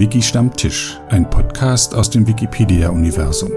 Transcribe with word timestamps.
Wiki 0.00 0.22
Stammtisch, 0.22 0.98
ein 1.10 1.28
Podcast 1.28 1.94
aus 1.94 2.08
dem 2.08 2.26
Wikipedia-Universum. 2.26 3.50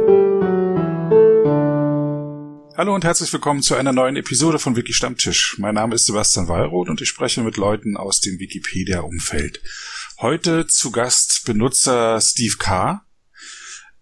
Hallo 2.75 2.93
und 2.93 3.05
herzlich 3.05 3.31
willkommen 3.31 3.61
zu 3.61 3.75
einer 3.75 3.93
neuen 3.93 4.17
Episode 4.17 4.59
von 4.59 4.75
Wiki 4.75 4.91
Stammtisch. 4.91 5.55
Mein 5.59 5.75
Name 5.75 5.95
ist 5.95 6.05
Sebastian 6.05 6.49
Wallroth 6.49 6.89
und 6.89 6.99
ich 6.99 7.07
spreche 7.07 7.41
mit 7.43 7.55
Leuten 7.55 7.95
aus 7.95 8.19
dem 8.19 8.39
Wikipedia-Umfeld. 8.39 9.61
Heute 10.19 10.67
zu 10.67 10.91
Gast 10.91 11.45
Benutzer 11.45 12.19
Steve 12.19 12.57
K. 12.59 13.05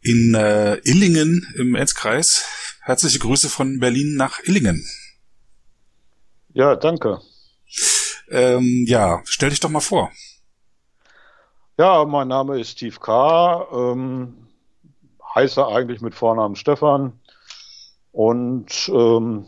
in 0.02 0.34
äh, 0.34 0.78
Illingen 0.78 1.46
im 1.60 1.76
Enzkreis. 1.76 2.44
Herzliche 2.82 3.20
Grüße 3.20 3.50
von 3.50 3.80
Berlin 3.80 4.16
nach 4.16 4.40
Illingen. 4.46 4.84
Ja, 6.56 6.76
danke. 6.76 7.22
Ähm, 8.32 8.86
ja, 8.88 9.22
stell 9.26 9.52
dich 9.52 9.60
doch 9.60 9.70
mal 9.70 9.80
vor. 9.80 10.12
Ja, 11.82 12.06
mein 12.06 12.28
Name 12.28 12.60
ist 12.60 12.74
Steve 12.74 13.00
K. 13.00 13.66
Ähm, 13.74 14.36
heiße 15.34 15.66
eigentlich 15.66 16.00
mit 16.00 16.14
Vornamen 16.14 16.56
Stefan 16.56 17.14
und 18.12 18.88
ähm, 18.94 19.48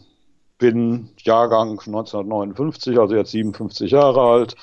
bin 0.58 1.12
Jahrgang 1.20 1.74
1959, 1.74 2.98
also 2.98 3.14
jetzt 3.14 3.30
57 3.30 3.92
Jahre 3.92 4.20
alt. 4.20 4.56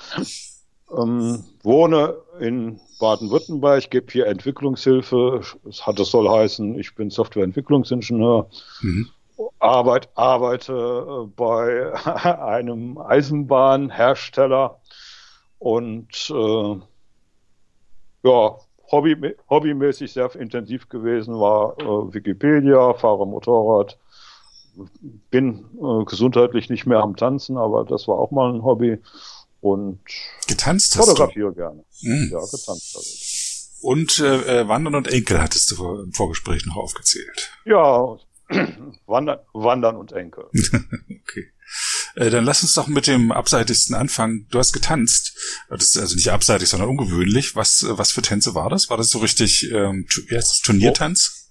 Ähm, 0.98 1.44
wohne 1.62 2.16
in 2.40 2.80
Baden-Württemberg, 2.98 3.88
gebe 3.88 4.10
hier 4.10 4.26
Entwicklungshilfe. 4.26 5.40
Es 5.68 5.86
hat, 5.86 6.00
es 6.00 6.10
soll 6.10 6.28
heißen, 6.28 6.76
ich 6.76 6.96
bin 6.96 7.08
Softwareentwicklungsingenieur. 7.08 8.50
Mhm. 8.80 9.10
Arbeit, 9.60 10.08
arbeite 10.16 10.72
äh, 10.72 11.26
bei 11.36 11.94
einem 12.42 12.98
Eisenbahnhersteller 12.98 14.80
und 15.60 16.30
äh, 16.30 16.76
ja, 18.22 18.56
Hobby, 18.90 19.36
hobbymäßig 19.48 20.12
sehr 20.12 20.34
intensiv 20.34 20.88
gewesen 20.88 21.34
war 21.34 21.78
äh, 21.78 22.14
Wikipedia, 22.14 22.94
fahre 22.94 23.26
Motorrad, 23.26 23.98
bin 25.30 25.64
äh, 25.80 26.04
gesundheitlich 26.04 26.70
nicht 26.70 26.86
mehr 26.86 26.98
am 26.98 27.16
Tanzen, 27.16 27.56
aber 27.56 27.84
das 27.84 28.08
war 28.08 28.16
auch 28.16 28.30
mal 28.32 28.52
ein 28.52 28.64
Hobby 28.64 28.98
und 29.60 30.00
getanzt 30.48 30.96
fotografiere 30.96 31.52
gerne. 31.52 31.84
Mhm. 32.02 32.30
Ja, 32.32 32.40
getanzt 32.40 32.94
habe 32.94 33.04
ich. 33.04 33.40
Und 33.82 34.18
äh, 34.18 34.60
äh, 34.60 34.68
Wandern 34.68 34.94
und 34.94 35.08
Enkel 35.08 35.40
hattest 35.40 35.70
du 35.70 36.02
im 36.02 36.12
Vorgespräch 36.12 36.66
noch 36.66 36.76
aufgezählt. 36.76 37.50
Ja, 37.64 38.16
Wandern, 39.06 39.38
Wandern 39.52 39.96
und 39.96 40.12
Enkel. 40.12 40.44
okay. 40.52 41.46
Äh, 42.20 42.28
dann 42.28 42.44
lass 42.44 42.62
uns 42.62 42.74
doch 42.74 42.86
mit 42.86 43.06
dem 43.06 43.32
abseitigsten 43.32 43.96
anfangen. 43.96 44.46
Du 44.50 44.58
hast 44.58 44.72
getanzt. 44.74 45.34
Das 45.70 45.84
ist 45.84 45.96
also 45.96 46.14
nicht 46.16 46.28
abseitig, 46.28 46.68
sondern 46.68 46.90
ungewöhnlich. 46.90 47.56
Was, 47.56 47.82
äh, 47.82 47.96
was 47.96 48.12
für 48.12 48.20
Tänze 48.20 48.54
war 48.54 48.68
das? 48.68 48.90
War 48.90 48.98
das 48.98 49.08
so 49.08 49.20
richtig 49.20 49.72
ähm, 49.72 50.06
das, 50.28 50.60
Turniertanz? 50.60 51.50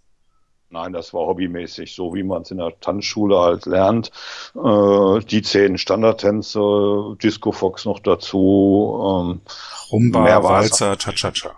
Nein, 0.70 0.94
das 0.94 1.12
war 1.12 1.26
hobbymäßig, 1.26 1.96
so 1.96 2.14
wie 2.14 2.22
man 2.22 2.44
es 2.44 2.52
in 2.52 2.58
der 2.58 2.80
Tanzschule 2.80 3.40
halt 3.40 3.66
lernt. 3.66 4.12
Äh, 4.54 5.26
die 5.26 5.42
zehn 5.42 5.80
Standardtänze, 5.80 6.60
Disco 7.24 7.52
Fox 7.52 7.86
noch 7.86 8.00
dazu. 8.00 9.32
Ähm, 9.34 9.42
Rumba, 9.92 10.44
Walzer, 10.44 10.96
Cha-Cha-Cha. 10.96 11.56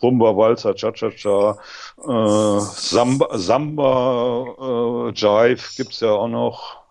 Rumba, 0.00 0.34
Walzer, 0.34 0.74
Cha-Cha-Cha, 0.74 1.58
äh, 1.98 2.60
Samba, 2.60 3.36
Samba 3.36 4.46
äh, 4.58 5.12
Jive 5.12 5.62
gibt's 5.76 6.00
ja 6.00 6.12
auch 6.12 6.28
noch. 6.28 6.87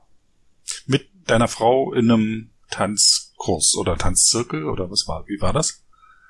Deiner 1.28 1.48
Frau 1.48 1.94
in 1.94 2.12
einem 2.12 2.50
Tanzkurs 2.72 3.76
oder 3.80 3.98
Tanzzirkel 3.98 4.66
oder 4.66 4.90
was 4.90 5.08
war, 5.08 5.28
wie 5.28 5.42
war 5.42 5.54
das? 5.54 5.84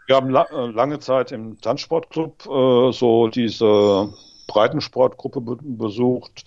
Wir 0.06 0.16
haben 0.16 0.30
la 0.30 0.44
äh, 0.44 0.68
lange 0.72 1.00
Zeit 1.00 1.32
im 1.32 1.60
Tanzsportclub 1.60 2.46
äh, 2.46 2.92
so 2.92 3.28
diese 3.28 4.14
Breitensportgruppe 4.48 5.42
be 5.42 5.58
besucht 5.62 6.46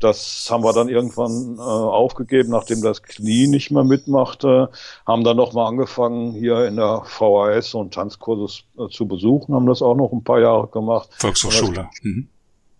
das 0.00 0.48
haben 0.50 0.64
wir 0.64 0.72
dann 0.72 0.88
irgendwann 0.88 1.56
äh, 1.58 1.60
aufgegeben, 1.60 2.50
nachdem 2.50 2.82
das 2.82 3.02
Knie 3.02 3.46
nicht 3.46 3.70
mehr 3.70 3.84
mitmachte. 3.84 4.70
Haben 5.06 5.24
dann 5.24 5.36
nochmal 5.36 5.66
angefangen, 5.68 6.32
hier 6.32 6.66
in 6.66 6.76
der 6.76 7.02
VHS 7.04 7.74
und 7.74 7.92
Tanzkurse 7.92 8.62
äh, 8.78 8.88
zu 8.88 9.06
besuchen, 9.06 9.54
haben 9.54 9.66
das 9.66 9.82
auch 9.82 9.94
noch 9.94 10.10
ein 10.12 10.24
paar 10.24 10.40
Jahre 10.40 10.68
gemacht. 10.68 11.10
Volkshochschule. 11.18 11.90
Mhm. 12.02 12.28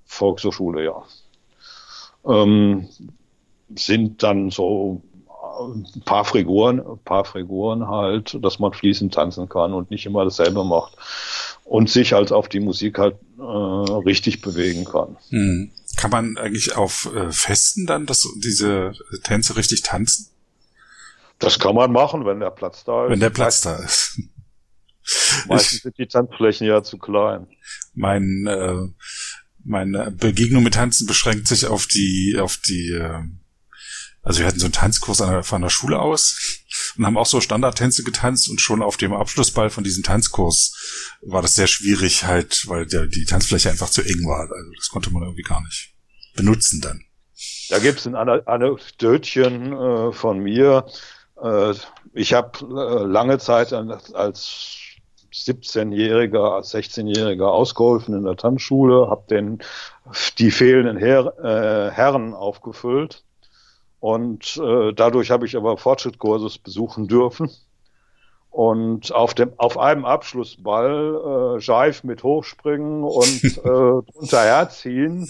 Volkshochschule, 0.07 0.85
ja. 0.85 1.03
Ähm, 2.25 2.89
sind 3.77 4.23
dann 4.23 4.51
so 4.51 5.03
ein 5.69 6.03
paar 6.05 6.25
Friguren, 6.25 6.81
ein 6.81 6.99
paar 7.05 7.25
Friguren 7.25 7.89
halt, 7.89 8.39
dass 8.43 8.59
man 8.59 8.73
fließend 8.73 9.15
tanzen 9.15 9.49
kann 9.49 9.73
und 9.73 9.91
nicht 9.91 10.07
immer 10.07 10.25
dasselbe 10.25 10.65
macht 10.65 10.97
und 11.65 11.89
sich 11.89 12.13
halt 12.13 12.33
auf 12.33 12.49
die 12.49 12.61
Musik 12.61 12.99
halt 12.99 13.17
äh, 13.39 13.43
richtig 13.43 14.41
bewegen 14.41 14.85
kann. 14.85 15.17
Mhm. 15.31 15.71
Kann 15.97 16.11
man 16.11 16.37
eigentlich 16.37 16.77
auf 16.77 17.11
äh, 17.15 17.31
Festen 17.31 17.87
dann 17.87 18.07
das, 18.07 18.27
diese 18.37 18.93
Tänze 19.23 19.57
richtig 19.57 19.83
tanzen? 19.83 20.29
Das 21.39 21.59
kann 21.59 21.75
man 21.75 21.91
machen, 21.91 22.27
wenn 22.27 22.41
der 22.41 22.51
Platz 22.51 22.85
da 22.85 23.07
ist. 23.07 23.11
Wenn 23.11 23.21
der 23.21 23.31
Platz 23.31 23.63
da 23.63 23.77
ist. 23.77 24.21
Meistens 25.49 25.83
sind 25.83 25.99
die 25.99 26.07
Tanzflächen 26.07 26.67
ja 26.67 26.83
zu 26.83 26.99
klein. 26.99 27.47
Mein, 27.95 28.47
äh, 28.47 28.89
meine 29.65 30.11
Begegnung 30.11 30.63
mit 30.63 30.75
Tanzen 30.75 31.07
beschränkt 31.07 31.49
sich 31.49 31.67
auf 31.67 31.87
die, 31.87 32.37
auf 32.39 32.59
die, 32.59 32.93
äh, 32.93 33.23
also 34.23 34.41
wir 34.41 34.47
hatten 34.47 34.59
so 34.59 34.67
einen 34.67 34.73
Tanzkurs 34.73 35.21
an 35.23 35.31
der, 35.31 35.43
von 35.43 35.63
der 35.63 35.71
Schule 35.71 35.99
aus 35.99 36.63
und 36.97 37.07
haben 37.07 37.17
auch 37.17 37.27
so 37.27 37.41
Standardtänze 37.41 38.03
getanzt 38.03 38.51
und 38.51 38.61
schon 38.61 38.83
auf 38.83 38.97
dem 38.97 39.15
Abschlussball 39.15 39.71
von 39.71 39.83
diesem 39.83 40.03
Tanzkurs 40.03 41.19
war 41.23 41.41
das 41.41 41.55
sehr 41.55 41.67
schwierig 41.67 42.25
halt, 42.25 42.69
weil 42.69 42.87
der, 42.87 43.07
die 43.07 43.25
Tanzfläche 43.25 43.71
einfach 43.71 43.89
zu 43.89 44.03
eng 44.03 44.27
war. 44.27 44.41
Also 44.41 44.55
das 44.77 44.89
konnte 44.89 45.11
man 45.11 45.23
irgendwie 45.23 45.43
gar 45.43 45.63
nicht 45.63 45.95
benutzen 46.35 46.81
dann. 46.83 47.01
Da 47.71 47.79
gibt's 47.79 48.07
ein 48.07 48.15
Anekdötchen 48.15 49.73
äh, 49.73 50.13
von 50.13 50.41
mir. 50.41 50.87
Äh, 51.43 51.75
ich 52.13 52.35
habe 52.35 52.59
äh, 52.61 53.05
lange 53.07 53.39
Zeit 53.39 53.73
als 53.73 54.77
17-Jähriger, 55.33 56.61
16-Jähriger 56.61 57.47
ausgeholfen 57.47 58.15
in 58.15 58.25
der 58.25 58.37
Tanzschule, 58.37 59.09
habe 59.09 59.25
den 59.31 59.63
die 60.39 60.51
fehlenden 60.51 60.99
Her 60.99 61.33
äh, 61.43 61.95
Herren 61.95 62.35
aufgefüllt 62.35 63.25
und 64.01 64.57
äh, 64.57 64.93
dadurch 64.95 65.31
habe 65.31 65.47
ich 65.47 65.57
aber 65.57 65.77
Fortschrittskurses 65.77 66.59
besuchen 66.59 67.07
dürfen. 67.07 67.51
Und 68.51 69.13
auf 69.13 69.35
dem 69.35 69.53
auf 69.59 69.79
einem 69.79 70.05
Abschlussball 70.05 71.59
äh, 71.61 71.61
Jive 71.61 72.05
mit 72.05 72.25
Hochspringen 72.25 73.05
und 73.05 73.45
äh, 73.45 73.61
drunter 73.63 74.43
herziehen, 74.43 75.29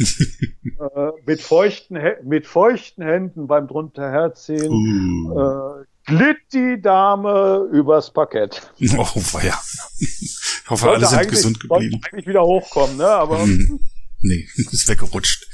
äh, 0.65 1.11
mit 1.27 1.43
feuchten 1.43 1.99
mit 2.25 2.47
feuchten 2.47 3.05
Händen 3.05 3.47
beim 3.47 3.67
drunter 3.69 4.11
herziehen, 4.11 4.73
uh. 4.73 5.39
äh, 5.39 5.85
glitt 6.07 6.39
die 6.55 6.81
Dame 6.81 7.69
übers 7.71 8.11
Parkett. 8.11 8.63
Oh, 8.97 9.39
ja. 9.43 9.61
Ich 9.99 10.65
hoffe, 10.71 10.89
alle 10.89 11.05
sind 11.05 11.29
gesund 11.29 11.61
geblieben. 11.61 12.01
eigentlich 12.11 12.27
wieder 12.27 12.43
hochkommen, 12.43 12.97
ne? 12.97 13.07
Aber 13.07 13.43
hm. 13.43 13.81
nee, 14.21 14.49
ist 14.57 14.89
weggerutscht 14.89 15.47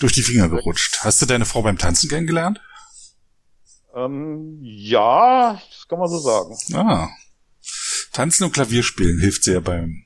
durch 0.00 0.12
die 0.12 0.22
Finger 0.22 0.48
gerutscht. 0.48 1.00
Hast 1.00 1.22
du 1.22 1.26
deine 1.26 1.44
Frau 1.44 1.62
beim 1.62 1.78
Tanzen 1.78 2.08
kennengelernt? 2.08 2.60
Ähm, 3.94 4.58
ja, 4.62 5.60
das 5.70 5.88
kann 5.88 5.98
man 5.98 6.08
so 6.08 6.18
sagen. 6.18 6.56
Ah. 6.74 7.08
Tanzen 8.12 8.44
und 8.44 8.52
Klavierspielen 8.52 9.20
hilft 9.20 9.44
sehr 9.44 9.60
beim 9.60 10.04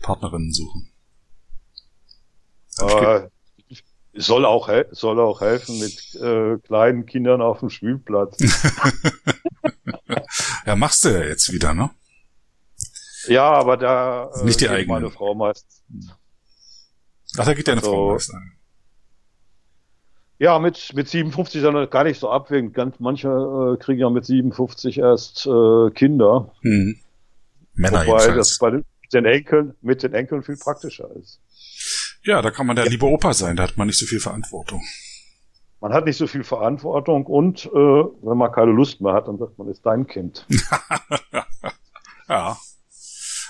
Partnerinnen 0.00 0.52
suchen. 0.52 0.92
Äh, 2.78 3.28
soll 4.14 4.44
auch 4.44 4.70
soll 4.90 5.20
auch 5.20 5.40
helfen 5.40 5.78
mit 5.78 6.14
äh, 6.14 6.58
kleinen 6.58 7.06
Kindern 7.06 7.42
auf 7.42 7.60
dem 7.60 7.70
Spielplatz. 7.70 8.38
ja, 10.66 10.76
machst 10.76 11.04
du 11.04 11.08
ja 11.10 11.24
jetzt 11.24 11.52
wieder, 11.52 11.74
ne? 11.74 11.90
Ja, 13.28 13.50
aber 13.52 13.76
da 13.76 14.30
äh, 14.34 14.44
nicht 14.44 14.60
die 14.60 14.68
eigene 14.68 15.00
meine 15.00 15.10
Frau 15.10 15.34
meistens. 15.34 15.82
Ach, 17.36 17.44
da 17.44 17.54
geht 17.54 17.68
deine 17.68 17.80
also, 17.80 17.92
Frau 17.92 18.12
meistens. 18.12 18.36
Ja, 20.38 20.58
mit, 20.58 20.92
mit 20.94 21.08
57 21.08 21.62
dann 21.62 21.88
gar 21.88 22.04
nicht 22.04 22.20
so 22.20 22.30
abwägend. 22.30 22.74
Ganz, 22.74 22.96
manche 22.98 23.28
äh, 23.28 23.82
kriegen 23.82 24.00
ja 24.00 24.10
mit 24.10 24.26
57 24.26 24.98
erst 24.98 25.46
äh, 25.46 25.90
Kinder. 25.94 26.52
Hm. 26.60 26.96
Männer 27.74 28.06
Wobei 28.06 28.28
das 28.32 28.58
bei 28.58 28.82
den 29.12 29.24
Enkeln, 29.24 29.74
mit 29.80 30.02
den 30.02 30.12
Enkeln 30.12 30.42
viel 30.42 30.56
praktischer 30.56 31.08
ist. 31.16 31.40
Ja, 32.22 32.42
da 32.42 32.50
kann 32.50 32.66
man 32.66 32.76
der 32.76 32.86
ja. 32.86 32.90
liebe 32.90 33.06
Opa 33.06 33.32
sein, 33.32 33.56
da 33.56 33.62
hat 33.62 33.76
man 33.76 33.86
nicht 33.86 33.98
so 33.98 34.06
viel 34.06 34.20
Verantwortung. 34.20 34.82
Man 35.80 35.92
hat 35.92 36.06
nicht 36.06 36.16
so 36.16 36.26
viel 36.26 36.42
Verantwortung 36.42 37.26
und 37.26 37.66
äh, 37.66 37.68
wenn 37.68 38.38
man 38.38 38.50
keine 38.50 38.72
Lust 38.72 39.00
mehr 39.00 39.12
hat, 39.12 39.28
dann 39.28 39.38
sagt 39.38 39.58
man, 39.58 39.68
ist 39.68 39.84
dein 39.84 40.06
Kind. 40.06 40.46
ja. 42.28 42.56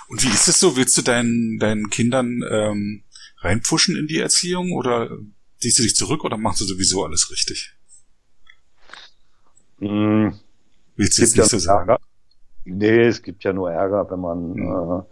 Und 0.09 0.23
wie 0.23 0.29
ist 0.29 0.47
es 0.47 0.59
so? 0.59 0.77
Willst 0.77 0.97
du 0.97 1.01
deinen, 1.01 1.57
deinen 1.57 1.89
Kindern 1.89 2.41
ähm, 2.49 3.03
reinpfuschen 3.39 3.97
in 3.97 4.07
die 4.07 4.19
Erziehung 4.19 4.73
oder 4.73 5.09
Ziehst 5.59 5.79
du 5.79 5.83
dich 5.83 5.95
zurück 5.95 6.23
oder 6.23 6.37
machst 6.37 6.61
du 6.61 6.65
sowieso 6.65 7.03
alles 7.03 7.31
richtig? 7.31 7.73
Hm, 9.79 10.37
Willst 10.95 11.17
du 11.17 11.21
jetzt 11.21 11.35
nicht 11.35 11.37
ja 11.37 11.45
so 11.45 11.59
sagen? 11.59 11.89
Ärger. 11.89 12.01
Nee, 12.65 13.05
es 13.05 13.21
gibt 13.21 13.43
ja 13.43 13.53
nur 13.53 13.71
Ärger, 13.71 14.09
wenn 14.11 14.19
man 14.19 14.55
hm. 14.55 15.03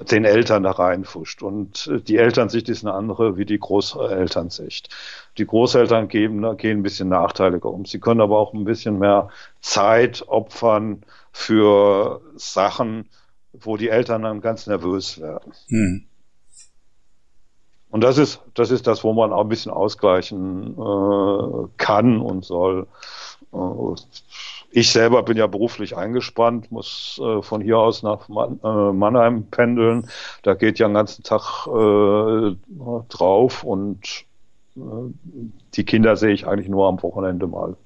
äh, 0.00 0.04
den 0.04 0.24
Eltern 0.24 0.62
da 0.62 0.72
reinfuscht. 0.72 1.42
Und 1.42 1.86
äh, 1.86 2.00
die 2.00 2.16
Elternsicht 2.16 2.68
ist 2.68 2.84
eine 2.84 2.94
andere 2.94 3.36
wie 3.36 3.44
die 3.44 3.58
Großelternsicht. 3.58 4.88
Die 5.36 5.46
Großeltern 5.46 6.08
geben, 6.08 6.56
gehen 6.56 6.78
ein 6.78 6.82
bisschen 6.82 7.08
nachteiliger 7.08 7.70
um. 7.70 7.84
Sie 7.84 8.00
können 8.00 8.20
aber 8.20 8.38
auch 8.38 8.52
ein 8.52 8.64
bisschen 8.64 8.98
mehr 8.98 9.28
Zeit 9.60 10.26
opfern 10.26 11.04
für 11.32 12.20
Sachen, 12.36 13.08
wo 13.52 13.76
die 13.76 13.90
Eltern 13.90 14.22
dann 14.22 14.40
ganz 14.40 14.66
nervös 14.66 15.20
werden. 15.20 15.52
Hm. 15.68 16.07
Und 17.90 18.02
das 18.02 18.18
ist, 18.18 18.40
das 18.54 18.70
ist 18.70 18.86
das, 18.86 19.02
wo 19.02 19.12
man 19.12 19.32
auch 19.32 19.42
ein 19.42 19.48
bisschen 19.48 19.72
ausgleichen 19.72 20.76
äh, 20.78 21.68
kann 21.78 22.20
und 22.20 22.44
soll. 22.44 22.86
Äh, 23.52 23.56
ich 24.70 24.90
selber 24.90 25.22
bin 25.22 25.38
ja 25.38 25.46
beruflich 25.46 25.96
eingespannt, 25.96 26.70
muss 26.70 27.18
äh, 27.22 27.40
von 27.40 27.62
hier 27.62 27.78
aus 27.78 28.02
nach 28.02 28.28
Man 28.28 28.60
äh, 28.62 28.92
Mannheim 28.92 29.46
pendeln. 29.46 30.08
Da 30.42 30.54
geht 30.54 30.78
ja 30.78 30.86
einen 30.86 30.94
ganzen 30.94 31.22
Tag 31.22 31.66
äh, 31.66 32.54
drauf 33.08 33.64
und 33.64 34.24
äh, 34.76 34.80
die 35.74 35.84
Kinder 35.84 36.16
sehe 36.16 36.32
ich 36.32 36.46
eigentlich 36.46 36.68
nur 36.68 36.86
am 36.86 37.02
Wochenende 37.02 37.46
mal. 37.46 37.76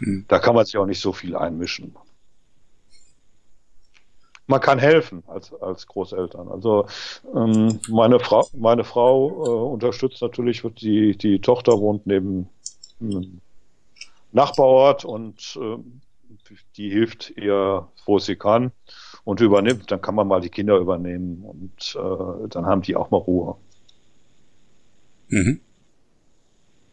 Mhm. 0.00 0.26
Da 0.28 0.38
kann 0.38 0.54
man 0.54 0.66
sich 0.66 0.76
auch 0.76 0.86
nicht 0.86 1.00
so 1.00 1.12
viel 1.14 1.34
einmischen. 1.34 1.94
Man 4.50 4.60
kann 4.60 4.80
helfen 4.80 5.22
als, 5.28 5.54
als 5.62 5.86
Großeltern. 5.86 6.48
Also 6.48 6.86
ähm, 7.36 7.78
meine 7.88 8.18
Frau, 8.18 8.48
meine 8.52 8.82
Frau 8.82 9.28
äh, 9.28 9.72
unterstützt 9.72 10.20
natürlich, 10.22 10.62
die, 10.80 11.16
die 11.16 11.40
Tochter 11.40 11.78
wohnt 11.78 12.04
neben 12.04 12.48
einem 13.00 13.40
Nachbarort 14.32 15.04
und 15.04 15.56
äh, 15.60 15.76
die 16.76 16.90
hilft 16.90 17.30
ihr, 17.36 17.86
wo 18.04 18.18
sie 18.18 18.34
kann 18.34 18.72
und 19.22 19.40
übernimmt, 19.40 19.88
dann 19.92 20.02
kann 20.02 20.16
man 20.16 20.26
mal 20.26 20.40
die 20.40 20.50
Kinder 20.50 20.78
übernehmen 20.78 21.44
und 21.44 21.96
äh, 21.96 22.48
dann 22.48 22.66
haben 22.66 22.82
die 22.82 22.96
auch 22.96 23.12
mal 23.12 23.18
Ruhe. 23.18 23.54
Mhm. 25.28 25.60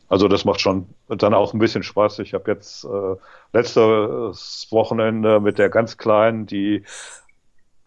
Also 0.09 0.27
das 0.27 0.45
macht 0.45 0.61
schon 0.61 0.89
dann 1.07 1.33
auch 1.33 1.53
ein 1.53 1.59
bisschen 1.59 1.81
Spaß. 1.81 2.19
Ich 2.19 2.35
habe 2.35 2.51
jetzt 2.51 2.85
äh, 2.85 3.15
letztes 3.51 4.67
Wochenende 4.69 5.39
mit 5.39 5.57
der 5.57 5.69
ganz 5.69 5.97
Kleinen, 5.97 6.45
die 6.45 6.83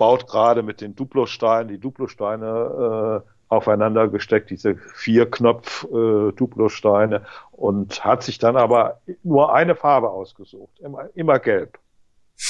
baut 0.00 0.26
gerade 0.26 0.62
mit 0.62 0.80
den 0.80 0.96
Duplosteinen, 0.96 1.68
die 1.68 1.78
Duplosteine 1.78 3.22
äh, 3.22 3.30
aufeinander 3.48 4.08
gesteckt, 4.08 4.48
diese 4.48 4.76
vier 4.94 5.30
Knopf 5.30 5.84
äh, 5.92 6.32
Duplo-Steine 6.32 7.26
und 7.52 8.02
hat 8.02 8.22
sich 8.22 8.38
dann 8.38 8.56
aber 8.56 9.02
nur 9.22 9.52
eine 9.52 9.74
Farbe 9.74 10.08
ausgesucht, 10.08 10.80
immer, 10.80 11.10
immer 11.14 11.38
gelb 11.38 11.78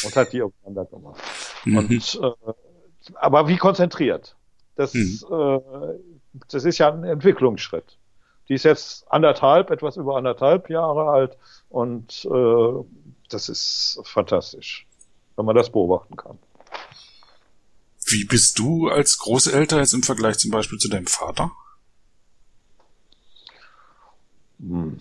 und 0.04 0.14
hat 0.14 0.32
die 0.32 0.42
aufeinander 0.42 0.84
gemacht. 0.84 1.20
Mhm. 1.64 1.76
Und, 1.76 2.20
äh, 2.22 2.52
aber 3.16 3.48
wie 3.48 3.56
konzentriert? 3.56 4.36
Das, 4.76 4.94
mhm. 4.94 5.18
äh, 5.32 5.60
das 6.50 6.64
ist 6.64 6.78
ja 6.78 6.92
ein 6.92 7.02
Entwicklungsschritt. 7.02 7.98
Die 8.48 8.54
ist 8.54 8.64
jetzt 8.64 9.10
anderthalb, 9.10 9.70
etwas 9.70 9.96
über 9.96 10.16
anderthalb 10.16 10.70
Jahre 10.70 11.10
alt 11.10 11.36
und 11.68 12.28
äh, 12.30 12.84
das 13.28 13.48
ist 13.48 14.00
fantastisch, 14.04 14.86
wenn 15.34 15.46
man 15.46 15.56
das 15.56 15.70
beobachten 15.70 16.14
kann. 16.14 16.38
Wie 18.10 18.24
bist 18.24 18.58
du 18.58 18.88
als 18.88 19.18
Großelter 19.18 19.78
jetzt 19.78 19.94
im 19.94 20.02
Vergleich 20.02 20.38
zum 20.38 20.50
Beispiel 20.50 20.78
zu 20.78 20.88
deinem 20.88 21.06
Vater? 21.06 21.52
Hm. 24.58 24.98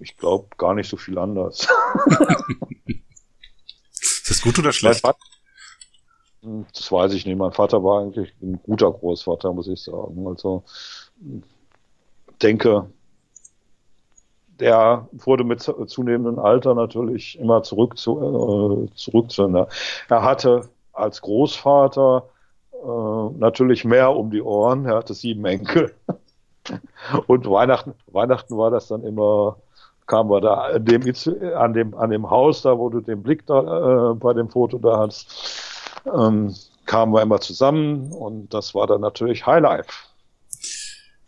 Ich 0.00 0.16
glaube 0.16 0.48
gar 0.56 0.74
nicht 0.74 0.88
so 0.88 0.96
viel 0.96 1.18
anders. 1.18 1.66
ist 3.90 4.30
das 4.30 4.40
gut 4.42 4.58
oder 4.58 4.72
schlecht? 4.72 5.04
Hm, 6.42 6.66
das 6.72 6.92
weiß 6.92 7.12
ich 7.14 7.26
nicht. 7.26 7.36
Mein 7.36 7.52
Vater 7.52 7.82
war 7.82 8.02
eigentlich 8.02 8.32
ein 8.40 8.60
guter 8.62 8.92
Großvater, 8.92 9.52
muss 9.52 9.66
ich 9.66 9.82
sagen. 9.82 10.26
Also 10.26 10.62
denke, 12.40 12.90
der 14.60 15.08
wurde 15.12 15.44
mit 15.44 15.62
zunehmendem 15.62 16.38
Alter 16.38 16.74
natürlich 16.74 17.38
immer 17.38 17.62
zurück 17.62 17.98
zu, 17.98 18.88
äh, 18.88 18.94
zurück 18.94 19.30
zu. 19.30 19.48
Ne? 19.48 19.66
Er 20.08 20.22
hatte 20.22 20.68
als 20.98 21.20
Großvater 21.22 22.28
äh, 22.72 23.38
natürlich 23.38 23.84
mehr 23.84 24.14
um 24.14 24.30
die 24.30 24.42
Ohren. 24.42 24.86
Er 24.86 24.96
hatte 24.96 25.14
sieben 25.14 25.44
Enkel. 25.44 25.94
Und 27.26 27.48
Weihnachten, 27.48 27.94
Weihnachten 28.06 28.56
war 28.56 28.70
das 28.70 28.88
dann 28.88 29.02
immer, 29.02 29.56
kamen 30.06 30.30
wir 30.30 30.40
da 30.40 30.54
an 30.54 30.84
dem, 30.84 31.02
an 31.56 31.72
dem, 31.72 31.94
an 31.94 32.10
dem 32.10 32.30
Haus, 32.30 32.62
da 32.62 32.78
wo 32.78 32.88
du 32.90 33.00
den 33.00 33.22
Blick 33.22 33.46
da 33.46 34.10
äh, 34.10 34.14
bei 34.14 34.34
dem 34.34 34.50
Foto 34.50 34.78
da 34.78 34.98
hast, 34.98 36.02
ähm, 36.06 36.54
kamen 36.84 37.12
wir 37.12 37.22
immer 37.22 37.40
zusammen 37.40 38.12
und 38.12 38.52
das 38.52 38.74
war 38.74 38.86
dann 38.86 39.00
natürlich 39.00 39.46
Highlife. 39.46 39.90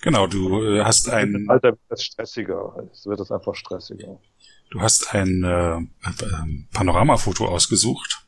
Genau, 0.02 0.26
du 0.26 0.62
äh, 0.62 0.84
hast 0.84 1.11
ein. 1.11 1.46
Alter 1.49 1.72
wird 1.72 1.81
es 1.88 2.05
stressiger. 2.05 2.75
Es 2.93 3.06
wird 3.06 3.20
es 3.20 3.31
einfach 3.31 3.55
stressiger. 3.55 4.19
Du 4.70 4.81
hast 4.81 5.14
ein 5.14 5.43
äh, 5.44 5.78
Panoramafoto 6.72 7.46
ausgesucht 7.46 8.25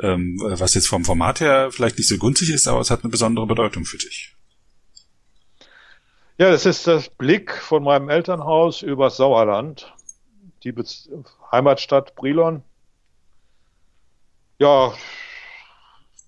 ähm, 0.00 0.38
was 0.40 0.74
jetzt 0.74 0.88
vom 0.88 1.04
Format 1.04 1.40
her 1.40 1.70
vielleicht 1.70 1.98
nicht 1.98 2.08
so 2.08 2.18
günstig 2.18 2.50
ist, 2.50 2.68
aber 2.68 2.80
es 2.80 2.90
hat 2.90 3.02
eine 3.02 3.10
besondere 3.10 3.46
Bedeutung 3.46 3.84
für 3.84 3.98
dich. 3.98 4.34
Ja, 6.38 6.50
das 6.50 6.66
ist 6.66 6.86
das 6.86 7.08
Blick 7.08 7.54
von 7.54 7.84
meinem 7.84 8.08
Elternhaus 8.08 8.82
über 8.82 9.10
Sauerland, 9.10 9.94
die 10.64 10.72
Be 10.72 10.84
Heimatstadt 11.52 12.14
Brilon. 12.16 12.62
Ja, 14.58 14.92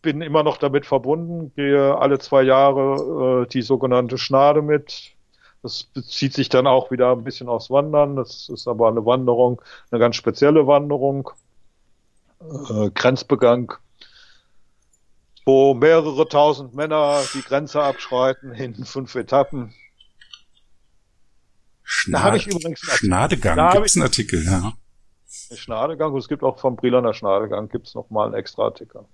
bin 0.02 0.20
immer 0.20 0.42
noch 0.42 0.58
damit 0.58 0.84
verbunden, 0.84 1.52
gehe 1.56 1.96
alle 1.96 2.18
zwei 2.18 2.42
Jahre 2.42 3.44
äh, 3.44 3.48
die 3.48 3.62
sogenannte 3.62 4.18
Schnade 4.18 4.60
mit. 4.60 5.14
Das 5.62 5.84
bezieht 5.84 6.34
sich 6.34 6.50
dann 6.50 6.66
auch 6.66 6.90
wieder 6.90 7.12
ein 7.12 7.24
bisschen 7.24 7.48
aufs 7.48 7.70
Wandern. 7.70 8.16
Das 8.16 8.50
ist 8.50 8.68
aber 8.68 8.88
eine 8.88 9.06
Wanderung, 9.06 9.62
eine 9.90 9.98
ganz 9.98 10.16
spezielle 10.16 10.66
Wanderung 10.66 11.30
äh, 12.70 12.90
Grenzbegang, 12.90 13.72
wo 15.44 15.74
mehrere 15.74 16.28
tausend 16.28 16.74
Männer 16.74 17.22
die 17.34 17.42
Grenze 17.42 17.82
abschreiten 17.82 18.52
in 18.52 18.84
fünf 18.84 19.14
Etappen. 19.14 19.74
Schna 21.82 22.18
da 22.18 22.24
habe 22.24 22.36
ich 22.38 22.46
übrigens 22.46 22.80
Schnadegang, 22.80 23.56
da 23.56 23.72
gibt 23.72 23.86
es 23.86 23.96
einen 23.96 24.04
Artikel, 24.04 24.44
ja. 24.44 24.72
Schnadegang, 25.54 26.12
und 26.12 26.18
es 26.18 26.28
gibt 26.28 26.42
auch 26.42 26.58
vom 26.58 26.76
Brilaner 26.76 27.12
Schnadegang, 27.12 27.68
gibt 27.68 27.88
es 27.88 27.94
nochmal 27.94 28.26
einen 28.26 28.34
extra 28.34 28.64
Artikel. 28.64 29.04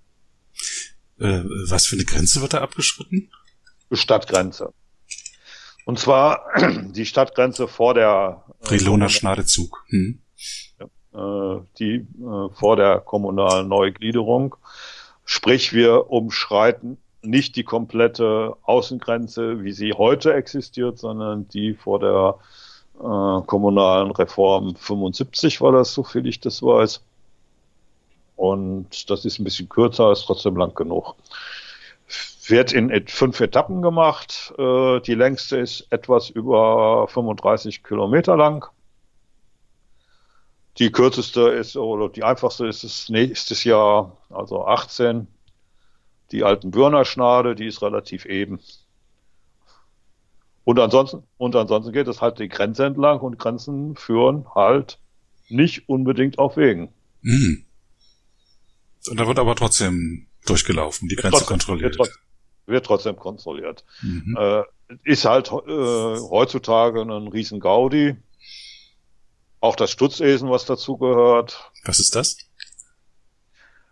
Äh, 1.18 1.42
was 1.68 1.86
für 1.86 1.96
eine 1.96 2.04
Grenze 2.04 2.40
wird 2.40 2.54
da 2.54 2.60
abgeschritten? 2.60 3.30
Stadtgrenze. 3.92 4.72
Und 5.84 5.98
zwar 5.98 6.46
die 6.92 7.06
Stadtgrenze 7.06 7.66
vor 7.66 7.94
der 7.94 8.44
Briloner 8.60 9.06
äh, 9.06 9.10
Schnadezug. 9.10 9.84
Hm. 9.88 10.22
Ja 10.78 10.86
die 11.12 12.06
äh, 12.22 12.48
vor 12.52 12.76
der 12.76 13.00
kommunalen 13.00 13.68
Neugliederung. 13.68 14.56
Sprich, 15.24 15.72
wir 15.72 16.10
umschreiten 16.10 16.98
nicht 17.22 17.56
die 17.56 17.64
komplette 17.64 18.56
Außengrenze, 18.62 19.62
wie 19.62 19.72
sie 19.72 19.92
heute 19.92 20.34
existiert, 20.34 20.98
sondern 20.98 21.48
die 21.48 21.74
vor 21.74 21.98
der 21.98 22.36
äh, 22.98 23.46
kommunalen 23.46 24.10
Reform 24.10 24.74
75 24.76 25.60
war 25.60 25.72
das, 25.72 25.92
so 25.92 26.02
viel 26.02 26.26
ich 26.26 26.40
das 26.40 26.62
weiß. 26.62 27.02
Und 28.36 29.10
das 29.10 29.24
ist 29.24 29.38
ein 29.38 29.44
bisschen 29.44 29.68
kürzer, 29.68 30.12
ist 30.12 30.24
trotzdem 30.24 30.56
lang 30.56 30.74
genug. 30.74 31.14
Wird 32.46 32.72
in 32.72 33.06
fünf 33.06 33.38
Etappen 33.40 33.82
gemacht. 33.82 34.54
Äh, 34.58 35.00
die 35.00 35.14
längste 35.14 35.58
ist 35.58 35.86
etwas 35.90 36.30
über 36.30 37.06
35 37.08 37.84
Kilometer 37.84 38.36
lang. 38.36 38.66
Die 40.78 40.90
kürzeste 40.92 41.48
ist, 41.48 41.76
oder 41.76 42.08
die 42.08 42.22
einfachste 42.22 42.66
ist 42.66 42.84
es 42.84 43.08
nächstes 43.08 43.64
Jahr, 43.64 44.16
also 44.30 44.66
18. 44.66 45.26
Die 46.32 46.44
alten 46.44 46.70
Bürner 46.70 47.04
Schnade, 47.04 47.54
die 47.54 47.66
ist 47.66 47.82
relativ 47.82 48.24
eben. 48.24 48.60
Und 50.64 50.78
ansonsten, 50.78 51.24
und 51.36 51.56
ansonsten 51.56 51.92
geht 51.92 52.06
es 52.06 52.20
halt 52.20 52.38
die 52.38 52.48
Grenze 52.48 52.86
entlang 52.86 53.18
und 53.20 53.38
Grenzen 53.38 53.96
führen 53.96 54.46
halt 54.54 54.98
nicht 55.48 55.88
unbedingt 55.88 56.38
auf 56.38 56.56
Wegen. 56.56 56.92
Mhm. 57.22 57.64
Und 59.08 59.18
da 59.18 59.26
wird 59.26 59.38
aber 59.38 59.56
trotzdem 59.56 60.26
durchgelaufen, 60.46 61.08
die 61.08 61.16
Grenze 61.16 61.38
trotzdem, 61.38 61.48
kontrolliert. 61.48 61.98
Wird, 61.98 62.10
wird, 62.66 62.86
trotzdem 62.86 63.16
kontrolliert. 63.16 63.84
Mhm. 64.02 64.36
Äh, 64.38 64.62
ist 65.04 65.24
halt 65.24 65.48
äh, 65.48 65.50
heutzutage 65.50 67.02
ein 67.02 67.28
riesen 67.28 67.60
Gaudi. 67.60 68.16
Auch 69.60 69.76
das 69.76 69.90
Stutzesen, 69.90 70.50
was 70.50 70.64
dazu 70.64 70.96
gehört. 70.96 71.70
Was 71.84 72.00
ist 72.00 72.16
das? 72.16 72.36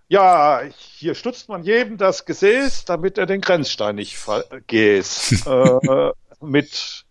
Ja, 0.09 0.63
hier 0.79 1.15
stutzt 1.15 1.51
man 1.51 1.63
jedem 1.63 1.99
das 1.99 2.25
Gesäß, 2.25 2.87
damit 2.87 3.19
er 3.19 3.27
den 3.27 3.43
Grenzstein 3.43 3.97
nicht 3.97 4.17
vergeht. 4.17 5.07
äh, 5.47 6.13
mit 6.41 7.05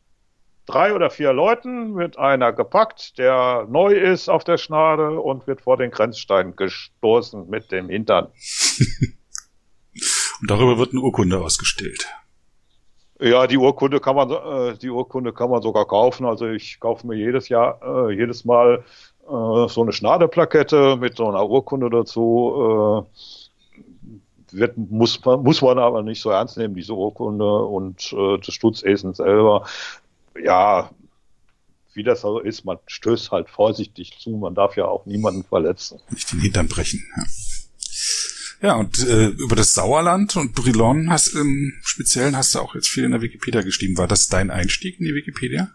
drei 0.65 0.93
oder 0.93 1.11
vier 1.11 1.31
Leuten 1.31 1.95
wird 1.95 2.17
einer 2.17 2.53
gepackt, 2.53 3.19
der 3.19 3.67
neu 3.69 3.93
ist 3.93 4.29
auf 4.29 4.43
der 4.43 4.57
Schnade 4.57 5.19
und 5.19 5.45
wird 5.45 5.61
vor 5.61 5.77
den 5.77 5.91
Grenzstein 5.91 6.55
gestoßen 6.55 7.47
mit 7.49 7.71
dem 7.71 7.89
Hintern. 7.89 8.27
Und 10.39 10.51
darüber 10.51 10.77
wird 10.77 10.91
eine 10.91 11.01
Urkunde 11.01 11.39
ausgestellt. 11.39 12.07
Ja, 13.19 13.47
die 13.47 13.57
Urkunde 13.57 13.99
kann 13.99 14.15
man, 14.15 14.29
äh, 14.29 14.77
die 14.77 14.89
Urkunde 14.89 15.33
kann 15.33 15.49
man 15.49 15.61
sogar 15.61 15.85
kaufen. 15.85 16.25
Also 16.25 16.47
ich 16.47 16.79
kaufe 16.79 17.07
mir 17.07 17.15
jedes 17.15 17.49
Jahr, 17.49 17.79
äh, 17.81 18.13
jedes 18.13 18.45
Mal 18.45 18.83
äh, 19.23 19.67
so 19.67 19.81
eine 19.81 19.91
Schnadeplakette 19.91 20.97
mit 20.97 21.17
so 21.17 21.27
einer 21.27 21.47
Urkunde 21.49 21.89
dazu. 21.89 23.05
Wird, 24.51 24.77
muss, 24.77 25.23
man, 25.25 25.43
muss 25.43 25.61
man 25.61 25.77
aber 25.77 26.03
nicht 26.03 26.21
so 26.21 26.29
ernst 26.29 26.57
nehmen, 26.57 26.73
diese 26.73 26.93
Urkunde 26.93 27.63
und 27.65 28.13
das 28.13 28.53
Stutzesen 28.53 29.13
selber. 29.13 29.67
Ja, 30.41 30.89
wie 31.93 32.03
das 32.03 32.21
so 32.21 32.39
ist, 32.39 32.63
man 32.63 32.77
stößt 32.87 33.31
halt 33.31 33.49
vorsichtig 33.49 34.17
zu, 34.19 34.29
man 34.29 34.55
darf 34.55 34.77
ja 34.77 34.85
auch 34.85 35.05
niemanden 35.05 35.43
verletzen. 35.43 35.99
Nicht 36.09 36.31
den 36.31 36.39
Hintern 36.39 36.69
brechen. 36.69 37.03
Ja. 37.17 37.23
Ja, 38.61 38.75
und 38.75 38.97
äh, 39.05 39.27
über 39.27 39.55
das 39.55 39.73
Sauerland 39.75 40.35
und 40.35 40.55
Brilon 40.55 41.11
hast 41.11 41.35
im 41.35 41.73
Speziellen 41.83 42.35
hast 42.35 42.55
du 42.55 42.59
auch 42.59 42.73
jetzt 42.73 42.89
viel 42.89 43.03
in 43.03 43.11
der 43.11 43.21
Wikipedia 43.21 43.61
geschrieben. 43.61 43.97
War 43.97 44.07
das 44.07 44.29
dein 44.29 44.49
Einstieg 44.49 44.99
in 44.99 45.05
die 45.05 45.13
Wikipedia? 45.13 45.69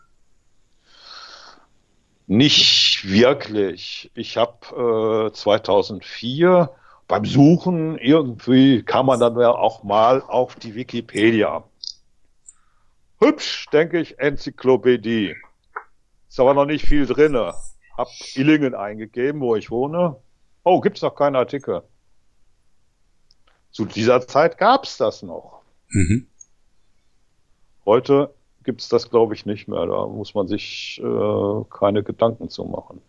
Nicht 2.27 3.09
wirklich. 3.09 4.11
Ich 4.15 4.37
habe 4.37 5.31
äh, 5.31 5.33
2004 5.33 6.71
beim 7.07 7.25
Suchen 7.25 7.99
irgendwie 7.99 8.83
kam 8.83 9.07
man 9.07 9.21
dann 9.21 9.39
ja 9.39 9.51
auch 9.51 9.83
mal 9.83 10.23
auf 10.23 10.55
die 10.57 10.75
Wikipedia. 10.75 11.63
Hübsch, 13.21 13.67
denke 13.73 14.01
ich, 14.01 14.19
Enzyklopädie. 14.19 15.37
Ist 16.29 16.41
aber 16.41 16.55
noch 16.55 16.65
nicht 16.65 16.87
viel 16.87 17.07
drinne. 17.07 17.55
Hab 17.97 18.09
Illingen 18.35 18.75
eingegeben, 18.75 19.41
wo 19.41 19.55
ich 19.55 19.71
wohne. 19.71 20.17
Oh, 20.65 20.81
gibt's 20.81 21.03
noch 21.03 21.15
keinen 21.15 21.37
Artikel. 21.37 21.83
Zu 23.73 23.87
dieser 23.87 24.27
Zeit 24.27 24.59
gab's 24.59 24.99
das 24.99 25.23
noch. 25.23 25.63
Mhm. 25.89 26.27
Heute 27.85 28.33
gibt's 28.65 28.89
das, 28.89 29.11
glaube 29.11 29.35
ich, 29.35 29.47
nicht 29.47 29.67
mehr. 29.67 29.87
Da 29.87 30.07
muss 30.07 30.35
man 30.35 30.47
sich 30.47 31.01
äh, 31.03 31.65
keine 31.71 32.03
Gedanken 32.03 32.49
zu 32.49 32.65
machen. 32.65 33.01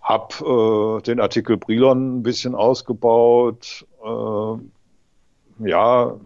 Hab 0.00 0.40
äh, 0.40 1.02
den 1.02 1.20
Artikel 1.20 1.56
Brilon 1.56 2.18
ein 2.18 2.22
bisschen 2.22 2.54
ausgebaut. 2.54 3.86
Äh, 4.02 5.68
ja, 5.68 6.16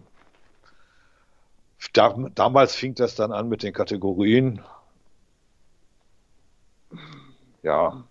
da, 1.93 2.15
damals 2.33 2.75
fing 2.75 2.95
das 2.95 3.15
dann 3.15 3.31
an 3.31 3.49
mit 3.49 3.63
den 3.63 3.73
Kategorien. 3.73 4.61
Ja, 7.63 8.03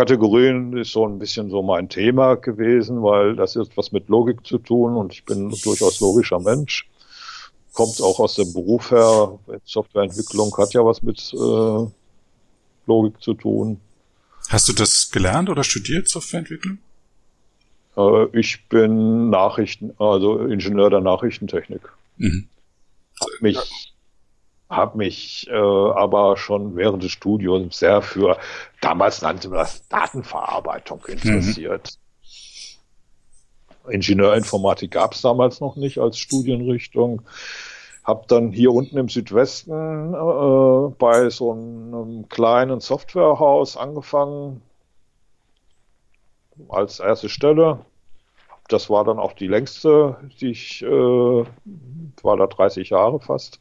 Kategorien 0.00 0.74
ist 0.78 0.92
so 0.92 1.06
ein 1.06 1.18
bisschen 1.18 1.50
so 1.50 1.62
mein 1.62 1.90
Thema 1.90 2.36
gewesen, 2.36 3.02
weil 3.02 3.36
das 3.36 3.54
ist 3.54 3.76
was 3.76 3.92
mit 3.92 4.08
Logik 4.08 4.46
zu 4.46 4.56
tun 4.56 4.96
und 4.96 5.12
ich 5.12 5.26
bin 5.26 5.50
durchaus 5.50 6.00
logischer 6.00 6.40
Mensch. 6.40 6.88
Kommt 7.74 8.00
auch 8.00 8.18
aus 8.18 8.34
dem 8.36 8.50
Beruf 8.54 8.92
her. 8.92 9.38
Softwareentwicklung 9.66 10.56
hat 10.56 10.72
ja 10.72 10.82
was 10.86 11.02
mit 11.02 11.34
äh, 11.34 11.86
Logik 12.86 13.20
zu 13.20 13.34
tun. 13.34 13.78
Hast 14.48 14.70
du 14.70 14.72
das 14.72 15.10
gelernt 15.10 15.50
oder 15.50 15.64
studiert, 15.64 16.08
Softwareentwicklung? 16.08 16.78
Äh, 17.98 18.38
ich 18.38 18.66
bin 18.70 19.28
Nachrichten, 19.28 19.92
also 19.98 20.38
Ingenieur 20.46 20.88
der 20.88 21.02
Nachrichtentechnik. 21.02 21.82
Mhm. 22.16 22.48
Hab 23.20 23.28
mich 23.42 23.89
habe 24.70 24.98
mich 24.98 25.48
äh, 25.50 25.54
aber 25.54 26.36
schon 26.36 26.76
während 26.76 27.02
des 27.02 27.10
Studiums 27.10 27.80
sehr 27.80 28.00
für, 28.02 28.38
damals 28.80 29.20
nannte 29.20 29.48
man 29.48 29.58
das 29.58 29.86
Datenverarbeitung 29.88 31.04
interessiert. 31.06 31.98
Mhm. 33.84 33.92
Ingenieurinformatik 33.92 34.92
gab 34.92 35.14
es 35.14 35.22
damals 35.22 35.60
noch 35.60 35.74
nicht 35.74 35.98
als 35.98 36.18
Studienrichtung. 36.18 37.22
Hab 38.04 38.28
dann 38.28 38.52
hier 38.52 38.72
unten 38.72 38.96
im 38.96 39.08
Südwesten 39.08 40.14
äh, 40.14 40.94
bei 40.98 41.28
so 41.30 41.52
einem 41.52 42.28
kleinen 42.28 42.80
Softwarehaus 42.80 43.76
angefangen 43.76 44.62
als 46.68 47.00
erste 47.00 47.28
Stelle. 47.28 47.80
Das 48.68 48.88
war 48.88 49.04
dann 49.04 49.18
auch 49.18 49.32
die 49.32 49.48
längste, 49.48 50.16
die 50.40 50.50
ich 50.50 50.82
äh, 50.82 50.86
war 50.86 52.36
da 52.36 52.46
30 52.46 52.90
Jahre 52.90 53.18
fast 53.18 53.60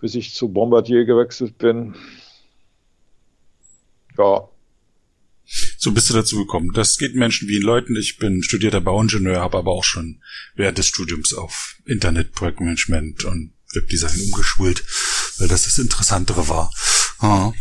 bis 0.00 0.14
ich 0.14 0.34
zu 0.34 0.48
Bombardier 0.48 1.04
gewechselt 1.04 1.58
bin. 1.58 1.94
Ja. 4.16 4.48
So 5.78 5.92
bist 5.92 6.10
du 6.10 6.14
dazu 6.14 6.36
gekommen. 6.36 6.72
Das 6.74 6.98
geht 6.98 7.14
Menschen 7.14 7.48
wie 7.48 7.56
in 7.56 7.62
Leuten. 7.62 7.96
Ich 7.96 8.18
bin 8.18 8.42
studierter 8.42 8.80
Bauingenieur, 8.80 9.40
habe 9.40 9.58
aber 9.58 9.72
auch 9.72 9.84
schon 9.84 10.22
während 10.54 10.76
des 10.78 10.86
Studiums 10.86 11.32
auf 11.32 11.76
Internet, 11.86 12.32
Projektmanagement 12.32 13.24
und 13.24 13.52
Webdesign 13.74 14.20
umgeschult, 14.26 14.84
weil 15.38 15.48
das 15.48 15.64
das 15.64 15.78
Interessantere 15.78 16.48
war. 16.48 16.70
Ja. 17.22 17.52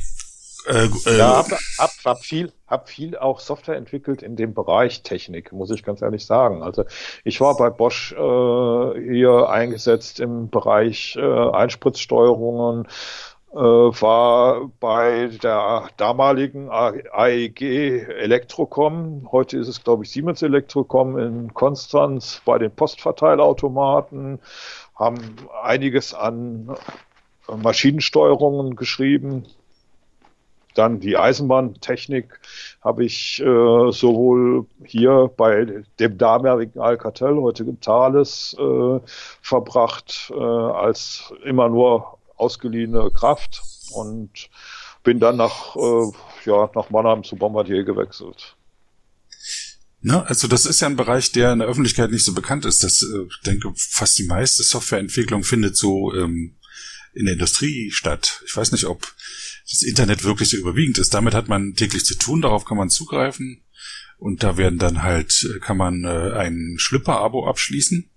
Äh, 0.67 0.89
äh, 1.06 1.17
ja, 1.17 1.38
hab, 1.38 1.51
hab, 1.77 1.91
hab, 2.08 2.20
viel, 2.20 2.52
hab 2.68 2.90
viel 2.90 3.18
auch 3.18 3.40
Software 3.40 3.76
entwickelt 3.76 4.24
in 4.24 4.36
dem 4.36 4.54
Bereich 4.54 5.04
Technik, 5.04 5.52
muss 5.52 5.72
ich 5.72 5.84
ganz 5.84 6.02
ehrlich 6.02 6.26
sagen. 6.26 6.64
Also 6.64 6.86
ich 7.24 7.40
war 7.42 7.56
bei 7.58 7.70
Bosch 7.70 8.14
äh, 8.14 8.16
hier 8.16 9.50
eingesetzt 9.50 10.20
im 10.20 10.50
Bereich 10.50 11.16
äh, 11.18 11.22
Einspritzsteuerungen, 11.22 12.88
äh, 13.54 13.58
war 13.58 14.70
bei 14.80 15.30
der 15.42 15.90
damaligen 15.98 16.70
AEG 16.70 17.62
Elektrocom, 17.62 19.30
heute 19.32 19.58
ist 19.58 19.68
es 19.68 19.84
glaube 19.84 20.04
ich 20.04 20.12
Siemens 20.12 20.42
Elektrocom 20.42 21.18
in 21.18 21.54
Konstanz, 21.54 22.42
bei 22.46 22.58
den 22.58 22.72
Postverteilautomaten, 22.72 24.40
haben 24.96 25.36
einiges 25.64 26.14
an 26.14 26.76
Maschinensteuerungen 27.48 28.76
geschrieben, 28.76 29.46
dann 30.78 31.00
die 31.00 31.18
Eisenbahntechnik 31.18 32.40
habe 32.82 33.06
ich 33.06 33.40
äh, 33.40 33.44
sowohl 33.44 34.66
hier 34.86 35.32
bei 35.36 35.84
dem 36.00 36.18
damaligen 36.18 36.80
Alcatel, 36.80 37.36
heute 37.38 37.66
Thales, 37.80 38.56
äh, 38.60 39.00
verbracht, 39.42 40.32
äh, 40.34 40.40
als 40.40 41.34
immer 41.44 41.70
nur 41.70 42.18
ausgeliehene 42.36 43.10
Kraft 43.12 43.62
und 43.92 44.50
bin 45.04 45.20
dann 45.20 45.38
nach, 45.38 45.76
äh, 45.76 46.12
ja, 46.46 46.70
nach 46.76 46.90
Mannheim 46.90 47.24
zu 47.24 47.36
Bombardier 47.36 47.84
gewechselt. 47.84 48.56
Ne, 50.02 50.26
also 50.28 50.48
das 50.48 50.66
ist 50.66 50.80
ja 50.80 50.88
ein 50.88 50.96
Bereich, 50.96 51.32
der 51.32 51.54
in 51.54 51.60
der 51.60 51.68
Öffentlichkeit 51.68 52.12
nicht 52.12 52.24
so 52.24 52.34
bekannt 52.34 52.66
ist. 52.66 52.84
Das, 52.84 53.02
äh, 53.02 53.26
ich 53.30 53.42
denke, 53.46 53.74
fast 53.76 54.18
die 54.20 54.28
meiste 54.28 54.64
Softwareentwicklung 54.64 55.44
findet 55.44 55.76
so 55.76 56.14
ähm, 56.14 56.56
in 57.14 57.26
der 57.26 57.34
Industrie 57.34 57.90
statt. 57.92 58.44
Ich 58.46 58.56
weiß 58.56 58.72
nicht, 58.72 58.86
ob 58.86 59.08
das 59.70 59.84
Internet 59.84 60.24
wirklich 60.24 60.50
so 60.50 60.58
überwiegend 60.58 60.98
ist. 60.98 61.14
Damit 61.14 61.34
hat 61.34 61.48
man 61.48 61.74
täglich 61.74 62.06
zu 62.06 62.16
tun, 62.16 62.42
darauf 62.42 62.66
kann 62.66 62.78
man 62.78 62.90
zugreifen. 62.90 63.64
Und 64.18 64.44
da 64.44 64.58
werden 64.58 64.80
dann 64.80 65.04
halt, 65.04 65.48
äh, 65.56 65.60
kann 65.60 65.78
man 65.78 66.04
äh, 66.04 66.34
ein 66.34 66.76
Schlipper-Abo 66.78 67.48
abschließen. 67.48 68.10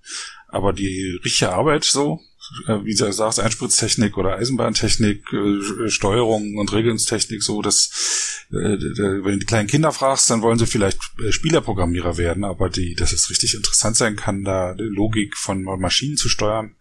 Aber 0.48 0.72
die 0.72 1.18
richtige 1.22 1.52
Arbeit 1.52 1.84
so, 1.84 2.20
äh, 2.66 2.84
wie 2.84 2.94
du 2.94 3.12
sagst, 3.12 3.38
Einspritztechnik 3.38 4.16
oder 4.16 4.36
Eisenbahntechnik, 4.36 5.24
äh, 5.32 5.90
Steuerung 5.90 6.56
und 6.56 6.72
Regelungstechnik, 6.72 7.42
so, 7.42 7.62
dass 7.62 8.46
äh, 8.50 8.54
wenn 8.54 9.32
du 9.32 9.38
die 9.38 9.46
kleinen 9.46 9.68
Kinder 9.68 9.92
fragst, 9.92 10.30
dann 10.30 10.42
wollen 10.42 10.58
sie 10.58 10.66
vielleicht 10.66 10.98
äh, 11.24 11.32
Spielerprogrammierer 11.32 12.16
werden, 12.16 12.44
aber 12.44 12.70
die, 12.70 12.94
dass 12.94 13.12
es 13.12 13.30
richtig 13.30 13.54
interessant 13.54 13.96
sein 13.96 14.16
kann, 14.16 14.42
da 14.42 14.74
Logik 14.78 15.36
von 15.36 15.62
Maschinen 15.62 16.16
zu 16.16 16.28
steuern, 16.28 16.74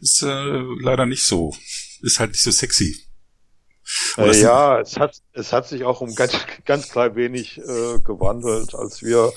ist 0.00 0.22
äh, 0.22 0.60
leider 0.80 1.06
nicht 1.06 1.24
so. 1.24 1.56
Ist 2.02 2.20
halt 2.20 2.32
nicht 2.32 2.42
so 2.42 2.50
sexy. 2.50 3.05
Äh, 4.18 4.40
ja, 4.40 4.80
es 4.80 4.98
hat, 4.98 5.20
es 5.32 5.52
hat 5.52 5.68
sich 5.68 5.84
auch 5.84 6.00
um 6.00 6.14
ganz, 6.14 6.38
ganz 6.64 6.88
klein 6.88 7.14
wenig 7.14 7.58
äh, 7.58 7.98
gewandelt, 8.04 8.74
als 8.74 9.02
wir 9.02 9.32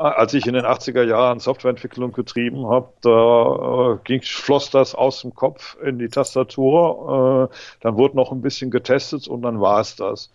als 0.00 0.32
ich 0.32 0.46
in 0.46 0.54
den 0.54 0.64
80er 0.64 1.02
Jahren 1.02 1.40
Softwareentwicklung 1.40 2.12
getrieben 2.12 2.66
habe, 2.68 2.92
da 3.02 3.92
äh, 3.92 3.98
ging, 4.04 4.22
floss 4.22 4.70
das 4.70 4.94
aus 4.94 5.20
dem 5.20 5.34
Kopf 5.34 5.76
in 5.82 5.98
die 5.98 6.08
Tastatur. 6.08 7.50
Äh, 7.50 7.54
dann 7.82 7.96
wurde 7.96 8.16
noch 8.16 8.32
ein 8.32 8.40
bisschen 8.40 8.70
getestet 8.70 9.28
und 9.28 9.42
dann 9.42 9.60
war 9.60 9.80
es 9.80 9.96
das. 9.96 10.30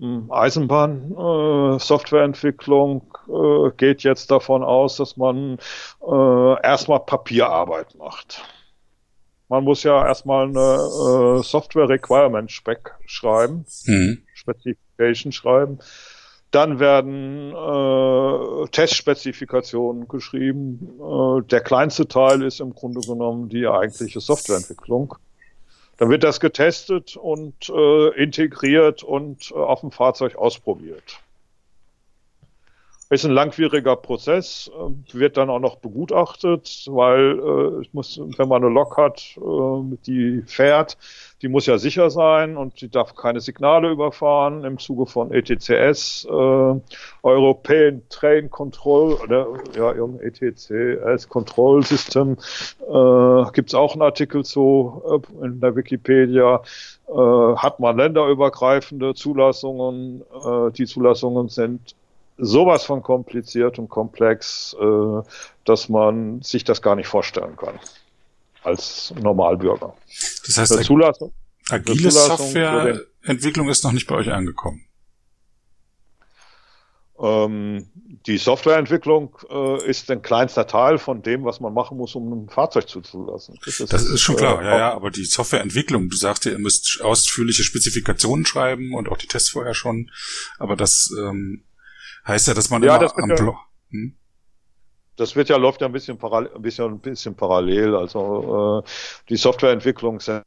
Hm, 0.00 0.32
Eisenbahn, 0.32 1.14
äh, 1.16 1.78
äh, 3.28 3.70
geht 3.76 4.02
jetzt 4.02 4.30
davon 4.32 4.64
aus, 4.64 4.96
dass 4.96 5.16
man 5.16 5.58
erstmal 6.00 7.00
Papierarbeit 7.00 7.94
macht. 7.96 8.42
Man 9.48 9.64
muss 9.64 9.82
ja 9.82 10.06
erstmal 10.06 10.48
eine 10.48 11.38
äh, 11.38 11.42
Software 11.42 11.88
Requirement 11.88 12.50
Spec 12.52 12.94
schreiben, 13.06 13.64
mhm. 13.86 14.22
Specification 14.34 15.32
schreiben. 15.32 15.78
Dann 16.50 16.80
werden 16.80 17.52
äh, 17.52 18.68
Testspezifikationen 18.70 20.08
geschrieben. 20.08 20.98
Äh, 20.98 21.42
der 21.42 21.60
kleinste 21.60 22.08
Teil 22.08 22.42
ist 22.42 22.60
im 22.60 22.74
Grunde 22.74 23.00
genommen 23.00 23.48
die 23.48 23.66
eigentliche 23.66 24.20
Softwareentwicklung. 24.20 25.14
Dann 25.98 26.10
wird 26.10 26.24
das 26.24 26.40
getestet 26.40 27.16
und 27.16 27.68
äh, 27.68 28.22
integriert 28.22 29.02
und 29.02 29.50
äh, 29.50 29.54
auf 29.54 29.80
dem 29.80 29.90
Fahrzeug 29.90 30.36
ausprobiert. 30.36 31.20
Ist 33.10 33.24
ein 33.24 33.30
langwieriger 33.32 33.96
Prozess, 33.96 34.70
äh, 34.74 35.18
wird 35.18 35.38
dann 35.38 35.48
auch 35.48 35.60
noch 35.60 35.76
begutachtet, 35.76 36.84
weil 36.90 37.38
äh, 37.38 37.80
ich 37.80 37.94
muss, 37.94 38.20
wenn 38.36 38.48
man 38.48 38.62
eine 38.62 38.70
Lok 38.72 38.98
hat, 38.98 39.34
äh, 39.38 39.96
die 40.06 40.42
fährt, 40.46 40.98
die 41.40 41.48
muss 41.48 41.64
ja 41.64 41.78
sicher 41.78 42.10
sein 42.10 42.58
und 42.58 42.82
die 42.82 42.90
darf 42.90 43.14
keine 43.14 43.40
Signale 43.40 43.90
überfahren. 43.90 44.62
Im 44.64 44.76
Zuge 44.78 45.06
von 45.06 45.32
ETCS, 45.32 46.26
äh, 46.26 46.80
European 47.22 48.02
Train 48.10 48.50
Control 48.50 49.14
oder 49.14 49.46
ja, 49.74 49.92
ETCS 50.20 51.30
Control 51.30 51.82
System, 51.82 52.36
äh, 52.82 53.50
gibt 53.52 53.74
auch 53.74 53.94
einen 53.94 54.02
Artikel 54.02 54.44
zu 54.44 55.02
äh, 55.42 55.46
in 55.46 55.60
der 55.60 55.74
Wikipedia. 55.76 56.60
Äh, 57.08 57.12
hat 57.56 57.80
man 57.80 57.96
länderübergreifende 57.96 59.14
Zulassungen. 59.14 60.20
Äh, 60.44 60.72
die 60.72 60.84
Zulassungen 60.84 61.48
sind 61.48 61.94
sowas 62.38 62.84
von 62.84 63.02
kompliziert 63.02 63.78
und 63.78 63.88
komplex, 63.88 64.74
äh, 64.80 65.22
dass 65.64 65.88
man 65.88 66.40
sich 66.42 66.64
das 66.64 66.80
gar 66.80 66.96
nicht 66.96 67.08
vorstellen 67.08 67.56
kann 67.56 67.78
als 68.62 69.12
Normalbürger. 69.20 69.94
Das 70.46 70.58
heißt, 70.58 70.84
Zulassung, 70.84 71.32
agile 71.68 72.10
Softwareentwicklung 72.10 73.68
ist 73.68 73.84
noch 73.84 73.92
nicht 73.92 74.06
bei 74.06 74.16
euch 74.16 74.32
angekommen. 74.32 74.84
Ähm, 77.20 77.88
die 78.26 78.38
Softwareentwicklung 78.38 79.36
äh, 79.50 79.88
ist 79.88 80.08
ein 80.10 80.22
kleinster 80.22 80.66
Teil 80.66 80.98
von 80.98 81.22
dem, 81.22 81.44
was 81.44 81.58
man 81.58 81.74
machen 81.74 81.96
muss, 81.96 82.14
um 82.14 82.32
ein 82.32 82.48
Fahrzeug 82.48 82.88
zuzulassen. 82.88 83.58
Das 83.64 83.80
ist, 83.80 83.92
das 83.92 84.04
ist 84.04 84.20
schon 84.20 84.36
klar, 84.36 84.62
äh, 84.62 84.64
ja, 84.64 84.78
ja, 84.78 84.92
aber 84.92 85.10
die 85.10 85.24
Softwareentwicklung, 85.24 86.08
du 86.08 86.16
sagst 86.16 86.44
ja, 86.44 86.52
ihr 86.52 86.58
müsst 86.58 87.00
ausführliche 87.02 87.64
Spezifikationen 87.64 88.46
schreiben 88.46 88.94
und 88.94 89.08
auch 89.08 89.16
die 89.16 89.26
Tests 89.26 89.50
vorher 89.50 89.74
schon, 89.74 90.10
aber 90.58 90.76
das 90.76 91.10
ähm, 91.18 91.64
Heißt 92.28 92.46
ja, 92.46 92.54
dass 92.54 92.68
man 92.68 92.82
ja, 92.82 92.96
immer 92.96 93.18
am 93.18 93.30
ja, 93.30 93.58
hm? 93.90 94.14
Das 95.16 95.34
wird 95.34 95.48
ja 95.48 95.56
läuft 95.56 95.80
ja 95.80 95.86
ein 95.86 95.92
bisschen 95.92 96.18
parallel, 96.18 96.54
ein 96.54 96.60
bisschen, 96.62 96.84
ein 96.84 96.98
bisschen 96.98 97.34
parallel. 97.34 97.96
Also 97.96 98.82
äh, 98.84 98.88
die 99.30 99.36
Softwareentwicklung 99.36 100.20
selber, 100.20 100.44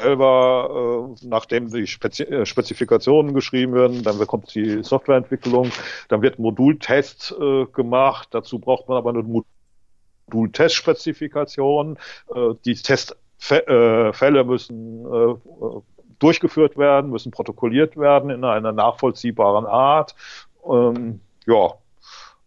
äh, 0.00 1.26
nachdem 1.26 1.70
die 1.70 1.86
Spezi 1.86 2.22
äh, 2.22 2.46
Spezifikationen 2.46 3.34
geschrieben 3.34 3.74
werden, 3.74 4.02
dann 4.02 4.18
bekommt 4.18 4.54
die 4.54 4.82
Softwareentwicklung, 4.82 5.70
dann 6.08 6.22
wird 6.22 6.38
ein 6.38 6.42
Modultest 6.42 7.36
äh, 7.38 7.66
gemacht. 7.66 8.28
Dazu 8.30 8.58
braucht 8.58 8.88
man 8.88 8.96
aber 8.96 9.10
eine 9.10 9.44
Modultestspezifikation. 10.32 11.98
Äh, 12.34 12.54
die 12.64 12.76
Testfälle 12.76 14.40
äh, 14.40 14.44
müssen 14.44 15.04
äh, 15.04 15.34
durchgeführt 16.18 16.78
werden, 16.78 17.10
müssen 17.10 17.30
protokolliert 17.30 17.98
werden 17.98 18.30
in 18.30 18.42
einer 18.42 18.72
nachvollziehbaren 18.72 19.66
Art 19.66 20.14
ähm, 20.68 21.20
ja, 21.46 21.74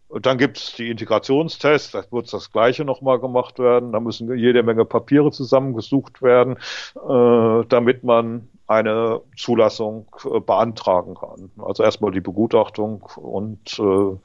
und 0.08 0.24
dann 0.24 0.38
gibt's 0.38 0.74
die 0.74 0.88
Integrationstests, 0.88 1.92
da 1.92 2.02
wird 2.10 2.32
das 2.32 2.50
Gleiche 2.50 2.84
nochmal 2.84 3.20
gemacht 3.20 3.58
werden. 3.58 3.92
Da 3.92 4.00
müssen 4.00 4.34
jede 4.36 4.62
Menge 4.62 4.86
Papiere 4.86 5.30
zusammengesucht 5.30 6.22
werden, 6.22 6.56
äh, 6.96 7.66
damit 7.68 8.04
man 8.04 8.48
eine 8.66 9.20
Zulassung 9.36 10.08
äh, 10.24 10.40
beantragen 10.40 11.14
kann. 11.14 11.50
Also 11.58 11.82
erstmal 11.82 12.10
die 12.10 12.20
Begutachtung 12.20 13.02
und 13.16 13.78
äh, 13.78 14.16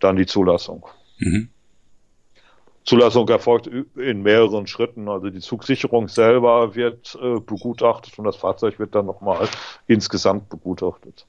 dann 0.00 0.16
die 0.16 0.26
Zulassung. 0.26 0.86
Mhm. 1.18 1.50
Zulassung 2.84 3.28
erfolgt 3.28 3.66
in 3.66 4.22
mehreren 4.22 4.66
Schritten. 4.66 5.08
Also 5.08 5.30
die 5.30 5.40
Zugsicherung 5.40 6.08
selber 6.08 6.74
wird 6.74 7.16
äh, 7.22 7.38
begutachtet 7.38 8.18
und 8.18 8.24
das 8.24 8.36
Fahrzeug 8.36 8.78
wird 8.80 8.94
dann 8.94 9.06
nochmal 9.06 9.48
insgesamt 9.86 10.48
begutachtet. 10.48 11.26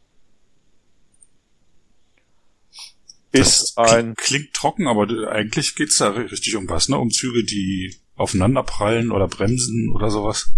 Ist 3.31 3.73
das 3.75 3.77
ein. 3.77 4.15
Klingt 4.15 4.53
trocken, 4.53 4.87
aber 4.87 5.31
eigentlich 5.31 5.75
geht's 5.75 5.97
da 5.97 6.09
richtig 6.09 6.55
um 6.55 6.69
was, 6.69 6.89
ne? 6.89 6.97
Um 6.97 7.09
Züge, 7.09 7.43
die 7.43 7.95
aufeinanderprallen 8.15 9.11
oder 9.11 9.27
bremsen 9.27 9.91
oder 9.95 10.09
sowas. 10.09 10.51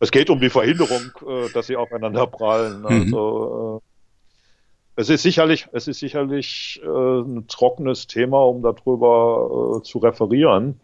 Es 0.00 0.10
geht 0.10 0.30
um 0.30 0.40
die 0.40 0.50
Verhinderung, 0.50 1.12
äh, 1.26 1.48
dass 1.52 1.66
sie 1.66 1.76
aufeinander 1.76 2.26
prallen. 2.26 2.80
Mhm. 2.80 3.14
Also, 3.14 3.82
äh, 3.82 5.00
es 5.00 5.08
ist 5.08 5.22
sicherlich, 5.22 5.66
es 5.72 5.88
ist 5.88 5.98
sicherlich 5.98 6.80
äh, 6.84 7.20
ein 7.20 7.46
trockenes 7.48 8.06
Thema, 8.06 8.42
um 8.44 8.62
darüber 8.62 9.80
zu 9.82 9.98
referieren. 9.98 10.78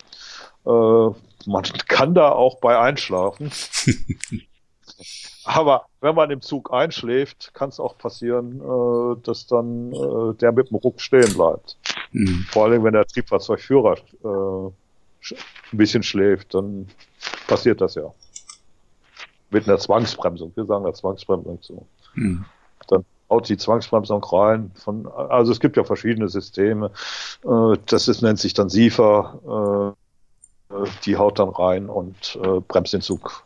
Man 0.64 1.62
kann 1.88 2.14
da 2.14 2.32
auch 2.32 2.60
bei 2.60 2.78
einschlafen. 2.78 3.50
Aber 5.44 5.86
wenn 6.00 6.14
man 6.14 6.30
im 6.30 6.42
Zug 6.42 6.72
einschläft, 6.72 7.52
kann 7.54 7.70
es 7.70 7.80
auch 7.80 7.96
passieren, 7.96 8.60
äh, 8.60 9.20
dass 9.22 9.46
dann 9.46 9.92
äh, 9.92 10.34
der 10.34 10.52
mit 10.52 10.70
dem 10.70 10.76
Ruck 10.76 11.00
stehen 11.00 11.32
bleibt. 11.34 11.76
Mhm. 12.12 12.46
Vor 12.50 12.64
allem, 12.66 12.84
wenn 12.84 12.92
der 12.92 13.06
Triebfahrzeugführer 13.06 13.96
äh, 14.24 14.70
ein 15.72 15.78
bisschen 15.78 16.02
schläft, 16.02 16.54
dann 16.54 16.88
passiert 17.46 17.80
das 17.80 17.94
ja. 17.94 18.12
Mit 19.50 19.68
einer 19.68 19.78
Zwangsbremsung. 19.78 20.52
Wir 20.54 20.64
sagen 20.64 20.84
da 20.84 20.92
Zwangsbremsung 20.92 21.60
zu. 21.62 21.86
Mhm. 22.14 22.44
Dann 22.88 23.04
haut 23.28 23.48
die 23.48 23.56
Zwangsbremsung 23.56 24.22
rein. 24.24 24.72
Von, 24.76 25.06
also 25.08 25.52
es 25.52 25.60
gibt 25.60 25.76
ja 25.76 25.84
verschiedene 25.84 26.28
Systeme. 26.28 26.90
Äh, 27.44 27.78
das 27.86 28.08
ist, 28.08 28.22
nennt 28.22 28.38
sich 28.38 28.54
dann 28.54 28.68
SIFA. 28.68 29.94
Äh, 29.96 30.00
die 31.04 31.16
haut 31.16 31.38
dann 31.38 31.48
rein 31.48 31.88
und 31.88 32.38
äh, 32.42 32.60
bremst 32.60 32.92
den 32.92 33.00
Zug 33.00 33.44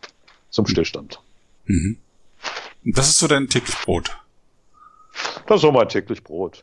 zum 0.51 0.67
Stillstand. 0.67 1.19
Mhm. 1.21 1.34
Das 2.85 3.09
ist 3.09 3.19
so 3.19 3.29
dein 3.29 3.49
täglich 3.49 3.77
Brot. 3.85 4.11
Das 5.47 5.57
ist 5.57 5.63
so 5.63 5.73
mein 5.73 5.89
täglich 5.89 6.23
Brot. 6.23 6.63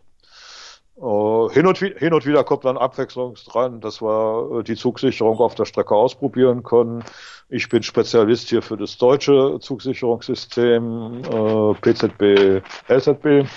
Uh, 0.97 1.49
hin, 1.51 1.65
und 1.65 1.79
hin 1.79 2.13
und 2.13 2.27
wieder 2.27 2.43
kommt 2.43 2.65
dann 2.65 2.77
Abwechslung 2.77 3.33
dran, 3.47 3.81
dass 3.81 4.03
wir 4.03 4.59
äh, 4.59 4.63
die 4.63 4.75
Zugsicherung 4.75 5.39
auf 5.39 5.55
der 5.55 5.65
Strecke 5.65 5.95
ausprobieren 5.95 6.61
können. 6.61 7.03
Ich 7.49 7.69
bin 7.69 7.81
Spezialist 7.81 8.49
hier 8.49 8.61
für 8.61 8.77
das 8.77 8.99
deutsche 8.99 9.57
Zugsicherungssystem, 9.59 11.23
uh, 11.33 11.73
PZB, 11.73 12.61
LZB. 12.87 13.47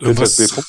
PZB 0.00 0.60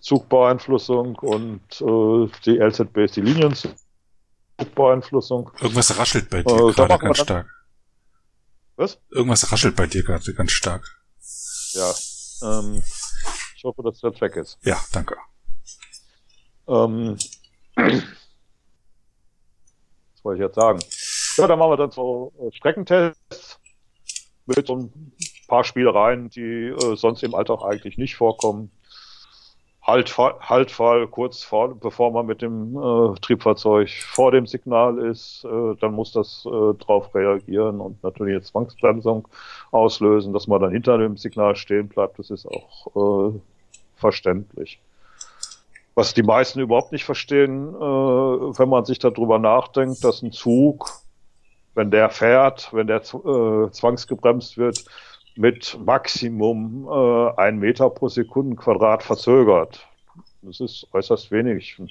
Zugbeeinflussung 0.00 1.16
und 1.16 1.60
uh, 1.80 2.28
die 2.44 2.58
LZB 2.58 2.98
ist 2.98 3.16
die 3.16 3.22
Linienzugbeeinflussung. 3.22 5.50
Irgendwas 5.60 5.98
raschelt 5.98 6.28
bei 6.28 6.42
dir 6.42 6.72
gerade 6.72 6.98
ganz 6.98 7.18
stark. 7.18 7.46
Was? 8.76 8.98
Irgendwas 9.10 9.50
raschelt 9.52 9.76
bei 9.76 9.86
dir 9.86 10.02
gerade 10.02 10.34
ganz 10.34 10.52
stark. 10.52 11.00
Ja. 11.72 11.92
Ähm, 12.42 12.82
ich 13.56 13.64
hoffe, 13.64 13.82
dass 13.82 14.00
das 14.00 14.20
weg 14.20 14.36
ist. 14.36 14.58
Ja, 14.62 14.78
danke. 14.92 15.16
Ähm, 16.66 17.16
was 17.76 18.02
wollte 20.22 20.42
ich 20.42 20.46
jetzt 20.46 20.56
sagen? 20.56 20.80
Ja, 21.36 21.46
dann 21.46 21.58
machen 21.58 21.72
wir 21.72 21.76
dann 21.76 21.90
so 21.90 22.32
äh, 22.40 22.54
Streckentests 22.54 23.58
mit 24.46 24.66
so 24.66 24.76
ein 24.76 25.12
paar 25.48 25.64
Spielereien, 25.64 26.30
die 26.30 26.68
äh, 26.68 26.96
sonst 26.96 27.22
im 27.22 27.34
Alltag 27.34 27.62
eigentlich 27.62 27.98
nicht 27.98 28.16
vorkommen. 28.16 28.70
Haltfall, 29.86 30.34
Haltfall 30.40 31.06
kurz 31.08 31.42
vor, 31.42 31.74
bevor 31.74 32.10
man 32.10 32.24
mit 32.24 32.40
dem 32.40 32.74
äh, 32.74 33.14
Triebfahrzeug 33.20 33.90
vor 33.90 34.32
dem 34.32 34.46
Signal 34.46 34.98
ist, 34.98 35.44
äh, 35.44 35.76
dann 35.78 35.92
muss 35.92 36.12
das 36.12 36.46
äh, 36.46 36.74
drauf 36.78 37.14
reagieren 37.14 37.80
und 37.80 38.02
natürlich 38.02 38.34
eine 38.34 38.42
Zwangsbremsung 38.42 39.28
auslösen, 39.72 40.32
dass 40.32 40.46
man 40.46 40.62
dann 40.62 40.72
hinter 40.72 40.96
dem 40.96 41.18
Signal 41.18 41.54
stehen 41.54 41.88
bleibt, 41.88 42.18
das 42.18 42.30
ist 42.30 42.46
auch 42.46 43.32
äh, 43.34 43.38
verständlich. 43.96 44.80
Was 45.94 46.14
die 46.14 46.22
meisten 46.22 46.60
überhaupt 46.60 46.92
nicht 46.92 47.04
verstehen, 47.04 47.68
äh, 47.68 47.78
wenn 47.78 48.68
man 48.70 48.86
sich 48.86 48.98
darüber 48.98 49.38
nachdenkt, 49.38 50.02
dass 50.02 50.22
ein 50.22 50.32
Zug, 50.32 50.88
wenn 51.74 51.90
der 51.90 52.08
fährt, 52.08 52.72
wenn 52.72 52.86
der 52.86 53.02
äh, 53.02 53.70
zwangsgebremst 53.70 54.56
wird, 54.56 54.82
mit 55.36 55.78
Maximum 55.84 56.86
äh, 56.88 57.40
ein 57.40 57.58
Meter 57.58 57.90
pro 57.90 58.08
Sekundenquadrat 58.08 59.02
verzögert. 59.02 59.86
Das 60.42 60.60
ist 60.60 60.86
äußerst 60.92 61.30
wenig. 61.30 61.76
Ein 61.78 61.90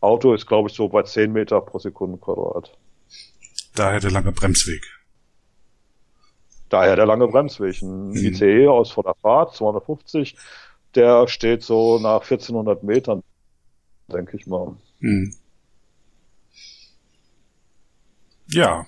Auto 0.00 0.34
ist, 0.34 0.46
glaube 0.46 0.68
ich, 0.68 0.74
so 0.74 0.88
bei 0.88 1.02
10 1.02 1.32
Meter 1.32 1.60
pro 1.60 1.78
Sekundenquadrat. 1.78 2.76
Daher 3.74 4.00
der 4.00 4.10
lange 4.10 4.32
Bremsweg. 4.32 4.82
Daher 6.68 6.96
der 6.96 7.06
lange 7.06 7.26
Bremsweg. 7.28 7.82
Ein 7.82 8.10
mhm. 8.10 8.16
ICE 8.16 8.68
aus 8.68 8.90
voller 8.92 9.14
Fahrt, 9.22 9.54
250, 9.54 10.36
der 10.94 11.26
steht 11.28 11.62
so 11.62 11.98
nach 11.98 12.22
1400 12.22 12.82
Metern, 12.82 13.22
denke 14.08 14.36
ich 14.36 14.46
mal. 14.46 14.76
Mhm. 15.00 15.34
Ja. 18.50 18.86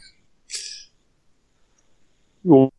Jo. 2.43 2.71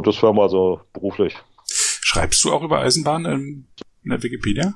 Und 0.00 0.06
das 0.06 0.22
war 0.22 0.32
mal 0.32 0.48
so 0.48 0.80
beruflich. 0.94 1.36
Schreibst 1.66 2.42
du 2.42 2.54
auch 2.54 2.62
über 2.62 2.78
Eisenbahn 2.78 3.26
in, 3.26 3.66
in 4.02 4.08
der 4.08 4.22
Wikipedia? 4.22 4.72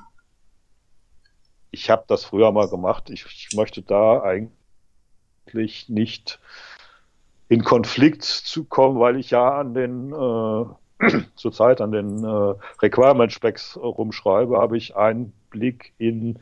Ich 1.71 1.89
habe 1.89 2.05
das 2.07 2.25
früher 2.25 2.51
mal 2.51 2.69
gemacht. 2.69 3.09
Ich, 3.09 3.25
ich 3.25 3.49
möchte 3.55 3.81
da 3.81 4.21
eigentlich 4.21 5.89
nicht 5.89 6.39
in 7.49 7.63
Konflikt 7.63 8.21
zu 8.21 8.65
kommen, 8.65 8.99
weil 8.99 9.17
ich 9.17 9.31
ja 9.31 9.57
an 9.57 9.73
den 9.73 10.11
äh, 10.13 11.23
zurzeit 11.35 11.81
an 11.81 11.91
den 11.91 12.23
äh, 12.23 12.53
Requirement 12.83 13.33
Specs 13.33 13.77
rumschreibe, 13.77 14.59
habe 14.59 14.77
ich 14.77 14.95
einen 14.95 15.33
Blick 15.49 15.91
in 15.97 16.37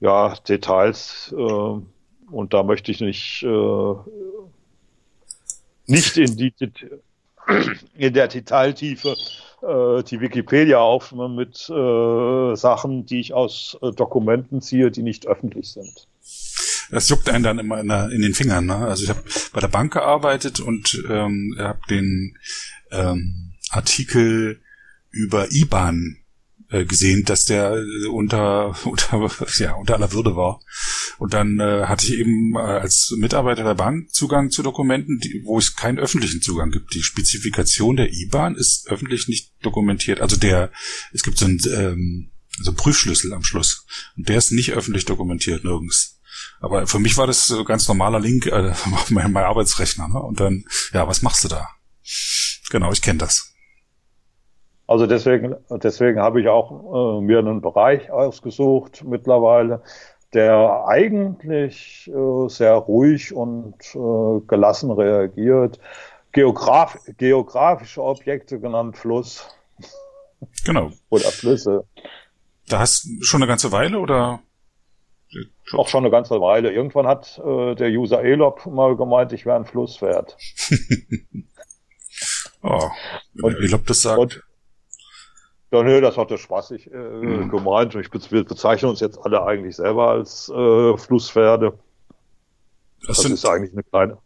ja, 0.00 0.34
Details 0.48 1.34
äh, 1.36 1.42
und 1.42 2.54
da 2.54 2.62
möchte 2.62 2.90
ich 2.92 3.02
nicht 3.02 3.42
äh, 3.42 3.94
nicht 5.86 6.16
in 6.16 6.34
die 6.38 6.54
in 7.94 8.14
der 8.14 8.28
Detailtiefe 8.28 9.16
äh, 9.62 10.02
die 10.02 10.20
Wikipedia 10.20 10.78
auf 10.78 11.12
mit 11.12 11.68
äh, 11.68 12.56
Sachen, 12.56 13.06
die 13.06 13.20
ich 13.20 13.32
aus 13.32 13.78
äh, 13.82 13.92
Dokumenten 13.92 14.60
ziehe, 14.60 14.90
die 14.90 15.02
nicht 15.02 15.26
öffentlich 15.26 15.72
sind. 15.72 16.06
Das 16.90 17.08
juckt 17.08 17.28
einen 17.28 17.44
dann 17.44 17.58
immer 17.58 17.80
in, 17.80 17.88
der, 17.88 18.10
in 18.10 18.22
den 18.22 18.34
Fingern. 18.34 18.66
Ne? 18.66 18.76
Also 18.76 19.04
ich 19.04 19.10
habe 19.10 19.22
bei 19.52 19.60
der 19.60 19.68
Bank 19.68 19.92
gearbeitet 19.92 20.60
und 20.60 21.02
ähm, 21.08 21.56
habe 21.58 21.80
den 21.88 22.36
ähm, 22.90 23.52
Artikel 23.70 24.60
über 25.10 25.50
IBAN 25.50 26.18
äh, 26.74 26.84
gesehen, 26.84 27.24
dass 27.24 27.44
der 27.44 27.76
äh, 27.76 28.06
unter, 28.06 28.74
unter, 28.84 29.30
ja, 29.58 29.74
unter 29.74 29.94
aller 29.94 30.12
Würde 30.12 30.34
war. 30.34 30.60
Und 31.18 31.32
dann 31.32 31.60
äh, 31.60 31.84
hatte 31.86 32.06
ich 32.06 32.18
eben 32.18 32.54
äh, 32.56 32.58
als 32.58 33.14
Mitarbeiter 33.16 33.62
der 33.62 33.74
Bank 33.74 34.12
Zugang 34.12 34.50
zu 34.50 34.62
Dokumenten, 34.62 35.20
die, 35.20 35.42
wo 35.44 35.58
es 35.58 35.76
keinen 35.76 35.98
öffentlichen 35.98 36.42
Zugang 36.42 36.70
gibt. 36.70 36.94
Die 36.94 37.02
Spezifikation 37.02 37.96
der 37.96 38.12
IBAN 38.12 38.56
ist 38.56 38.88
öffentlich 38.88 39.28
nicht 39.28 39.52
dokumentiert. 39.62 40.20
Also 40.20 40.36
der, 40.36 40.72
es 41.12 41.22
gibt 41.22 41.38
so 41.38 41.44
einen, 41.44 41.60
ähm, 41.72 42.32
so 42.58 42.70
einen 42.70 42.76
Prüfschlüssel 42.76 43.32
am 43.32 43.44
Schluss. 43.44 43.86
Und 44.16 44.28
der 44.28 44.38
ist 44.38 44.50
nicht 44.50 44.72
öffentlich 44.72 45.04
dokumentiert, 45.04 45.64
nirgends. 45.64 46.18
Aber 46.60 46.86
für 46.86 46.98
mich 46.98 47.16
war 47.16 47.26
das 47.28 47.46
so 47.46 47.64
ganz 47.64 47.86
normaler 47.86 48.18
Link 48.18 48.46
äh, 48.46 48.70
auf 48.92 49.10
mein, 49.10 49.36
Arbeitsrechner. 49.36 50.08
Ne? 50.08 50.20
Und 50.20 50.40
dann, 50.40 50.64
ja, 50.92 51.06
was 51.06 51.22
machst 51.22 51.44
du 51.44 51.48
da? 51.48 51.68
Genau, 52.70 52.92
ich 52.92 53.00
kenne 53.00 53.20
das. 53.20 53.53
Also 54.86 55.06
deswegen, 55.06 55.56
deswegen 55.70 56.20
habe 56.20 56.40
ich 56.40 56.48
auch 56.48 57.18
äh, 57.18 57.20
mir 57.22 57.38
einen 57.38 57.62
Bereich 57.62 58.10
ausgesucht 58.10 59.02
mittlerweile, 59.04 59.82
der 60.34 60.84
eigentlich 60.86 62.10
äh, 62.14 62.48
sehr 62.48 62.74
ruhig 62.74 63.32
und 63.34 63.76
äh, 63.94 64.40
gelassen 64.46 64.90
reagiert. 64.90 65.78
Geograf 66.32 66.98
geografische 67.16 68.02
Objekte 68.02 68.60
genannt 68.60 68.98
Fluss. 68.98 69.48
Genau. 70.66 70.90
oder 71.08 71.30
Flüsse. 71.30 71.86
Da 72.68 72.80
hast 72.80 73.04
du 73.04 73.22
schon 73.22 73.42
eine 73.42 73.48
ganze 73.48 73.72
Weile 73.72 73.98
oder? 73.98 74.40
Auch 75.72 75.88
schon 75.88 76.04
eine 76.04 76.10
ganze 76.10 76.40
Weile. 76.40 76.72
Irgendwann 76.72 77.06
hat 77.06 77.40
äh, 77.44 77.74
der 77.74 77.88
User 77.88 78.22
Elop 78.22 78.66
mal 78.66 78.96
gemeint, 78.96 79.32
ich 79.32 79.46
wäre 79.46 79.56
ein 79.56 79.64
Flusspferd. 79.64 80.36
oh, 82.62 82.90
wenn 83.34 83.56
Elop 83.56 83.86
das 83.86 84.02
sagt. 84.02 84.18
Und, 84.18 84.42
ja, 85.74 85.82
nee, 85.82 86.00
das 86.00 86.16
hat 86.16 86.30
er 86.30 86.38
spaßig 86.38 86.92
äh, 86.92 86.96
mhm. 86.96 87.50
gemeint. 87.50 87.94
Ich 87.96 88.08
wir 88.30 88.44
bezeichnen 88.44 88.90
uns 88.90 89.00
jetzt 89.00 89.18
alle 89.18 89.44
eigentlich 89.44 89.76
selber 89.76 90.10
als 90.10 90.48
äh, 90.48 90.96
Flusspferde. 90.96 91.76
Das, 93.00 93.08
das 93.08 93.18
sind, 93.18 93.32
ist 93.32 93.44
eigentlich 93.44 93.72
eine 93.72 93.82
kleine, 93.82 94.18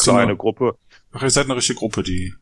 kleine 0.00 0.20
eine, 0.20 0.36
Gruppe. 0.36 0.76
Ach, 1.12 1.22
ihr 1.22 1.30
seid 1.30 1.44
eine 1.44 1.56
richtige 1.56 1.78
Gruppe, 1.78 2.02
die. 2.02 2.34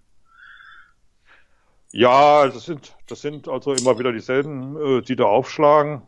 Ja, 1.92 2.46
das 2.46 2.64
sind, 2.64 2.96
das 3.06 3.20
sind 3.20 3.48
also 3.48 3.74
immer 3.74 3.98
wieder 3.98 4.12
dieselben, 4.12 4.76
äh, 4.76 5.02
die 5.02 5.14
da 5.14 5.24
aufschlagen. 5.24 6.02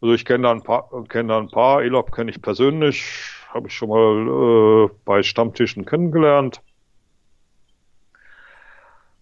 Also 0.00 0.14
ich 0.14 0.24
kenne 0.24 0.44
da 0.44 0.50
ein 0.50 0.62
paar, 0.62 0.88
kenne 1.08 1.28
da 1.28 1.38
ein 1.38 1.50
paar. 1.50 1.82
Elop 1.82 2.10
kenne 2.10 2.30
ich 2.30 2.40
persönlich, 2.40 3.04
habe 3.50 3.68
ich 3.68 3.74
schon 3.74 3.90
mal 3.90 4.86
äh, 4.86 4.94
bei 5.04 5.22
Stammtischen 5.22 5.84
kennengelernt. 5.84 6.62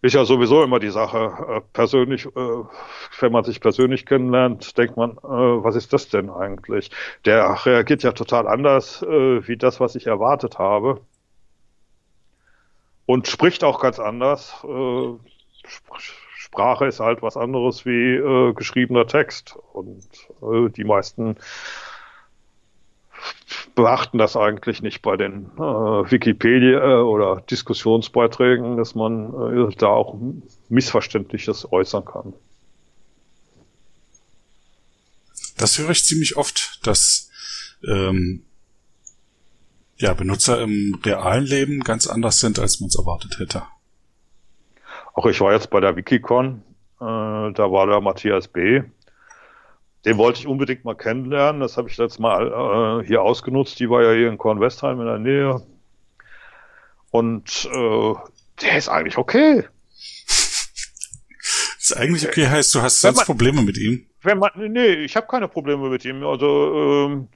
Ist 0.03 0.15
ja 0.15 0.25
sowieso 0.25 0.65
immer 0.65 0.81
die 0.81 0.91
Sache. 0.91 1.33
Äh, 1.49 1.61
persönlich, 1.73 2.27
äh, 2.27 2.65
wenn 3.21 3.33
man 3.33 3.45
sich 3.45 3.61
persönlich 3.61 4.05
kennenlernt, 4.05 4.77
denkt 4.77 4.97
man, 4.97 5.13
äh, 5.13 5.15
was 5.23 5.77
ist 5.77 5.93
das 5.93 6.09
denn 6.09 6.29
eigentlich? 6.29 6.91
Der 7.25 7.65
reagiert 7.65 8.03
ja 8.03 8.11
total 8.11 8.49
anders, 8.49 9.03
wie 9.03 9.57
das, 9.57 9.79
was 9.79 9.95
ich 9.95 10.09
erwartet 10.09 10.59
habe. 10.59 11.01
Und 13.07 13.29
spricht 13.29 13.63
auch 13.63 13.81
ganz 13.81 14.01
anders. 14.01 14.65
Sprache 16.37 16.87
ist 16.87 16.99
halt 17.01 17.23
was 17.23 17.37
anderes 17.37 17.85
wie 17.87 18.53
geschriebener 18.55 19.07
Text. 19.07 19.57
Und 19.73 20.09
die 20.41 20.85
meisten 20.85 21.37
beachten 23.75 24.19
das 24.19 24.37
eigentlich 24.37 24.83
nicht 24.83 25.03
bei 25.03 25.17
den 25.17 25.51
äh, 25.57 25.61
Wikipedia 25.61 26.79
äh, 26.79 27.03
oder 27.03 27.41
Diskussionsbeiträgen, 27.51 28.77
dass 28.77 28.95
man 28.95 29.69
äh, 29.69 29.75
da 29.77 29.89
auch 29.89 30.17
Missverständliches 30.69 31.73
äußern 31.73 32.05
kann. 32.05 32.35
Das 35.57 35.79
höre 35.79 35.91
ich 35.91 36.05
ziemlich 36.05 36.37
oft, 36.37 36.81
dass 36.87 37.31
ähm, 37.87 38.45
ja, 39.97 40.13
Benutzer 40.15 40.61
im 40.61 40.99
realen 41.05 41.45
Leben 41.45 41.81
ganz 41.81 42.07
anders 42.07 42.41
sind, 42.41 42.59
als 42.59 42.81
man 42.81 42.89
es 42.89 42.97
erwartet 42.97 43.39
hätte. 43.39 43.63
Auch 45.15 45.27
ich 45.27 45.41
war 45.41 45.53
jetzt 45.53 45.71
bei 45.71 45.81
der 45.81 45.95
Wikicon, 45.95 46.63
äh, 47.01 47.05
da 47.05 47.71
war 47.71 47.87
der 47.87 48.01
Matthias 48.01 48.49
B., 48.49 48.83
den 50.05 50.19
wollte 50.19 50.41
ich 50.41 50.47
unbedingt 50.47 50.85
mal 50.85 50.97
kennenlernen. 50.97 51.61
Das 51.61 51.77
habe 51.77 51.89
ich 51.89 51.97
jetzt 51.97 52.19
mal 52.19 53.03
äh, 53.03 53.07
hier 53.07 53.23
ausgenutzt. 53.23 53.79
Die 53.79 53.89
war 53.89 54.03
ja 54.03 54.13
hier 54.13 54.29
in 54.29 54.39
Kornwestheim 54.39 55.01
in 55.01 55.07
der 55.07 55.19
Nähe. 55.19 55.63
Und 57.11 57.69
äh, 57.73 58.15
der 58.63 58.79
ist 58.79 58.89
eigentlich 58.89 59.19
okay. 59.19 59.65
ist 61.79 61.97
eigentlich 61.97 62.27
okay, 62.27 62.49
heißt, 62.49 62.75
du 62.75 62.83
hast 62.83 63.01
sonst 63.01 63.19
man, 63.19 63.27
Probleme 63.27 63.63
mit 63.63 63.77
ihm? 63.79 64.07
Wenn 64.23 64.39
man, 64.39 64.51
nee, 64.57 64.95
ich 64.95 65.15
habe 65.17 65.27
keine 65.27 65.47
Probleme 65.47 65.89
mit 65.89 66.05
ihm. 66.05 66.25
Also 66.25 67.07
ähm, 67.07 67.29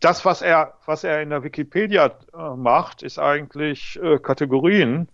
das, 0.00 0.24
was 0.24 0.42
er, 0.42 0.74
was 0.86 1.02
er 1.02 1.22
in 1.22 1.30
der 1.30 1.42
Wikipedia 1.42 2.06
äh, 2.06 2.56
macht, 2.56 3.02
ist 3.02 3.18
eigentlich 3.18 3.98
äh, 4.02 4.18
Kategorien 4.18 5.08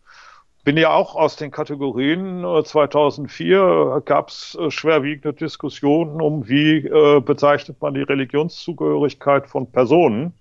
bin 0.65 0.77
ja 0.77 0.91
auch 0.93 1.17
aus 1.17 1.37
den 1.37 1.51
Kategorien. 1.51 2.45
2004 2.65 4.03
gab 4.05 4.29
es 4.29 4.57
schwerwiegende 4.69 5.33
Diskussionen 5.33 6.21
um, 6.21 6.49
wie 6.49 6.87
äh, 6.87 7.21
bezeichnet 7.21 7.81
man 7.81 7.95
die 7.95 8.03
Religionszugehörigkeit 8.03 9.49
von 9.49 9.71
Personen. 9.71 10.35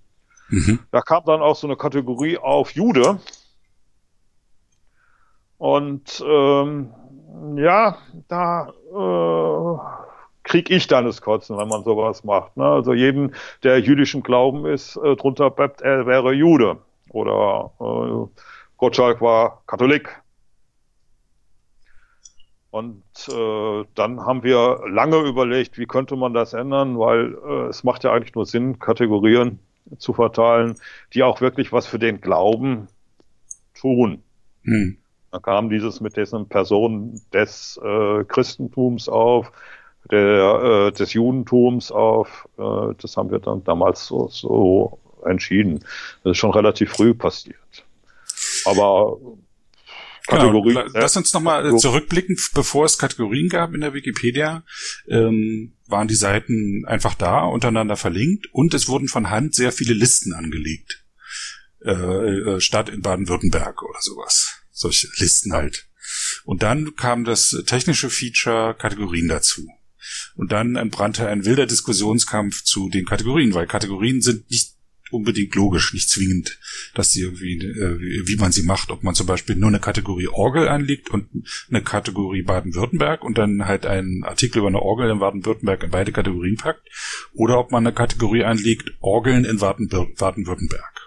Mhm. 0.48 0.80
Da 0.90 1.00
kam 1.00 1.24
dann 1.24 1.40
auch 1.40 1.56
so 1.56 1.66
eine 1.66 1.76
Kategorie 1.76 2.38
auf 2.38 2.72
Jude. 2.72 3.18
Und 5.58 6.24
ähm, 6.26 6.92
ja, 7.56 7.98
da 8.28 8.68
äh, 8.68 9.78
krieg 10.42 10.70
ich 10.70 10.86
dann 10.86 11.04
das 11.04 11.22
Kotzen, 11.22 11.56
wenn 11.56 11.68
man 11.68 11.84
sowas 11.84 12.24
macht. 12.24 12.56
Ne? 12.56 12.64
Also 12.64 12.92
jeden, 12.92 13.34
der 13.62 13.80
jüdischen 13.80 14.22
Glauben 14.22 14.66
ist, 14.66 14.96
äh, 14.96 15.16
drunter 15.16 15.50
bleibt, 15.50 15.80
er 15.80 16.06
wäre 16.06 16.32
Jude. 16.32 16.78
Oder 17.10 17.70
äh, 17.80 18.40
Gottschalk 18.82 19.20
war 19.20 19.62
Katholik. 19.68 20.08
Und 22.72 23.04
äh, 23.28 23.84
dann 23.94 24.26
haben 24.26 24.42
wir 24.42 24.80
lange 24.88 25.18
überlegt, 25.18 25.78
wie 25.78 25.86
könnte 25.86 26.16
man 26.16 26.34
das 26.34 26.52
ändern, 26.52 26.98
weil 26.98 27.38
äh, 27.46 27.68
es 27.68 27.84
macht 27.84 28.02
ja 28.02 28.12
eigentlich 28.12 28.34
nur 28.34 28.44
Sinn, 28.44 28.80
Kategorien 28.80 29.60
zu 29.98 30.12
verteilen, 30.12 30.74
die 31.14 31.22
auch 31.22 31.40
wirklich 31.40 31.72
was 31.72 31.86
für 31.86 32.00
den 32.00 32.20
Glauben 32.20 32.88
tun. 33.74 34.24
Hm. 34.64 34.96
Da 35.30 35.38
kam 35.38 35.70
dieses 35.70 36.00
mit 36.00 36.16
diesen 36.16 36.48
Personen 36.48 37.22
des 37.32 37.78
äh, 37.84 38.24
Christentums 38.24 39.08
auf, 39.08 39.52
der, 40.10 40.88
äh, 40.88 40.90
des 40.90 41.12
Judentums 41.12 41.92
auf. 41.92 42.48
Äh, 42.58 42.94
das 43.00 43.16
haben 43.16 43.30
wir 43.30 43.38
dann 43.38 43.62
damals 43.62 44.06
so, 44.06 44.26
so 44.26 44.98
entschieden. 45.24 45.84
Das 46.24 46.32
ist 46.32 46.38
schon 46.38 46.50
relativ 46.50 46.90
früh 46.90 47.14
passiert. 47.14 47.84
Aber 48.64 49.18
Kategorien. 50.26 50.74
Genau. 50.74 50.98
Lass 50.98 51.16
uns 51.16 51.32
nochmal 51.32 51.76
zurückblicken, 51.78 52.38
bevor 52.54 52.84
es 52.84 52.98
Kategorien 52.98 53.48
gab 53.48 53.74
in 53.74 53.80
der 53.80 53.94
Wikipedia, 53.94 54.64
ähm, 55.08 55.74
waren 55.86 56.08
die 56.08 56.14
Seiten 56.14 56.84
einfach 56.86 57.14
da, 57.14 57.44
untereinander 57.44 57.96
verlinkt 57.96 58.46
und 58.52 58.74
es 58.74 58.88
wurden 58.88 59.08
von 59.08 59.30
Hand 59.30 59.54
sehr 59.54 59.72
viele 59.72 59.94
Listen 59.94 60.32
angelegt. 60.32 61.04
Äh, 61.84 61.92
äh, 61.92 62.60
Stadt 62.60 62.88
in 62.88 63.02
Baden-Württemberg 63.02 63.82
oder 63.82 63.98
sowas. 64.00 64.62
Solche 64.70 65.08
Listen 65.16 65.52
halt. 65.52 65.88
Und 66.44 66.62
dann 66.62 66.94
kam 66.94 67.24
das 67.24 67.56
technische 67.66 68.08
Feature 68.08 68.74
Kategorien 68.78 69.28
dazu. 69.28 69.66
Und 70.34 70.52
dann 70.52 70.76
entbrannte 70.76 71.28
ein 71.28 71.44
wilder 71.44 71.66
Diskussionskampf 71.66 72.62
zu 72.62 72.88
den 72.88 73.04
Kategorien, 73.04 73.54
weil 73.54 73.66
Kategorien 73.66 74.20
sind 74.20 74.50
nicht 74.50 74.71
unbedingt 75.12 75.54
logisch, 75.54 75.92
nicht 75.92 76.08
zwingend, 76.08 76.58
dass 76.94 77.10
sie 77.10 77.22
irgendwie, 77.22 77.58
äh, 77.58 78.26
wie 78.26 78.36
man 78.36 78.52
sie 78.52 78.62
macht, 78.62 78.90
ob 78.90 79.02
man 79.02 79.14
zum 79.14 79.26
Beispiel 79.26 79.56
nur 79.56 79.68
eine 79.68 79.80
Kategorie 79.80 80.28
Orgel 80.28 80.68
anlegt 80.68 81.10
und 81.10 81.26
eine 81.68 81.82
Kategorie 81.82 82.42
Baden-Württemberg 82.42 83.24
und 83.24 83.38
dann 83.38 83.66
halt 83.66 83.86
einen 83.86 84.24
Artikel 84.24 84.58
über 84.58 84.68
eine 84.68 84.82
Orgel 84.82 85.10
in 85.10 85.18
Baden-Württemberg 85.18 85.82
in 85.84 85.90
beide 85.90 86.12
Kategorien 86.12 86.56
packt, 86.56 86.88
oder 87.32 87.58
ob 87.58 87.70
man 87.70 87.86
eine 87.86 87.94
Kategorie 87.94 88.44
anlegt, 88.44 88.92
Orgeln 89.00 89.44
in 89.44 89.58
Baden-Württemberg. 89.58 91.01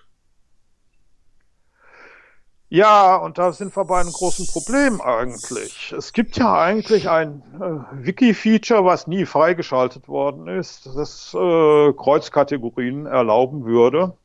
Ja, 2.70 3.16
und 3.18 3.38
da 3.38 3.52
sind 3.52 3.76
wir 3.78 3.86
bei 3.86 4.00
einem 4.00 4.12
großen 4.12 4.48
Problem 4.48 5.00
eigentlich. 5.00 5.94
Es 5.96 6.14
gibt 6.14 6.38
ja 6.38 6.60
eigentlich 6.60 7.10
ein 7.10 7.44
äh, 7.60 8.06
Wiki-Feature, 8.06 8.84
was 8.84 9.06
nie 9.06 9.26
freigeschaltet 9.26 10.08
worden 10.08 10.48
ist, 10.48 10.88
das 10.88 11.34
äh, 11.36 11.94
Kreuzkategorien 11.94 13.06
erlauben 13.06 13.66
würde. 13.66 14.18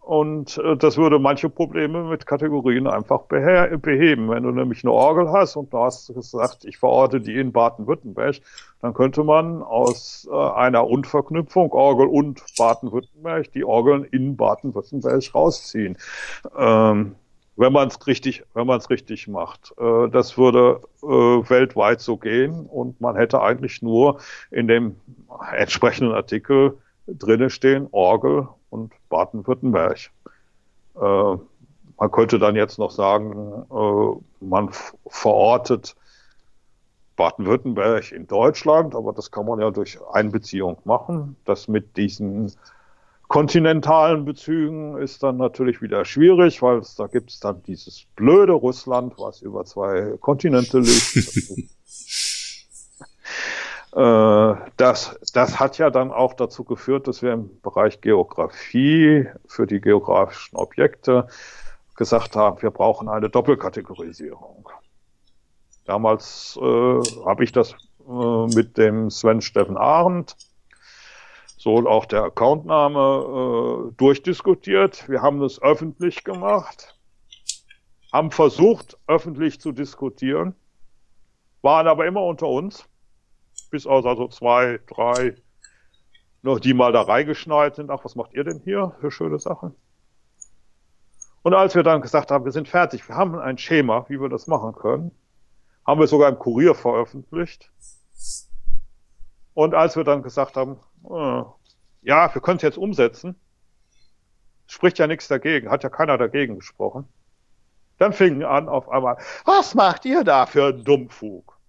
Und 0.00 0.58
äh, 0.58 0.76
das 0.76 0.96
würde 0.96 1.18
manche 1.18 1.48
Probleme 1.48 2.04
mit 2.04 2.26
Kategorien 2.26 2.86
einfach 2.86 3.22
beheben. 3.22 4.30
Wenn 4.30 4.42
du 4.42 4.50
nämlich 4.50 4.82
eine 4.82 4.92
Orgel 4.92 5.30
hast 5.30 5.56
und 5.56 5.72
du 5.72 5.78
hast 5.78 6.12
gesagt, 6.12 6.64
ich 6.64 6.78
verorte 6.78 7.20
die 7.20 7.36
in 7.36 7.52
Baden-Württemberg, 7.52 8.36
dann 8.80 8.94
könnte 8.94 9.24
man 9.24 9.62
aus 9.62 10.28
äh, 10.30 10.34
einer 10.34 10.86
Unverknüpfung 10.86 11.70
Orgel 11.72 12.06
und 12.06 12.42
Baden-Württemberg 12.56 13.52
die 13.52 13.64
Orgeln 13.64 14.04
in 14.04 14.36
Baden-Württemberg 14.36 15.34
rausziehen. 15.34 15.98
Ähm, 16.56 17.14
wenn 17.56 17.72
man 17.74 17.88
es 17.88 18.06
richtig, 18.06 18.42
wenn 18.54 18.66
man 18.66 18.78
es 18.78 18.88
richtig 18.88 19.28
macht. 19.28 19.74
Äh, 19.78 20.08
das 20.08 20.38
würde 20.38 20.80
äh, 21.02 21.06
weltweit 21.06 22.00
so 22.00 22.16
gehen 22.16 22.66
und 22.66 23.00
man 23.02 23.16
hätte 23.16 23.42
eigentlich 23.42 23.82
nur 23.82 24.18
in 24.50 24.66
dem 24.66 24.96
entsprechenden 25.52 26.14
Artikel 26.14 26.78
drinne 27.18 27.50
stehen 27.50 27.88
Orgel 27.92 28.48
und 28.70 28.92
Baden-Württemberg. 29.08 30.10
Äh, 30.96 31.36
man 32.00 32.10
könnte 32.10 32.38
dann 32.38 32.56
jetzt 32.56 32.78
noch 32.78 32.90
sagen, 32.90 33.64
äh, 33.70 34.44
man 34.44 34.70
verortet 35.06 35.96
Baden-Württemberg 37.16 38.12
in 38.12 38.26
Deutschland, 38.26 38.94
aber 38.94 39.12
das 39.12 39.30
kann 39.30 39.46
man 39.46 39.60
ja 39.60 39.70
durch 39.70 39.98
Einbeziehung 40.12 40.78
machen. 40.84 41.36
Das 41.44 41.68
mit 41.68 41.96
diesen 41.96 42.52
kontinentalen 43.28 44.24
Bezügen 44.24 44.96
ist 44.96 45.22
dann 45.22 45.36
natürlich 45.36 45.82
wieder 45.82 46.04
schwierig, 46.04 46.62
weil 46.62 46.82
da 46.96 47.06
gibt 47.06 47.30
es 47.30 47.38
dann 47.38 47.62
dieses 47.62 48.06
blöde 48.16 48.52
Russland, 48.52 49.14
was 49.18 49.42
über 49.42 49.64
zwei 49.64 50.16
Kontinente 50.20 50.78
liegt. 50.78 51.70
Äh, 53.92 54.54
das, 54.76 55.18
das 55.32 55.58
hat 55.58 55.78
ja 55.78 55.90
dann 55.90 56.12
auch 56.12 56.34
dazu 56.34 56.64
geführt, 56.64 57.08
dass 57.08 57.22
wir 57.22 57.32
im 57.32 57.60
Bereich 57.60 58.00
Geografie 58.00 59.28
für 59.46 59.66
die 59.66 59.80
geografischen 59.80 60.56
Objekte 60.56 61.26
gesagt 61.96 62.36
haben, 62.36 62.62
wir 62.62 62.70
brauchen 62.70 63.08
eine 63.08 63.28
Doppelkategorisierung. 63.28 64.68
Damals 65.84 66.56
äh, 66.62 67.00
habe 67.26 67.42
ich 67.42 67.52
das 67.52 67.74
äh, 68.08 68.46
mit 68.54 68.78
dem 68.78 69.10
Sven 69.10 69.40
Steffen 69.40 69.76
Arendt, 69.76 70.36
so 71.56 71.76
auch 71.86 72.06
der 72.06 72.22
Accountname, 72.22 73.90
äh, 73.90 73.92
durchdiskutiert. 73.96 75.08
Wir 75.08 75.20
haben 75.20 75.42
es 75.42 75.60
öffentlich 75.60 76.22
gemacht, 76.22 76.96
haben 78.12 78.30
versucht, 78.30 78.96
öffentlich 79.08 79.60
zu 79.60 79.72
diskutieren, 79.72 80.54
waren 81.60 81.88
aber 81.88 82.06
immer 82.06 82.22
unter 82.22 82.46
uns 82.46 82.88
bis 83.70 83.86
aus 83.86 84.04
also 84.04 84.28
zwei, 84.28 84.80
drei, 84.86 85.34
noch 86.42 86.60
die 86.60 86.74
mal 86.74 86.92
da 86.92 87.02
reingeschneit 87.02 87.76
sind. 87.76 87.90
Ach, 87.90 88.04
was 88.04 88.16
macht 88.16 88.34
ihr 88.34 88.44
denn 88.44 88.60
hier 88.64 88.94
für 89.00 89.10
schöne 89.10 89.38
Sachen? 89.38 89.74
Und 91.42 91.54
als 91.54 91.74
wir 91.74 91.82
dann 91.82 92.02
gesagt 92.02 92.30
haben, 92.30 92.44
wir 92.44 92.52
sind 92.52 92.68
fertig, 92.68 93.08
wir 93.08 93.16
haben 93.16 93.38
ein 93.38 93.56
Schema, 93.56 94.04
wie 94.08 94.20
wir 94.20 94.28
das 94.28 94.46
machen 94.46 94.74
können, 94.74 95.10
haben 95.86 96.00
wir 96.00 96.06
sogar 96.06 96.28
im 96.28 96.38
Kurier 96.38 96.74
veröffentlicht. 96.74 97.70
Und 99.54 99.74
als 99.74 99.96
wir 99.96 100.04
dann 100.04 100.22
gesagt 100.22 100.56
haben, 100.56 100.78
äh, 101.04 101.42
ja, 102.02 102.34
wir 102.34 102.42
können 102.42 102.56
es 102.56 102.62
jetzt 102.62 102.78
umsetzen, 102.78 103.36
spricht 104.66 104.98
ja 104.98 105.06
nichts 105.06 105.28
dagegen, 105.28 105.70
hat 105.70 105.82
ja 105.82 105.88
keiner 105.88 106.18
dagegen 106.18 106.56
gesprochen. 106.56 107.08
Dann 107.98 108.12
fingen 108.12 108.44
an 108.44 108.68
auf 108.68 108.88
einmal, 108.88 109.18
was 109.44 109.74
macht 109.74 110.04
ihr 110.04 110.24
da 110.24 110.46
für 110.46 110.66
einen 110.66 110.84
Dummfug? 110.84 111.59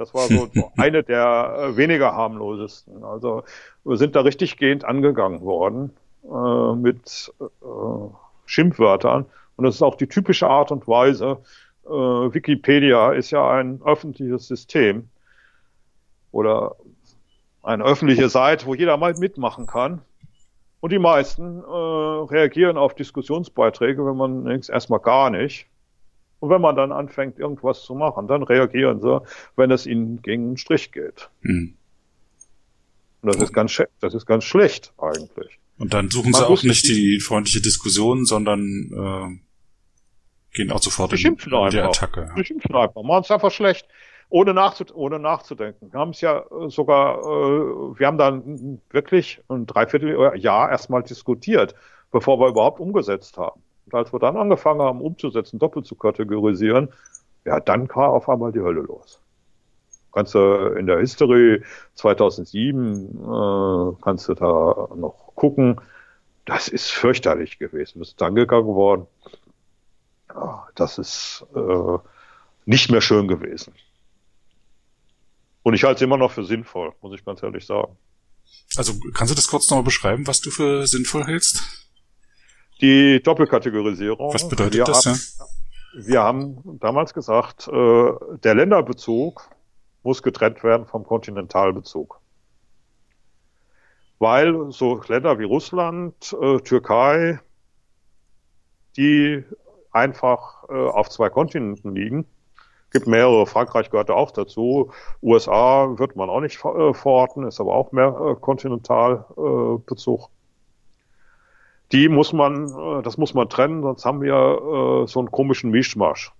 Das 0.00 0.14
war 0.14 0.28
so, 0.28 0.48
eine 0.78 1.02
der 1.02 1.56
äh, 1.58 1.76
weniger 1.76 2.14
harmlosesten. 2.14 3.04
Also 3.04 3.44
wir 3.84 3.98
sind 3.98 4.16
da 4.16 4.22
richtig 4.22 4.56
gehend 4.56 4.82
angegangen 4.82 5.42
worden 5.42 5.92
äh, 6.24 6.74
mit 6.74 7.30
äh, 7.38 7.44
Schimpfwörtern. 8.46 9.26
Und 9.56 9.64
das 9.64 9.74
ist 9.74 9.82
auch 9.82 9.96
die 9.96 10.08
typische 10.08 10.48
Art 10.48 10.72
und 10.72 10.88
Weise. 10.88 11.36
Äh, 11.84 11.90
Wikipedia 11.90 13.12
ist 13.12 13.30
ja 13.30 13.46
ein 13.50 13.82
öffentliches 13.84 14.48
System 14.48 15.10
oder 16.32 16.76
eine 17.62 17.84
öffentliche 17.84 18.30
Seite, 18.30 18.64
wo 18.64 18.74
jeder 18.74 18.96
mal 18.96 19.12
mitmachen 19.18 19.66
kann. 19.66 20.00
Und 20.80 20.92
die 20.92 20.98
meisten 20.98 21.62
äh, 21.62 21.66
reagieren 21.66 22.78
auf 22.78 22.94
Diskussionsbeiträge, 22.94 24.06
wenn 24.06 24.16
man 24.16 24.46
erstmal 24.46 25.00
gar 25.00 25.28
nicht. 25.28 25.66
Und 26.40 26.50
wenn 26.50 26.60
man 26.60 26.74
dann 26.74 26.90
anfängt, 26.90 27.38
irgendwas 27.38 27.82
zu 27.82 27.94
machen, 27.94 28.26
dann 28.26 28.42
reagieren 28.42 29.00
sie, 29.00 29.20
wenn 29.56 29.70
es 29.70 29.86
ihnen 29.86 30.22
gegen 30.22 30.48
einen 30.48 30.56
Strich 30.56 30.90
geht. 30.90 31.30
Mhm. 31.42 31.76
Und 33.22 33.34
das 33.34 33.42
ist 33.42 33.52
ganz, 33.52 33.82
das 34.00 34.14
ist 34.14 34.26
ganz 34.26 34.44
schlecht 34.44 34.94
eigentlich. 34.96 35.58
Und 35.78 35.92
dann 35.94 36.10
suchen 36.10 36.30
man 36.32 36.40
sie 36.40 36.46
auch 36.46 36.62
nicht 36.62 36.88
die 36.88 37.20
freundliche 37.20 37.60
Diskussion, 37.60 38.24
sondern 38.24 38.60
äh, 38.92 40.56
gehen 40.56 40.72
auch 40.72 40.82
sofort 40.82 41.12
in, 41.12 41.36
in 41.36 41.70
die 41.70 41.78
Attacke. 41.78 42.28
Ja. 42.28 42.34
Die 42.34 42.44
schimpfen 42.44 42.74
einfach, 42.74 43.02
machen 43.02 43.22
es 43.24 43.30
einfach 43.30 43.50
schlecht, 43.50 43.86
ohne, 44.30 44.54
nachzud 44.54 44.94
ohne 44.94 45.18
nachzudenken. 45.18 45.92
Wir 45.92 46.00
haben 46.00 46.10
es 46.10 46.20
ja 46.20 46.38
äh, 46.38 46.70
sogar, 46.70 47.18
äh, 47.18 47.98
wir 47.98 48.06
haben 48.06 48.18
dann 48.18 48.80
wirklich 48.90 49.40
ein 49.48 49.66
Dreivierteljahr 49.66 50.70
erstmal 50.70 51.02
diskutiert, 51.02 51.74
bevor 52.10 52.38
wir 52.40 52.48
überhaupt 52.48 52.80
umgesetzt 52.80 53.36
haben. 53.36 53.60
Und 53.90 53.98
als 53.98 54.12
wir 54.12 54.20
dann 54.20 54.36
angefangen 54.36 54.82
haben, 54.82 55.00
umzusetzen, 55.00 55.58
doppelt 55.58 55.86
zu 55.86 55.96
kategorisieren, 55.96 56.90
ja, 57.44 57.58
dann 57.58 57.88
kam 57.88 58.10
auf 58.10 58.28
einmal 58.28 58.52
die 58.52 58.60
Hölle 58.60 58.82
los. 58.82 59.20
Kannst 60.12 60.34
du 60.34 60.74
in 60.78 60.86
der 60.86 60.98
History 60.98 61.62
2007, 61.94 63.18
äh, 63.18 64.02
kannst 64.02 64.28
du 64.28 64.34
da 64.34 64.88
noch 64.94 65.32
gucken. 65.34 65.80
Das 66.44 66.68
ist 66.68 66.90
fürchterlich 66.90 67.58
gewesen. 67.58 68.00
Das 68.00 68.08
ist 68.08 68.22
angegangen 68.22 68.66
worden. 68.66 69.06
Ja, 70.34 70.68
das 70.74 70.98
ist 70.98 71.46
äh, 71.54 71.98
nicht 72.66 72.90
mehr 72.90 73.00
schön 73.00 73.28
gewesen. 73.28 73.74
Und 75.62 75.74
ich 75.74 75.84
halte 75.84 75.96
es 75.96 76.02
immer 76.02 76.16
noch 76.16 76.32
für 76.32 76.44
sinnvoll, 76.44 76.92
muss 77.02 77.14
ich 77.14 77.24
ganz 77.24 77.42
ehrlich 77.42 77.66
sagen. 77.66 77.96
Also 78.76 78.94
kannst 79.14 79.32
du 79.32 79.34
das 79.36 79.48
kurz 79.48 79.68
nochmal 79.68 79.84
beschreiben, 79.84 80.26
was 80.26 80.40
du 80.40 80.50
für 80.50 80.86
sinnvoll 80.86 81.24
hältst? 81.24 81.79
Die 82.80 83.22
Doppelkategorisierung. 83.22 84.32
Was 84.32 84.48
bedeutet 84.48 84.74
wir 84.74 84.84
das? 84.84 85.06
Haben, 85.06 85.18
ja? 85.38 86.06
Wir 86.06 86.22
haben 86.22 86.78
damals 86.80 87.12
gesagt, 87.12 87.68
äh, 87.68 88.12
der 88.44 88.54
Länderbezug 88.54 89.48
muss 90.02 90.22
getrennt 90.22 90.62
werden 90.62 90.86
vom 90.86 91.04
Kontinentalbezug. 91.04 92.20
Weil 94.18 94.70
so 94.70 95.00
Länder 95.08 95.38
wie 95.38 95.44
Russland, 95.44 96.36
äh, 96.40 96.58
Türkei, 96.58 97.40
die 98.96 99.44
einfach 99.92 100.64
äh, 100.68 100.74
auf 100.74 101.08
zwei 101.08 101.28
Kontinenten 101.28 101.94
liegen, 101.94 102.26
gibt 102.92 103.06
mehrere, 103.06 103.46
Frankreich 103.46 103.90
gehört 103.90 104.10
auch 104.10 104.30
dazu, 104.30 104.90
USA 105.22 105.98
wird 105.98 106.16
man 106.16 106.28
auch 106.28 106.40
nicht 106.40 106.56
äh, 106.64 106.94
verorten, 106.94 107.46
ist 107.46 107.60
aber 107.60 107.74
auch 107.74 107.92
mehr 107.92 108.08
äh, 108.08 108.34
Kontinentalbezug 108.40 110.28
die 111.92 112.08
muss 112.08 112.32
man, 112.32 112.68
äh, 112.68 113.02
das 113.02 113.18
muss 113.18 113.34
man 113.34 113.48
trennen, 113.48 113.82
sonst 113.82 114.04
haben 114.04 114.22
wir 114.22 114.34
äh, 114.34 115.06
so 115.06 115.18
einen 115.18 115.30
komischen 115.30 115.70
Mischmasch. 115.70 116.32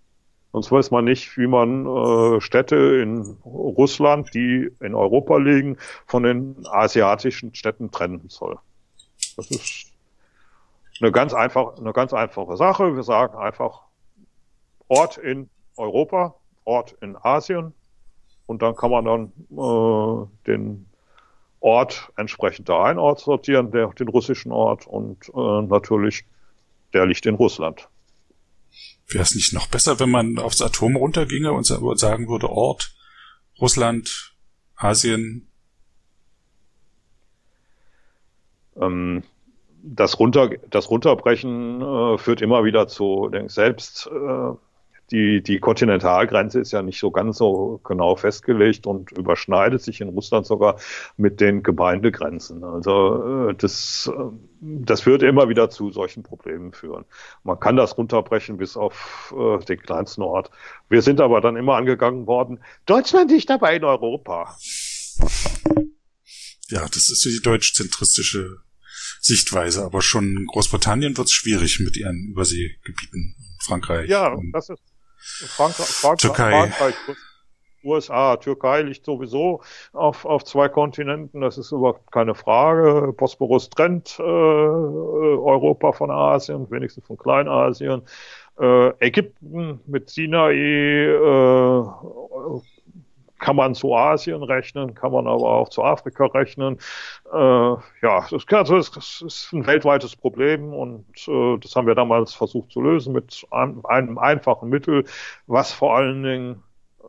Sonst 0.52 0.72
weiß 0.72 0.90
man 0.90 1.04
nicht, 1.04 1.36
wie 1.38 1.46
man 1.46 1.86
äh, 1.86 2.40
Städte 2.40 2.76
in 2.76 3.36
Russland, 3.44 4.34
die 4.34 4.70
in 4.80 4.94
Europa 4.94 5.36
liegen, 5.36 5.76
von 6.06 6.24
den 6.24 6.56
asiatischen 6.68 7.54
Städten 7.54 7.90
trennen 7.90 8.24
soll. 8.28 8.58
Das 9.36 9.50
ist 9.50 9.92
eine 11.00 11.12
ganz 11.12 11.34
einfach, 11.34 11.78
eine 11.78 11.92
ganz 11.92 12.12
einfache 12.12 12.56
Sache. 12.56 12.96
Wir 12.96 13.04
sagen 13.04 13.36
einfach 13.38 13.82
Ort 14.88 15.18
in 15.18 15.48
Europa, 15.76 16.34
Ort 16.64 16.96
in 17.00 17.16
Asien 17.16 17.72
und 18.46 18.60
dann 18.62 18.74
kann 18.74 18.90
man 18.90 19.04
dann 19.04 19.32
äh, 19.52 20.26
den 20.48 20.89
Ort 21.60 22.10
entsprechend 22.16 22.68
da 22.68 22.84
ein 22.84 22.98
Ort 22.98 23.20
sortieren, 23.20 23.70
der, 23.70 23.88
den 23.88 24.08
russischen 24.08 24.50
Ort 24.50 24.86
und 24.86 25.28
äh, 25.28 25.62
natürlich 25.62 26.24
der 26.92 27.06
liegt 27.06 27.26
in 27.26 27.34
Russland. 27.34 27.88
Wäre 29.08 29.22
es 29.22 29.34
nicht 29.34 29.52
noch 29.52 29.66
besser, 29.66 29.98
wenn 30.00 30.10
man 30.10 30.38
aufs 30.38 30.62
Atom 30.62 30.96
runterginge 30.96 31.52
und 31.52 31.64
sagen 31.64 32.28
würde 32.28 32.48
Ort, 32.48 32.94
Russland, 33.60 34.34
Asien? 34.76 35.48
Ähm, 38.80 39.22
das, 39.82 40.18
Runter, 40.18 40.50
das 40.70 40.90
Runterbrechen 40.90 41.82
äh, 41.82 42.18
führt 42.18 42.40
immer 42.40 42.64
wieder 42.64 42.86
zu, 42.88 43.30
selbst 43.46 44.06
äh, 44.06 44.52
die, 45.10 45.42
die 45.42 45.58
Kontinentalgrenze 45.58 46.60
ist 46.60 46.72
ja 46.72 46.82
nicht 46.82 47.00
so 47.00 47.10
ganz 47.10 47.38
so 47.38 47.80
genau 47.84 48.16
festgelegt 48.16 48.86
und 48.86 49.10
überschneidet 49.12 49.82
sich 49.82 50.00
in 50.00 50.08
Russland 50.08 50.46
sogar 50.46 50.78
mit 51.16 51.40
den 51.40 51.62
Gemeindegrenzen. 51.62 52.62
Also 52.62 53.48
äh, 53.50 53.54
das, 53.54 54.10
äh, 54.14 54.20
das 54.60 55.06
wird 55.06 55.22
immer 55.22 55.48
wieder 55.48 55.70
zu 55.70 55.90
solchen 55.90 56.22
Problemen 56.22 56.72
führen. 56.72 57.04
Man 57.42 57.58
kann 57.58 57.76
das 57.76 57.98
runterbrechen 57.98 58.56
bis 58.56 58.76
auf 58.76 59.34
äh, 59.36 59.64
den 59.64 59.80
kleinsten 59.80 60.22
Ort. 60.22 60.50
Wir 60.88 61.02
sind 61.02 61.20
aber 61.20 61.40
dann 61.40 61.56
immer 61.56 61.74
angegangen 61.74 62.26
worden, 62.26 62.60
Deutschland 62.86 63.30
liegt 63.30 63.50
dabei 63.50 63.76
in 63.76 63.84
Europa. 63.84 64.56
Ja, 66.68 66.86
das 66.86 67.10
ist 67.10 67.24
die 67.24 67.40
deutsch-zentristische 67.42 68.58
Sichtweise, 69.20 69.84
aber 69.84 70.02
schon 70.02 70.46
Großbritannien 70.46 71.16
wird 71.16 71.26
es 71.26 71.32
schwierig 71.32 71.80
mit 71.80 71.96
ihren 71.96 72.28
Überseegebieten. 72.30 73.34
Frankreich. 73.62 74.08
Ja, 74.08 74.36
das 74.52 74.70
ist 74.70 74.89
Frankreich, 75.20 75.86
Frankreich, 75.86 76.20
Türkei. 76.20 76.50
Frankreich, 76.50 76.94
USA, 77.82 78.36
Türkei 78.36 78.82
liegt 78.82 79.04
sowieso 79.04 79.62
auf, 79.92 80.24
auf 80.24 80.44
zwei 80.44 80.68
Kontinenten, 80.68 81.40
das 81.40 81.58
ist 81.58 81.72
überhaupt 81.72 82.12
keine 82.12 82.34
Frage. 82.34 83.12
Bosporus 83.16 83.70
trennt 83.70 84.18
äh, 84.18 84.22
Europa 84.22 85.92
von 85.92 86.10
Asien, 86.10 86.70
wenigstens 86.70 87.06
von 87.06 87.16
Kleinasien. 87.16 88.02
Äh, 88.58 88.90
Ägypten 89.06 89.80
mit 89.86 90.10
Sinai 90.10 90.52
äh, 90.52 91.84
kann 93.40 93.56
man 93.56 93.74
zu 93.74 93.94
Asien 93.94 94.42
rechnen, 94.42 94.94
kann 94.94 95.12
man 95.12 95.26
aber 95.26 95.50
auch 95.50 95.68
zu 95.68 95.82
Afrika 95.82 96.26
rechnen. 96.26 96.78
Äh, 97.32 97.36
ja, 97.36 98.26
das, 98.30 98.44
also 98.48 98.76
das, 98.76 99.22
ist 99.26 99.52
ein 99.52 99.66
weltweites 99.66 100.14
Problem 100.14 100.72
und 100.72 101.06
äh, 101.26 101.58
das 101.58 101.74
haben 101.74 101.86
wir 101.86 101.94
damals 101.94 102.34
versucht 102.34 102.70
zu 102.70 102.80
lösen 102.80 103.12
mit 103.12 103.46
einem, 103.50 103.84
einem 103.86 104.18
einfachen 104.18 104.68
Mittel, 104.68 105.04
was 105.46 105.72
vor 105.72 105.96
allen 105.96 106.22
Dingen 106.22 106.62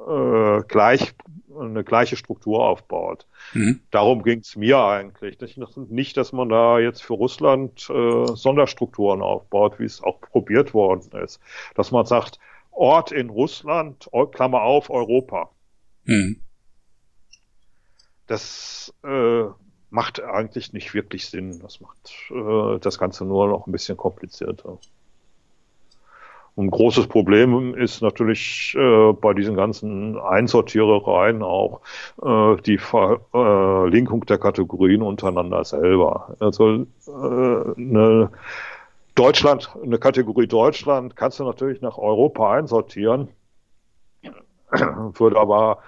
äh, 0.07 0.61
gleich 0.67 1.13
eine 1.59 1.83
gleiche 1.83 2.15
Struktur 2.15 2.63
aufbaut. 2.63 3.27
Mhm. 3.53 3.81
Darum 3.91 4.23
ging 4.23 4.39
es 4.39 4.55
mir 4.55 4.79
eigentlich. 4.79 5.37
Nicht, 5.89 6.17
dass 6.17 6.31
man 6.31 6.49
da 6.49 6.79
jetzt 6.79 7.03
für 7.03 7.13
Russland 7.13 7.89
äh, 7.89 8.25
Sonderstrukturen 8.25 9.21
aufbaut, 9.21 9.77
wie 9.77 9.85
es 9.85 10.01
auch 10.01 10.21
probiert 10.21 10.73
worden 10.73 11.11
ist. 11.21 11.41
Dass 11.75 11.91
man 11.91 12.05
sagt, 12.05 12.39
Ort 12.71 13.11
in 13.11 13.29
Russland, 13.29 14.09
Klammer 14.31 14.61
auf, 14.61 14.89
Europa. 14.89 15.49
Mhm. 16.05 16.41
Das 18.27 18.93
äh, 19.03 19.43
macht 19.89 20.23
eigentlich 20.23 20.73
nicht 20.73 20.93
wirklich 20.93 21.27
Sinn. 21.27 21.59
Das 21.61 21.81
macht 21.81 22.13
äh, 22.31 22.79
das 22.79 22.97
Ganze 22.97 23.25
nur 23.25 23.47
noch 23.47 23.67
ein 23.67 23.71
bisschen 23.71 23.97
komplizierter. 23.97 24.77
Und 26.55 26.67
ein 26.67 26.71
großes 26.71 27.07
Problem 27.07 27.75
ist 27.75 28.01
natürlich 28.01 28.75
äh, 28.77 29.13
bei 29.13 29.33
diesen 29.33 29.55
ganzen 29.55 30.17
Einsortierereien 30.19 31.43
auch 31.43 31.81
äh, 32.21 32.57
die 32.61 32.77
Verlinkung 32.77 34.25
der 34.25 34.37
Kategorien 34.37 35.01
untereinander 35.01 35.63
selber. 35.63 36.35
Also 36.39 36.85
äh, 37.07 37.81
eine 37.81 38.31
Deutschland, 39.15 39.75
eine 39.81 39.97
Kategorie 39.97 40.47
Deutschland 40.47 41.15
kannst 41.15 41.39
du 41.39 41.45
natürlich 41.45 41.81
nach 41.81 41.97
Europa 41.97 42.53
einsortieren 42.53 43.29
würde 45.19 45.39
aber 45.39 45.79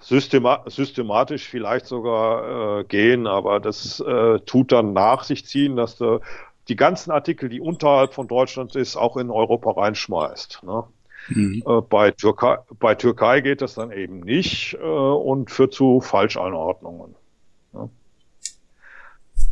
systema 0.00 0.62
systematisch 0.66 1.48
vielleicht 1.48 1.86
sogar 1.86 2.80
äh, 2.80 2.84
gehen, 2.84 3.26
aber 3.26 3.60
das 3.60 4.00
äh, 4.00 4.40
tut 4.40 4.72
dann 4.72 4.92
nach 4.92 5.24
sich 5.24 5.46
ziehen, 5.46 5.76
dass 5.76 5.96
du 5.96 6.20
die 6.68 6.76
ganzen 6.76 7.10
Artikel, 7.10 7.48
die 7.48 7.60
unterhalb 7.60 8.14
von 8.14 8.28
Deutschland 8.28 8.76
ist, 8.76 8.96
auch 8.96 9.16
in 9.16 9.30
Europa 9.30 9.70
reinschmeißt. 9.72 10.62
Ne? 10.62 10.84
Mhm. 11.28 11.62
Äh, 11.66 11.80
bei, 11.82 12.10
Türkei, 12.10 12.58
bei 12.78 12.94
Türkei 12.94 13.40
geht 13.40 13.62
das 13.62 13.74
dann 13.74 13.90
eben 13.90 14.20
nicht 14.20 14.74
äh, 14.74 14.84
und 14.84 15.50
führt 15.50 15.72
zu 15.72 16.00
Falscheinordnungen. 16.00 17.14
Ne? 17.72 17.88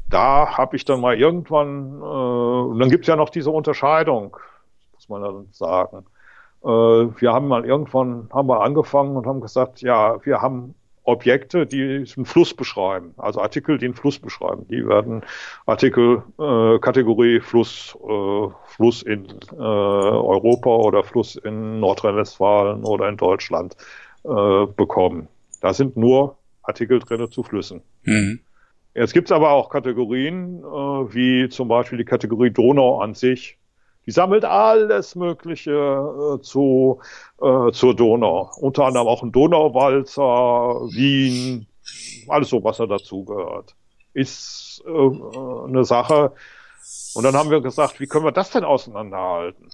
Da 0.09 0.57
habe 0.57 0.77
ich 0.77 0.85
dann 0.85 1.01
mal 1.01 1.19
irgendwann, 1.19 2.01
äh, 2.01 2.71
und 2.71 2.79
dann 2.79 2.91
gibt 2.91 3.05
es 3.05 3.09
ja 3.09 3.17
noch 3.17 3.31
diese 3.31 3.51
Unterscheidung, 3.51 4.37
muss 4.95 5.09
man 5.09 5.23
dann 5.23 5.49
sagen. 5.53 6.07
Äh, 6.63 6.69
wir 6.69 7.33
haben 7.33 7.49
mal 7.49 7.65
irgendwann 7.65 8.29
haben 8.33 8.49
wir 8.49 8.63
angefangen 8.63 9.17
und 9.17 9.27
haben 9.27 9.41
gesagt, 9.41 9.81
ja, 9.83 10.25
wir 10.25 10.43
haben 10.43 10.75
Objekte, 11.05 11.67
die 11.67 12.05
einen 12.17 12.27
Fluss 12.27 12.55
beschreiben, 12.55 13.15
also 13.17 13.41
Artikel, 13.41 13.79
die 13.79 13.87
einen 13.87 13.95
Fluss 13.95 14.19
beschreiben. 14.19 14.67
Die 14.69 14.87
werden 14.87 15.23
Artikel 15.67 16.23
äh, 16.39 16.79
Kategorie 16.79 17.41
Fluss, 17.41 17.97
äh, 18.03 18.49
Fluss 18.67 19.03
in 19.03 19.27
äh, 19.53 19.57
Europa 19.57 20.71
oder 20.71 21.03
Fluss 21.03 21.37
in 21.37 21.81
Nordrhein-Westfalen 21.81 22.85
oder 22.85 23.09
in 23.09 23.17
Deutschland 23.17 23.77
äh, 24.25 24.67
bekommen. 24.67 25.29
Da 25.61 25.73
sind 25.73 25.97
nur 25.97 26.37
Artikel 26.63 26.99
drinne 27.01 27.31
zu 27.31 27.43
Flüssen. 27.43 27.83
Mhm. 28.05 28.41
Jetzt 28.95 29.15
gibt's 29.15 29.33
aber 29.33 29.51
auch 29.51 29.71
Kategorien, 29.71 30.59
äh, 30.59 30.65
wie 30.65 31.49
zum 31.49 31.69
Beispiel 31.69 31.99
die 31.99 32.05
Kategorie 32.05 32.51
Donau 32.51 33.01
an 33.01 33.15
sich, 33.15 33.59
die 34.07 34.13
sammelt 34.13 34.45
alles 34.45 35.15
Mögliche 35.15 35.71
äh, 35.71 36.41
zu, 36.43 37.01
äh, 37.41 37.71
zur 37.73 37.95
Donau. 37.95 38.51
Unter 38.57 38.87
anderem 38.87 39.07
auch 39.07 39.23
ein 39.23 39.33
Donauwalzer, 39.33 40.23
Wien, 40.91 41.67
alles 42.29 42.49
so, 42.49 42.65
was 42.65 42.79
da 42.79 42.87
dazugehört. 42.87 43.77
Ist 44.15 44.83
äh, 44.87 44.91
eine 44.91 45.85
Sache. 45.85 46.33
Und 47.15 47.25
dann 47.25 47.37
haben 47.37 47.51
wir 47.51 47.61
gesagt, 47.61 48.01
wie 48.01 48.07
können 48.07 48.25
wir 48.25 48.33
das 48.33 48.51
denn 48.51 48.65
auseinanderhalten? 48.65 49.69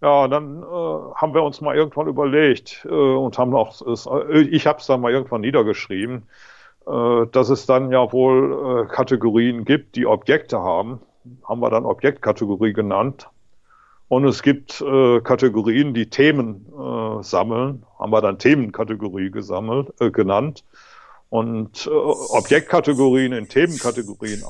Ja, 0.00 0.28
dann 0.28 0.62
äh, 0.62 0.66
haben 0.66 1.34
wir 1.34 1.42
uns 1.42 1.60
mal 1.60 1.76
irgendwann 1.76 2.06
überlegt 2.06 2.86
äh, 2.88 2.92
und 2.92 3.36
haben 3.38 3.54
auch, 3.54 3.80
äh, 3.82 4.40
ich 4.42 4.66
habe 4.66 4.78
es 4.78 4.86
dann 4.86 5.00
mal 5.00 5.12
irgendwann 5.12 5.40
niedergeschrieben, 5.40 6.28
äh, 6.86 7.26
dass 7.32 7.48
es 7.48 7.66
dann 7.66 7.90
ja 7.90 8.12
wohl 8.12 8.86
äh, 8.86 8.94
Kategorien 8.94 9.64
gibt, 9.64 9.96
die 9.96 10.06
Objekte 10.06 10.60
haben 10.60 11.00
haben 11.44 11.60
wir 11.60 11.70
dann 11.70 11.84
Objektkategorie 11.84 12.72
genannt. 12.72 13.28
Und 14.08 14.24
es 14.24 14.42
gibt 14.42 14.80
äh, 14.80 15.20
Kategorien, 15.20 15.92
die 15.92 16.08
Themen 16.08 16.66
äh, 16.72 17.22
sammeln, 17.22 17.84
haben 17.98 18.10
wir 18.10 18.22
dann 18.22 18.38
Themenkategorie 18.38 19.30
gesammelt, 19.30 19.92
äh, 20.00 20.10
genannt. 20.10 20.64
Und 21.28 21.86
äh, 21.86 21.90
Objektkategorien 21.90 23.32
in 23.34 23.48
Themenkategorien 23.48 24.44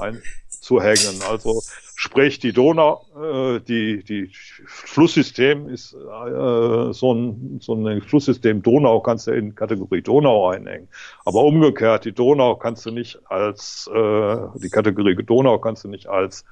einzuhängen. 0.68 1.22
Also 1.28 1.62
sprich 1.94 2.38
die 2.38 2.52
Donau, 2.52 3.04
äh, 3.16 3.61
die, 3.61 4.02
die 4.04 4.31
Flusssystem 4.66 5.68
ist 5.68 5.94
äh, 5.94 6.92
so, 6.92 7.14
ein, 7.14 7.59
so 7.61 7.74
ein 7.74 8.02
Flusssystem 8.02 8.62
Donau 8.62 9.00
kannst 9.00 9.26
du 9.26 9.33
in 9.33 9.54
Kategorie 9.54 10.02
Donau 10.02 10.50
einhängen. 10.50 10.88
Aber 11.24 11.42
umgekehrt, 11.42 12.04
die 12.04 12.12
Donau 12.12 12.57
kannst 12.57 12.87
du 12.87 12.90
nicht 12.90 13.18
als, 13.26 13.88
äh, 13.92 14.37
die 14.57 14.70
Kategorie 14.70 15.16
Donau 15.16 15.59
kannst 15.59 15.85
du 15.85 15.88
nicht 15.88 16.07
als 16.09 16.44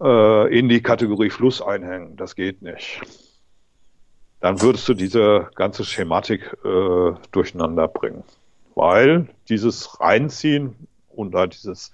äh, 0.00 0.58
in 0.58 0.68
die 0.68 0.82
Kategorie 0.82 1.30
Fluss 1.30 1.62
einhängen. 1.62 2.16
Das 2.16 2.34
geht 2.34 2.62
nicht. 2.62 3.00
Dann 4.40 4.62
würdest 4.62 4.88
du 4.88 4.94
diese 4.94 5.48
ganze 5.56 5.84
Schematik 5.84 6.56
äh, 6.64 7.12
durcheinander 7.32 7.88
bringen. 7.88 8.22
Weil 8.76 9.28
dieses 9.48 10.00
Reinziehen 10.00 10.86
und 11.08 11.32
da 11.32 11.48
dieses 11.48 11.90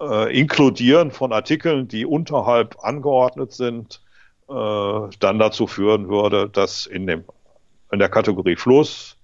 äh, 0.00 0.38
Inkludieren 0.38 1.10
von 1.10 1.32
Artikeln, 1.32 1.88
die 1.88 2.06
unterhalb 2.06 2.82
angeordnet 2.82 3.52
sind, 3.52 4.02
äh, 4.48 4.52
dann 5.20 5.38
dazu 5.38 5.66
führen 5.66 6.08
würde, 6.08 6.48
dass 6.48 6.86
in, 6.86 7.06
dem, 7.06 7.24
in 7.92 7.98
der 7.98 8.08
Kategorie 8.08 8.56
Fluss 8.56 9.16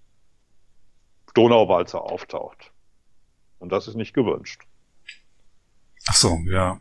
Donauwalzer 1.34 2.00
auftaucht. 2.00 2.72
Und 3.58 3.70
das 3.70 3.88
ist 3.88 3.96
nicht 3.96 4.14
gewünscht. 4.14 4.62
Ach 6.06 6.14
so, 6.14 6.38
ja. 6.50 6.80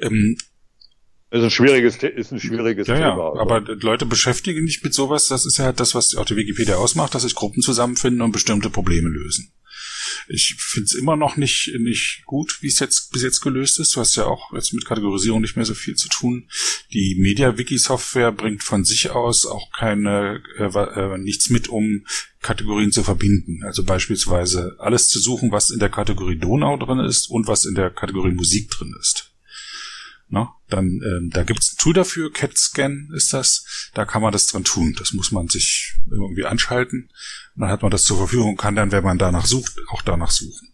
Ähm, 0.00 0.36
ist 1.30 1.42
ein 1.42 1.50
schwieriges, 1.50 1.96
ist 1.96 2.32
ein 2.32 2.40
schwieriges 2.40 2.86
ja, 2.86 2.94
Thema. 2.94 3.16
Ja, 3.16 3.30
also. 3.30 3.40
aber 3.40 3.60
Leute 3.60 4.06
beschäftigen 4.06 4.66
sich 4.66 4.82
mit 4.82 4.94
sowas, 4.94 5.26
das 5.26 5.44
ist 5.44 5.58
ja 5.58 5.64
halt 5.64 5.80
das, 5.80 5.94
was 5.94 6.14
auch 6.14 6.24
die 6.24 6.36
Wikipedia 6.36 6.76
ausmacht, 6.76 7.14
dass 7.14 7.22
sich 7.22 7.34
Gruppen 7.34 7.62
zusammenfinden 7.62 8.22
und 8.22 8.32
bestimmte 8.32 8.70
Probleme 8.70 9.08
lösen. 9.08 9.52
Ich 10.28 10.56
finde 10.58 10.86
es 10.86 10.94
immer 10.94 11.16
noch 11.16 11.36
nicht, 11.36 11.72
nicht 11.78 12.22
gut, 12.24 12.58
wie 12.60 12.68
es 12.68 12.78
jetzt 12.78 13.12
bis 13.12 13.22
jetzt 13.22 13.40
gelöst 13.40 13.78
ist. 13.78 13.94
Du 13.94 14.00
hast 14.00 14.16
ja 14.16 14.26
auch 14.26 14.52
jetzt 14.52 14.72
mit 14.72 14.84
Kategorisierung 14.84 15.40
nicht 15.40 15.56
mehr 15.56 15.64
so 15.64 15.74
viel 15.74 15.94
zu 15.94 16.08
tun. 16.08 16.48
Die 16.92 17.16
Media-Wiki-Software 17.18 18.32
bringt 18.32 18.62
von 18.62 18.84
sich 18.84 19.10
aus 19.10 19.46
auch 19.46 19.70
keine 19.72 20.42
äh, 20.58 20.64
äh, 20.64 21.18
nichts 21.18 21.50
mit, 21.50 21.68
um 21.68 22.04
Kategorien 22.42 22.92
zu 22.92 23.02
verbinden. 23.02 23.62
Also 23.64 23.84
beispielsweise 23.84 24.76
alles 24.78 25.08
zu 25.08 25.18
suchen, 25.18 25.52
was 25.52 25.70
in 25.70 25.78
der 25.78 25.88
Kategorie 25.88 26.36
Donau 26.36 26.76
drin 26.76 27.00
ist 27.00 27.28
und 27.28 27.46
was 27.48 27.64
in 27.64 27.74
der 27.74 27.90
Kategorie 27.90 28.32
Musik 28.32 28.70
drin 28.70 28.94
ist. 29.00 29.35
Ne? 30.28 30.48
Dann, 30.68 30.86
ähm, 30.86 31.30
da 31.32 31.44
gibt's 31.44 31.72
ein 31.72 31.78
Tool 31.78 31.94
dafür, 31.94 32.32
CatScan 32.32 33.10
ist 33.14 33.32
das. 33.32 33.90
Da 33.94 34.04
kann 34.04 34.22
man 34.22 34.32
das 34.32 34.48
dran 34.48 34.64
tun. 34.64 34.94
Das 34.98 35.12
muss 35.12 35.30
man 35.30 35.48
sich 35.48 35.94
irgendwie 36.10 36.44
anschalten. 36.44 37.08
Und 37.54 37.60
dann 37.60 37.70
hat 37.70 37.82
man 37.82 37.90
das 37.90 38.04
zur 38.04 38.16
Verfügung 38.16 38.50
und 38.50 38.56
kann 38.56 38.74
dann, 38.74 38.90
wenn 38.90 39.04
man 39.04 39.18
danach 39.18 39.46
sucht, 39.46 39.76
auch 39.88 40.02
danach 40.02 40.30
suchen. 40.30 40.68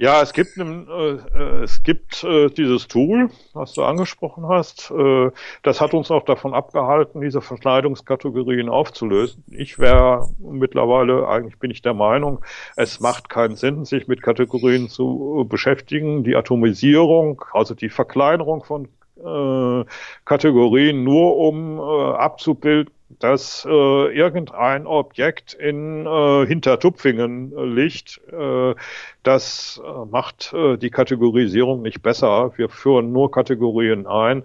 Ja, 0.00 0.22
es 0.22 0.32
gibt, 0.32 0.56
ein, 0.56 0.88
äh, 0.88 1.62
es 1.62 1.82
gibt 1.82 2.24
äh, 2.24 2.48
dieses 2.48 2.88
Tool, 2.88 3.28
was 3.52 3.74
du 3.74 3.84
angesprochen 3.84 4.48
hast. 4.48 4.90
Äh, 4.90 5.30
das 5.62 5.82
hat 5.82 5.92
uns 5.92 6.10
auch 6.10 6.24
davon 6.24 6.54
abgehalten, 6.54 7.20
diese 7.20 7.42
Verschneidungskategorien 7.42 8.70
aufzulösen. 8.70 9.44
Ich 9.50 9.78
wäre 9.78 10.30
mittlerweile, 10.38 11.28
eigentlich 11.28 11.58
bin 11.58 11.70
ich 11.70 11.82
der 11.82 11.92
Meinung, 11.92 12.42
es 12.76 13.00
macht 13.00 13.28
keinen 13.28 13.56
Sinn, 13.56 13.84
sich 13.84 14.08
mit 14.08 14.22
Kategorien 14.22 14.88
zu 14.88 15.44
beschäftigen. 15.46 16.24
Die 16.24 16.34
Atomisierung, 16.34 17.44
also 17.52 17.74
die 17.74 17.90
Verkleinerung 17.90 18.64
von 18.64 18.88
äh, 19.18 19.84
Kategorien 20.24 21.04
nur 21.04 21.36
um 21.36 21.78
äh, 21.78 22.16
abzubilden, 22.16 22.94
dass 23.18 23.66
äh, 23.68 24.16
irgendein 24.16 24.86
Objekt 24.86 25.54
in 25.54 26.06
äh, 26.06 26.46
Hintertupfingen 26.46 27.52
äh, 27.56 27.64
liegt. 27.64 28.20
Äh, 28.32 28.74
das 29.22 29.80
äh, 29.84 30.04
macht 30.06 30.52
äh, 30.52 30.76
die 30.76 30.90
Kategorisierung 30.90 31.82
nicht 31.82 32.02
besser. 32.02 32.52
Wir 32.56 32.68
führen 32.68 33.12
nur 33.12 33.30
Kategorien 33.30 34.06
ein, 34.06 34.44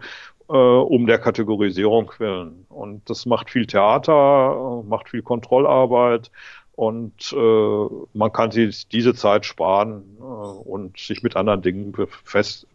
äh, 0.50 0.54
um 0.54 1.06
der 1.06 1.20
Kategorisierung 1.20 2.12
willen. 2.18 2.66
Und 2.70 3.10
das 3.10 3.26
macht 3.26 3.50
viel 3.50 3.68
Theater, 3.68 4.82
äh, 4.84 4.88
macht 4.88 5.10
viel 5.10 5.22
Kontrollarbeit 5.22 6.32
und 6.76 7.32
äh, 7.32 7.88
man 8.14 8.34
kann 8.34 8.52
sich 8.52 8.88
diese 8.90 9.14
Zeit 9.14 9.46
sparen 9.46 10.18
äh, 10.20 10.24
und 10.24 11.00
sich 11.00 11.24
mit 11.24 11.36
anderen 11.38 11.62
Dingen 11.62 11.92
be 11.94 12.08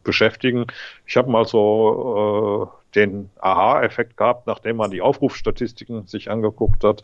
beschäftigen. 0.03 0.66
Ich 1.07 1.16
habe 1.16 1.30
mal 1.30 1.45
so 1.45 2.72
äh, 2.72 2.80
den 2.95 3.30
Aha-Effekt 3.38 4.16
gehabt, 4.16 4.47
nachdem 4.47 4.76
man 4.76 4.91
die 4.91 5.03
Aufrufstatistiken 5.03 6.07
sich 6.07 6.30
angeguckt 6.30 6.84
hat. 6.84 7.03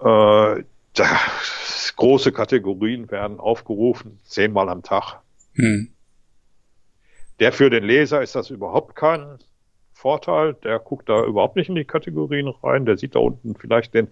Äh, 0.00 0.64
da, 0.94 1.18
große 1.96 2.32
Kategorien 2.32 3.10
werden 3.10 3.38
aufgerufen, 3.38 4.18
zehnmal 4.24 4.68
am 4.68 4.82
Tag. 4.82 5.20
Hm. 5.54 5.92
Der 7.40 7.52
für 7.52 7.70
den 7.70 7.84
Leser 7.84 8.22
ist 8.22 8.34
das 8.34 8.50
überhaupt 8.50 8.96
kein 8.96 9.38
Vorteil. 9.92 10.54
Der 10.54 10.78
guckt 10.78 11.08
da 11.08 11.24
überhaupt 11.24 11.56
nicht 11.56 11.68
in 11.68 11.74
die 11.74 11.84
Kategorien 11.84 12.48
rein. 12.48 12.86
Der 12.86 12.96
sieht 12.96 13.14
da 13.14 13.18
unten 13.18 13.54
vielleicht 13.54 13.94
den 13.94 14.08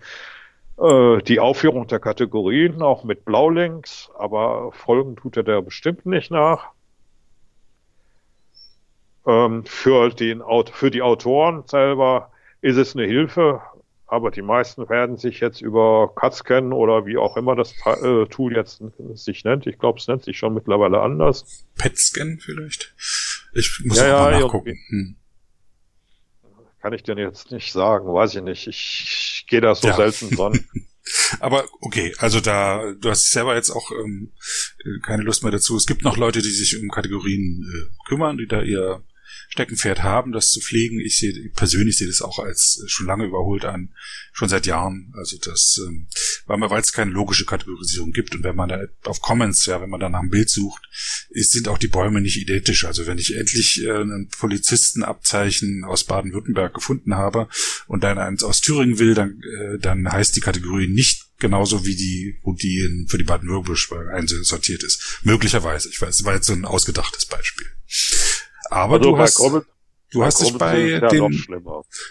äh, 0.79 1.23
die 1.23 1.41
Aufführung 1.41 1.87
der 1.87 1.99
Kategorien 1.99 2.83
auch 2.83 3.05
mit 3.05 3.25
Blaulinks, 3.25 4.11
aber 4.17 4.71
Folgen 4.73 5.17
tut 5.17 5.37
er 5.37 5.43
da 5.43 5.61
bestimmt 5.61 6.07
nicht 6.07 6.31
nach. 6.31 6.71
Ähm, 9.29 9.64
für, 9.66 10.09
den, 10.09 10.43
für 10.72 10.91
die 10.91 11.03
Autoren 11.03 11.62
selber 11.66 12.33
ist 12.62 12.79
es 12.79 12.97
eine 12.97 13.07
Hilfe, 13.07 13.61
aber 14.07 14.31
die 14.31 14.41
meisten 14.41 14.89
werden 14.89 15.18
sich 15.18 15.41
jetzt 15.41 15.61
über 15.61 16.14
CAT-Scan 16.16 16.72
oder 16.72 17.05
wie 17.05 17.18
auch 17.18 17.37
immer 17.37 17.55
das 17.55 17.74
äh, 17.85 18.24
Tool 18.26 18.57
jetzt 18.57 18.83
sich 19.12 19.45
nennt, 19.45 19.66
ich 19.66 19.79
glaube, 19.79 19.99
es 19.99 20.09
nennt 20.09 20.24
sich 20.24 20.39
schon 20.39 20.55
mittlerweile 20.55 21.01
anders. 21.01 21.66
PET-Scan 21.76 22.39
vielleicht? 22.41 22.95
Ich 23.53 23.81
muss 23.85 23.99
ja, 23.99 24.18
mal 24.18 24.41
nachgucken. 24.41 24.79
Hm. 24.89 25.16
Kann 26.81 26.95
ich 26.95 27.03
dir 27.03 27.18
jetzt 27.18 27.51
nicht 27.51 27.70
sagen, 27.70 28.07
weiß 28.07 28.37
ich 28.37 28.43
nicht. 28.43 28.66
Ich, 28.66 29.03
ich 29.43 29.47
gehe 29.47 29.61
da 29.61 29.74
so 29.74 29.89
ja. 29.89 29.97
selten 29.97 30.35
dran. 30.35 30.59
Aber 31.41 31.64
okay, 31.81 32.14
also 32.18 32.41
da, 32.41 32.95
du 32.99 33.11
hast 33.11 33.31
selber 33.31 33.57
jetzt 33.57 33.70
auch 33.70 33.91
ähm, 33.91 34.33
keine 35.03 35.22
Lust 35.22 35.43
mehr 35.43 35.53
dazu. 35.53 35.76
Es 35.76 35.87
gibt 35.87 36.03
noch 36.03 36.16
Leute, 36.16 36.41
die 36.41 36.49
sich 36.49 36.81
um 36.81 36.89
Kategorien 36.89 37.66
äh, 37.74 38.09
kümmern, 38.09 38.39
die 38.39 38.47
da 38.47 38.62
ihr 38.62 39.03
Steckenpferd 39.59 40.05
haben, 40.05 40.31
das 40.31 40.51
zu 40.51 40.61
pflegen. 40.61 41.01
Ich 41.01 41.19
sehe 41.19 41.33
persönlich 41.51 41.99
sehe 41.99 42.07
das 42.07 42.23
auch 42.23 42.39
als 42.39 42.81
schon 42.87 43.07
lange 43.07 43.25
überholt 43.25 43.65
an, 43.65 43.93
schon 44.33 44.49
seit 44.49 44.67
Jahren. 44.67 45.13
Also 45.17 45.37
das, 45.37 45.81
ähm, 45.85 46.07
weil 46.47 46.81
es 46.81 46.93
keine 46.93 47.11
logische 47.11 47.45
Kategorisierung 47.45 48.13
gibt 48.13 48.37
und 48.37 48.45
wenn 48.45 48.55
man 48.55 48.69
da 48.69 48.81
auf 49.05 49.21
Comments, 49.21 49.67
ja, 49.67 49.81
wenn 49.81 49.91
man 49.91 49.99
da 49.99 50.09
nach 50.09 50.21
einem 50.21 50.31
Bild 50.31 50.49
sucht, 50.49 50.83
ist, 51.31 51.53
sind 51.53 51.67
auch 51.67 51.79
die 51.79 51.89
Bäume 51.89 52.21
nicht 52.21 52.37
identisch. 52.37 52.85
Also 52.85 53.07
wenn 53.07 53.19
ich 53.19 53.37
endlich 53.37 53.83
äh, 53.83 54.03
ein 54.03 54.29
Polizistenabzeichen 54.39 55.83
aus 55.85 56.05
Baden-Württemberg 56.05 56.75
gefunden 56.75 57.17
habe 57.17 57.49
und 57.89 58.05
dann 58.05 58.19
eins 58.19 58.45
aus 58.45 58.61
Thüringen 58.61 59.01
will, 59.01 59.15
dann, 59.15 59.43
äh, 59.43 59.79
dann 59.81 60.11
heißt 60.11 60.37
die 60.37 60.41
Kategorie 60.41 60.87
nicht 60.87 61.27
genauso 61.39 61.85
wie 61.85 61.97
die, 61.97 62.39
wo 62.43 62.53
die 62.53 62.79
in, 62.79 63.09
für 63.09 63.19
die 63.19 63.25
Baden-Württemberg 63.25 64.15
einsortiert 64.15 64.85
ist. 64.85 65.21
Möglicherweise. 65.23 65.89
Ich 65.89 66.01
weiß, 66.01 66.25
war 66.25 66.35
jetzt 66.35 66.47
so 66.47 66.53
ein 66.53 66.65
ausgedachtes 66.65 67.27
Beispiel. 67.27 67.67
Aber 68.71 68.95
also 68.95 69.11
du 69.11 69.19
hast, 69.19 69.35
Corbett, 69.35 69.64
du 70.11 70.25
hast 70.25 70.41
dich 70.41 70.57
bei 70.57 71.01
den, 71.01 71.45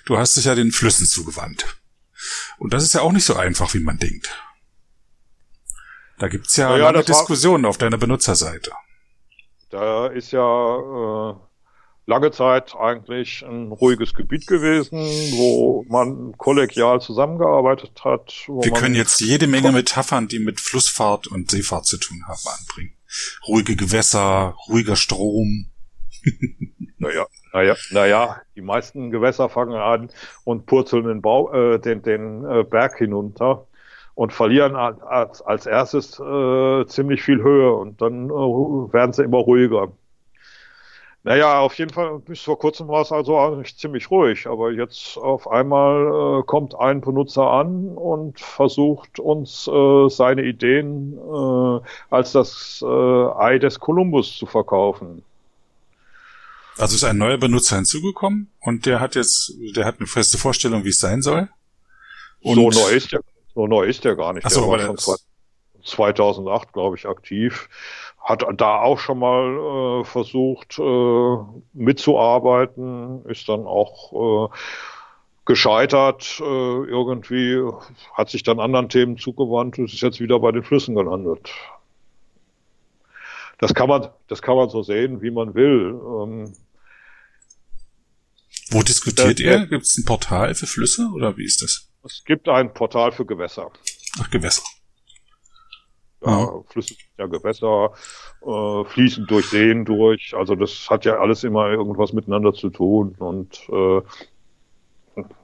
du 0.05 0.17
hast 0.17 0.37
dich 0.37 0.45
ja 0.45 0.55
den 0.55 0.71
Flüssen 0.71 1.05
zugewandt. 1.05 1.65
Und 2.57 2.73
das 2.73 2.83
ist 2.83 2.93
ja 2.93 3.01
auch 3.01 3.11
nicht 3.11 3.25
so 3.25 3.35
einfach, 3.35 3.73
wie 3.73 3.79
man 3.79 3.97
denkt. 3.97 4.29
Da 6.19 6.27
gibt's 6.27 6.55
ja, 6.55 6.75
ja 6.75 6.91
lange 6.91 7.03
Diskussionen 7.03 7.65
auf 7.65 7.77
deiner 7.77 7.97
Benutzerseite. 7.97 8.71
Da 9.69 10.07
ist 10.07 10.31
ja 10.31 10.39
äh, 10.41 11.35
lange 12.07 12.31
Zeit 12.31 12.73
eigentlich 12.75 13.43
ein 13.45 13.71
ruhiges 13.71 14.13
Gebiet 14.13 14.47
gewesen, 14.47 14.97
wo 15.37 15.85
man 15.89 16.35
kollegial 16.37 17.01
zusammengearbeitet 17.01 18.03
hat. 18.03 18.33
Wir 18.47 18.71
können 18.71 18.95
jetzt 18.95 19.19
jede 19.19 19.45
Menge 19.45 19.71
Metaphern, 19.71 20.27
die 20.27 20.39
mit 20.39 20.59
Flussfahrt 20.59 21.27
und 21.27 21.51
Seefahrt 21.51 21.85
zu 21.85 21.97
tun 21.97 22.23
haben, 22.27 22.39
anbringen. 22.59 22.93
Ruhige 23.47 23.75
Gewässer, 23.75 24.55
ruhiger 24.67 24.95
Strom. 24.95 25.69
naja, 26.97 27.25
naja, 27.53 27.75
naja, 27.91 28.41
die 28.55 28.61
meisten 28.61 29.11
Gewässer 29.11 29.49
fangen 29.49 29.75
an 29.75 30.09
und 30.43 30.65
purzeln 30.65 31.05
den, 31.05 31.21
Bau, 31.21 31.51
äh, 31.53 31.79
den, 31.79 32.01
den 32.01 32.45
äh, 32.45 32.63
Berg 32.63 32.97
hinunter 32.97 33.67
und 34.15 34.33
verlieren 34.33 34.75
als, 34.75 35.41
als 35.41 35.65
erstes 35.65 36.19
äh, 36.19 36.85
ziemlich 36.87 37.21
viel 37.21 37.41
Höhe 37.41 37.71
und 37.73 38.01
dann 38.01 38.29
äh, 38.29 38.31
werden 38.31 39.13
sie 39.13 39.23
immer 39.23 39.37
ruhiger. 39.39 39.91
Naja, 41.23 41.59
auf 41.59 41.77
jeden 41.77 41.91
Fall 41.91 42.19
bis 42.19 42.41
vor 42.41 42.57
kurzem 42.57 42.87
war 42.87 43.01
es 43.01 43.11
also 43.11 43.37
eigentlich 43.37 43.77
ziemlich 43.77 44.09
ruhig, 44.09 44.47
aber 44.47 44.71
jetzt 44.71 45.17
auf 45.17 45.49
einmal 45.49 46.39
äh, 46.39 46.43
kommt 46.43 46.79
ein 46.79 47.01
Benutzer 47.01 47.51
an 47.51 47.89
und 47.89 48.39
versucht 48.39 49.19
uns 49.19 49.67
äh, 49.67 50.07
seine 50.09 50.43
Ideen 50.43 51.17
äh, 51.17 51.81
als 52.09 52.31
das 52.31 52.81
äh, 52.81 52.87
Ei 52.87 53.59
des 53.59 53.79
Kolumbus 53.79 54.37
zu 54.37 54.45
verkaufen. 54.45 55.23
Also 56.77 56.95
ist 56.95 57.03
ein 57.03 57.17
neuer 57.17 57.37
Benutzer 57.37 57.75
hinzugekommen 57.75 58.51
und 58.61 58.85
der 58.85 58.99
hat 58.99 59.15
jetzt, 59.15 59.53
der 59.75 59.85
hat 59.85 59.95
eine 59.99 60.07
feste 60.07 60.37
Vorstellung, 60.37 60.83
wie 60.83 60.89
es 60.89 60.99
sein 60.99 61.21
soll. 61.21 61.49
Und 62.41 62.55
so 62.55 62.69
neu 62.69 62.89
ist 62.89 63.11
der, 63.11 63.21
so 63.53 63.67
neu 63.67 63.83
ist 63.85 64.03
der 64.03 64.15
gar 64.15 64.33
nicht. 64.33 64.45
Ach 64.45 64.51
so, 64.51 64.75
der 64.75 64.89
war 64.89 64.97
schon 64.97 65.15
2008, 65.83 66.73
glaube 66.73 66.97
ich, 66.97 67.07
aktiv. 67.07 67.69
Hat 68.19 68.45
da 68.57 68.81
auch 68.81 68.99
schon 68.99 69.19
mal 69.19 70.01
äh, 70.01 70.03
versucht 70.03 70.77
äh, 70.79 71.37
mitzuarbeiten, 71.73 73.25
ist 73.25 73.47
dann 73.47 73.65
auch 73.65 74.49
äh, 74.51 74.55
gescheitert, 75.45 76.39
äh, 76.41 76.43
irgendwie 76.43 77.63
hat 78.13 78.29
sich 78.29 78.43
dann 78.43 78.59
anderen 78.59 78.89
Themen 78.89 79.17
zugewandt 79.17 79.79
und 79.79 79.91
ist 79.91 80.01
jetzt 80.01 80.19
wieder 80.19 80.39
bei 80.39 80.51
den 80.51 80.63
Flüssen 80.63 80.93
gelandet. 80.93 81.49
Das 83.59 83.73
kann 83.73 83.87
man, 83.87 84.09
das 84.27 84.41
kann 84.41 84.57
man 84.57 84.69
so 84.69 84.83
sehen, 84.83 85.21
wie 85.21 85.31
man 85.31 85.55
will. 85.55 85.99
Ähm, 85.99 86.53
wo 88.71 88.83
diskutiert 88.83 89.39
ihr? 89.39 89.65
Gibt 89.67 89.83
es 89.83 89.97
ein 89.97 90.05
Portal 90.05 90.55
für 90.55 90.67
Flüsse 90.67 91.09
oder 91.13 91.37
wie 91.37 91.45
ist 91.45 91.61
das? 91.61 91.89
Es 92.03 92.23
gibt 92.25 92.47
ein 92.47 92.73
Portal 92.73 93.11
für 93.11 93.25
Gewässer. 93.25 93.71
Ach, 94.19 94.29
Gewässer. 94.29 94.63
Ja, 96.25 96.51
mhm. 96.51 96.63
Flüsse 96.67 96.95
ja 97.17 97.27
Gewässer, 97.27 97.93
äh, 98.41 98.89
fließen 98.89 99.27
durch 99.27 99.47
Seen 99.47 99.85
durch. 99.85 100.33
Also 100.35 100.55
das 100.55 100.89
hat 100.89 101.05
ja 101.05 101.19
alles 101.19 101.43
immer 101.43 101.69
irgendwas 101.69 102.13
miteinander 102.13 102.53
zu 102.53 102.69
tun 102.69 103.15
und 103.17 103.59
äh, 103.69 104.01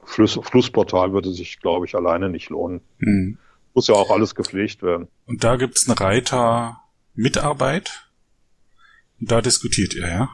Fluss, 0.03 0.39
Flussportal 0.43 1.13
würde 1.13 1.32
sich, 1.32 1.59
glaube 1.59 1.86
ich, 1.86 1.95
alleine 1.95 2.30
nicht 2.30 2.49
lohnen. 2.49 2.82
Mhm. 2.99 3.38
Muss 3.74 3.88
ja 3.88 3.95
auch 3.95 4.11
alles 4.11 4.36
gepflegt 4.36 4.84
werden. 4.84 5.07
Und 5.26 5.43
da 5.43 5.55
gibt's 5.55 5.88
einen 5.88 5.97
Reiter 5.97 6.80
Mitarbeit. 7.15 8.09
Und 9.19 9.32
da 9.32 9.41
diskutiert 9.41 9.95
ihr, 9.95 10.07
ja? 10.07 10.30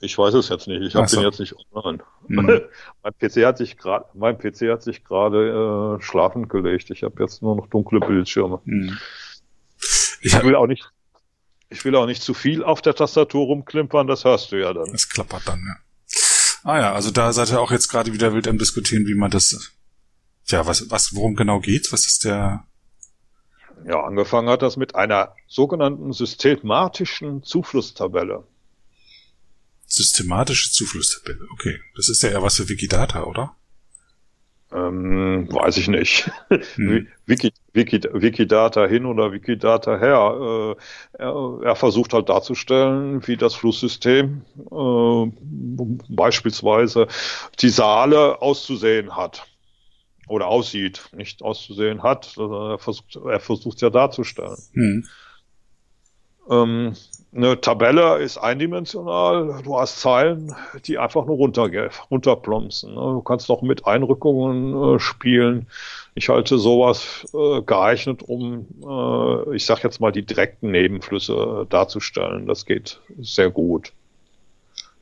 Ich 0.00 0.16
weiß 0.16 0.32
es 0.34 0.48
jetzt 0.48 0.66
nicht. 0.66 0.82
Ich 0.82 0.94
habe 0.94 1.06
so. 1.06 1.18
den 1.18 1.26
jetzt 1.26 1.40
nicht 1.40 1.54
online. 1.72 2.02
Mhm. 2.26 2.62
mein 3.02 3.12
PC 3.18 3.44
hat 3.44 3.58
sich 3.58 3.76
gerade, 3.76 4.06
mein 4.14 4.38
PC 4.38 4.70
hat 4.70 4.82
sich 4.82 5.04
gerade 5.04 5.98
äh, 5.98 6.02
schlafend 6.02 6.48
gelegt. 6.48 6.90
Ich 6.90 7.02
habe 7.02 7.22
jetzt 7.22 7.42
nur 7.42 7.54
noch 7.54 7.66
dunkle 7.66 8.00
Bildschirme. 8.00 8.60
Mhm. 8.64 8.98
Ich, 10.22 10.34
ich 10.34 10.42
will 10.42 10.54
auch 10.54 10.66
nicht, 10.66 10.90
ich 11.68 11.84
will 11.84 11.94
auch 11.96 12.06
nicht 12.06 12.22
zu 12.22 12.32
viel 12.32 12.64
auf 12.64 12.80
der 12.80 12.94
Tastatur 12.94 13.44
rumklimpern. 13.46 14.06
Das 14.06 14.24
hörst 14.24 14.52
du 14.52 14.56
ja 14.56 14.72
dann. 14.72 14.90
Das 14.90 15.08
klappert 15.08 15.46
dann. 15.46 15.60
Ja. 15.66 15.76
Ah 16.62 16.78
ja, 16.78 16.92
also 16.92 17.10
da 17.10 17.32
seid 17.32 17.50
ihr 17.50 17.60
auch 17.60 17.70
jetzt 17.70 17.88
gerade 17.88 18.12
wieder 18.12 18.34
wild 18.34 18.48
am 18.48 18.58
diskutieren, 18.58 19.06
wie 19.06 19.14
man 19.14 19.30
das. 19.30 19.72
Ja, 20.46 20.66
was, 20.66 20.90
was, 20.90 21.14
worum 21.14 21.36
genau 21.36 21.60
geht's? 21.60 21.92
Was 21.92 22.06
ist 22.06 22.24
der? 22.24 22.64
Ja, 23.86 24.02
angefangen 24.02 24.48
hat 24.48 24.62
das 24.62 24.76
mit 24.76 24.94
einer 24.94 25.34
sogenannten 25.46 26.12
systematischen 26.12 27.42
Zuflusstabelle. 27.42 28.44
Systematische 29.92 30.70
Zuflusstabelle, 30.70 31.46
okay. 31.52 31.80
Das 31.96 32.08
ist 32.08 32.22
ja 32.22 32.30
eher 32.30 32.42
was 32.42 32.56
für 32.56 32.68
Wikidata, 32.68 33.24
oder? 33.24 33.56
Ähm, 34.72 35.48
weiß 35.50 35.78
ich 35.78 35.88
nicht. 35.88 36.30
Hm. 36.76 37.08
Wiki, 37.26 37.52
Wiki, 37.72 38.00
Wikidata 38.12 38.86
hin 38.86 39.04
oder 39.04 39.32
Wikidata 39.32 39.98
her. 39.98 40.76
Äh, 41.18 41.22
er, 41.22 41.58
er, 41.64 41.76
versucht 41.76 42.12
halt 42.12 42.28
darzustellen, 42.28 43.26
wie 43.26 43.36
das 43.36 43.56
Flusssystem 43.56 44.42
äh, 44.70 45.84
beispielsweise 46.08 47.08
die 47.58 47.68
Saale 47.68 48.40
auszusehen 48.40 49.16
hat. 49.16 49.44
Oder 50.28 50.46
aussieht, 50.46 51.08
nicht 51.16 51.42
auszusehen 51.42 52.04
hat. 52.04 52.36
Er 52.38 52.78
versucht, 52.78 53.16
er 53.16 53.40
versucht 53.40 53.76
es 53.76 53.80
ja 53.80 53.90
darzustellen. 53.90 54.58
Hm. 54.72 55.08
Ähm, 56.48 56.96
eine 57.34 57.60
Tabelle 57.60 58.18
ist 58.18 58.38
eindimensional. 58.38 59.62
Du 59.62 59.78
hast 59.78 60.00
Zeilen, 60.00 60.54
die 60.84 60.98
einfach 60.98 61.26
nur 61.26 61.36
runter, 61.36 61.70
runterplumpsen. 62.10 62.94
Ne? 62.94 63.00
Du 63.00 63.22
kannst 63.22 63.48
auch 63.50 63.62
mit 63.62 63.86
Einrückungen 63.86 64.96
äh, 64.96 64.98
spielen. 64.98 65.68
Ich 66.14 66.28
halte 66.28 66.58
sowas 66.58 67.28
äh, 67.32 67.62
geeignet, 67.62 68.24
um, 68.24 68.66
äh, 68.82 69.54
ich 69.54 69.64
sag 69.64 69.84
jetzt 69.84 70.00
mal, 70.00 70.10
die 70.10 70.26
direkten 70.26 70.72
Nebenflüsse 70.72 71.66
darzustellen. 71.70 72.46
Das 72.46 72.66
geht 72.66 73.00
sehr 73.20 73.50
gut. 73.50 73.92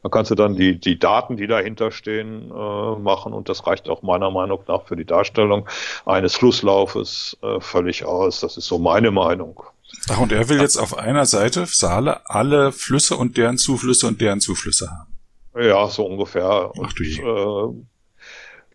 Da 0.03 0.11
kannst 0.11 0.31
du 0.31 0.35
dann 0.35 0.55
die, 0.55 0.79
die 0.79 0.99
Daten, 0.99 1.37
die 1.37 1.49
dahinter 1.49 1.91
stehen, 1.91 2.49
machen 2.49 3.33
und 3.33 3.49
das 3.49 3.67
reicht 3.67 3.89
auch 3.89 4.01
meiner 4.03 4.31
Meinung 4.31 4.61
nach 4.69 4.87
für 4.87 4.95
die 4.95 5.05
Darstellung 5.05 5.69
eines 6.07 6.37
Flusslaufes 6.37 7.37
völlig 7.59 8.05
aus. 8.05 8.39
Das 8.39 8.57
ist 8.57 8.67
so 8.67 8.79
meine 8.79 9.11
Meinung. 9.11 9.61
Ach, 10.11 10.21
und 10.21 10.33
er 10.33 10.49
will 10.49 10.61
jetzt 10.61 10.77
auf 10.77 10.97
einer 10.97 11.27
Seite, 11.27 11.67
Saale, 11.67 12.29
alle 12.29 12.73
Flüsse 12.73 13.17
und 13.17 13.37
deren 13.37 13.59
Zuflüsse 13.59 14.07
und 14.07 14.21
deren 14.21 14.41
Zuflüsse 14.41 14.91
haben. 14.91 15.19
Ja, 15.59 15.89
so 15.89 16.07
ungefähr. 16.07 16.71
Ach 16.83 16.93
du 16.93 17.03
je. 17.03 17.23
Äh, 17.23 17.69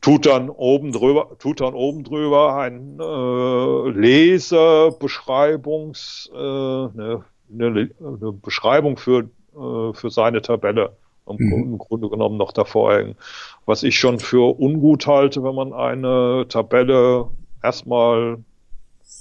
tut 0.02 0.26
dann 0.26 0.50
oben 0.50 0.92
drüber, 0.92 1.38
tut 1.40 1.62
dann 1.62 1.74
oben 1.74 2.04
drüber 2.04 2.58
ein 2.58 3.00
äh, 3.00 3.90
Lesebeschreibungs, 3.90 6.30
äh, 6.34 6.38
eine, 6.38 7.24
eine, 7.52 7.90
eine 8.00 8.32
Beschreibung 8.34 8.98
für, 8.98 9.30
äh, 9.56 9.94
für 9.94 10.10
seine 10.10 10.42
Tabelle 10.42 10.98
im, 11.28 11.38
mhm. 11.38 11.54
im 11.54 11.78
Grunde 11.78 12.10
genommen 12.10 12.36
noch 12.38 12.52
davor 12.52 12.96
hängen. 12.96 13.16
Was 13.66 13.84
ich 13.84 13.98
schon 13.98 14.20
für 14.20 14.60
ungut 14.60 15.08
halte, 15.08 15.42
wenn 15.44 15.56
man 15.56 15.72
eine 15.74 16.46
Tabelle 16.50 17.30
erstmal 17.62 18.40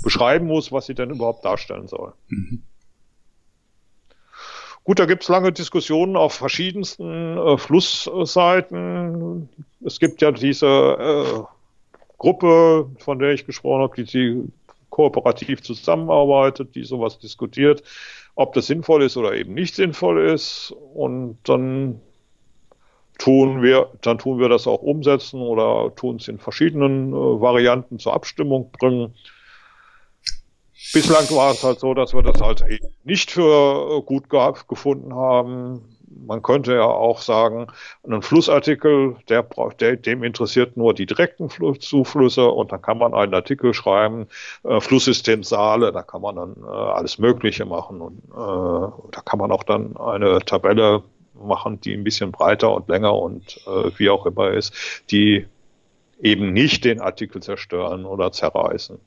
beschreiben 0.02 0.46
muss, 0.46 0.72
was 0.72 0.86
sie 0.86 0.94
denn 0.94 1.10
überhaupt 1.10 1.44
darstellen 1.44 1.88
soll. 1.88 2.12
Mhm. 2.28 2.62
Gut, 4.84 4.98
da 4.98 5.06
gibt 5.06 5.22
es 5.22 5.28
lange 5.28 5.52
Diskussionen 5.52 6.16
auf 6.16 6.34
verschiedensten 6.34 7.38
äh, 7.38 7.56
Flussseiten. 7.56 9.48
Es 9.84 10.00
gibt 10.00 10.22
ja 10.22 10.32
diese 10.32 10.66
äh, 10.66 11.42
Gruppe, 12.18 12.90
von 12.98 13.18
der 13.20 13.32
ich 13.32 13.46
gesprochen 13.46 13.82
habe, 13.82 13.94
die, 13.96 14.04
die 14.04 14.52
kooperativ 14.90 15.62
zusammenarbeitet, 15.62 16.74
die 16.74 16.84
sowas 16.84 17.18
diskutiert, 17.18 17.82
ob 18.34 18.54
das 18.54 18.66
sinnvoll 18.66 19.04
ist 19.04 19.16
oder 19.16 19.34
eben 19.34 19.54
nicht 19.54 19.76
sinnvoll 19.76 20.26
ist. 20.26 20.74
Und 20.94 21.38
dann 21.44 22.00
tun 23.18 23.62
wir, 23.62 23.88
dann 24.00 24.18
tun 24.18 24.40
wir 24.40 24.48
das 24.48 24.66
auch 24.66 24.82
umsetzen 24.82 25.40
oder 25.40 25.94
tun 25.94 26.16
es 26.16 26.26
in 26.26 26.38
verschiedenen 26.38 27.12
äh, 27.12 27.16
Varianten 27.16 28.00
zur 28.00 28.14
Abstimmung 28.14 28.70
bringen. 28.72 29.14
Bislang 30.92 31.30
war 31.30 31.52
es 31.52 31.62
halt 31.62 31.80
so, 31.80 31.94
dass 31.94 32.12
wir 32.12 32.22
das 32.22 32.40
halt 32.40 32.64
nicht 33.04 33.30
für 33.30 33.98
äh, 33.98 34.02
gut 34.02 34.28
gefunden 34.68 35.14
haben. 35.14 35.96
Man 36.26 36.42
könnte 36.42 36.74
ja 36.74 36.84
auch 36.84 37.20
sagen, 37.22 37.68
ein 38.06 38.22
Flussartikel, 38.22 39.16
der 39.28 39.42
der, 39.80 39.96
dem 39.96 40.22
interessiert 40.22 40.76
nur 40.76 40.92
die 40.92 41.06
direkten 41.06 41.48
Zuflüsse 41.80 42.48
und 42.48 42.70
dann 42.70 42.82
kann 42.82 42.98
man 42.98 43.14
einen 43.14 43.32
Artikel 43.32 43.72
schreiben, 43.72 44.26
äh, 44.64 44.80
Flusssystem 44.80 45.42
Saale, 45.42 45.90
da 45.92 46.02
kann 46.02 46.20
man 46.20 46.36
dann 46.36 46.56
äh, 46.62 46.68
alles 46.68 47.18
Mögliche 47.18 47.64
machen 47.64 48.00
und 48.00 48.18
äh, 48.30 49.10
da 49.10 49.20
kann 49.24 49.38
man 49.38 49.50
auch 49.50 49.64
dann 49.64 49.96
eine 49.96 50.40
Tabelle 50.40 51.02
machen, 51.34 51.80
die 51.80 51.94
ein 51.94 52.04
bisschen 52.04 52.30
breiter 52.30 52.72
und 52.74 52.88
länger 52.88 53.14
und 53.14 53.60
äh, 53.66 53.90
wie 53.96 54.10
auch 54.10 54.26
immer 54.26 54.50
ist, 54.50 54.74
die 55.10 55.46
eben 56.20 56.52
nicht 56.52 56.84
den 56.84 57.00
Artikel 57.00 57.42
zerstören 57.42 58.04
oder 58.04 58.32
zerreißen. 58.32 59.00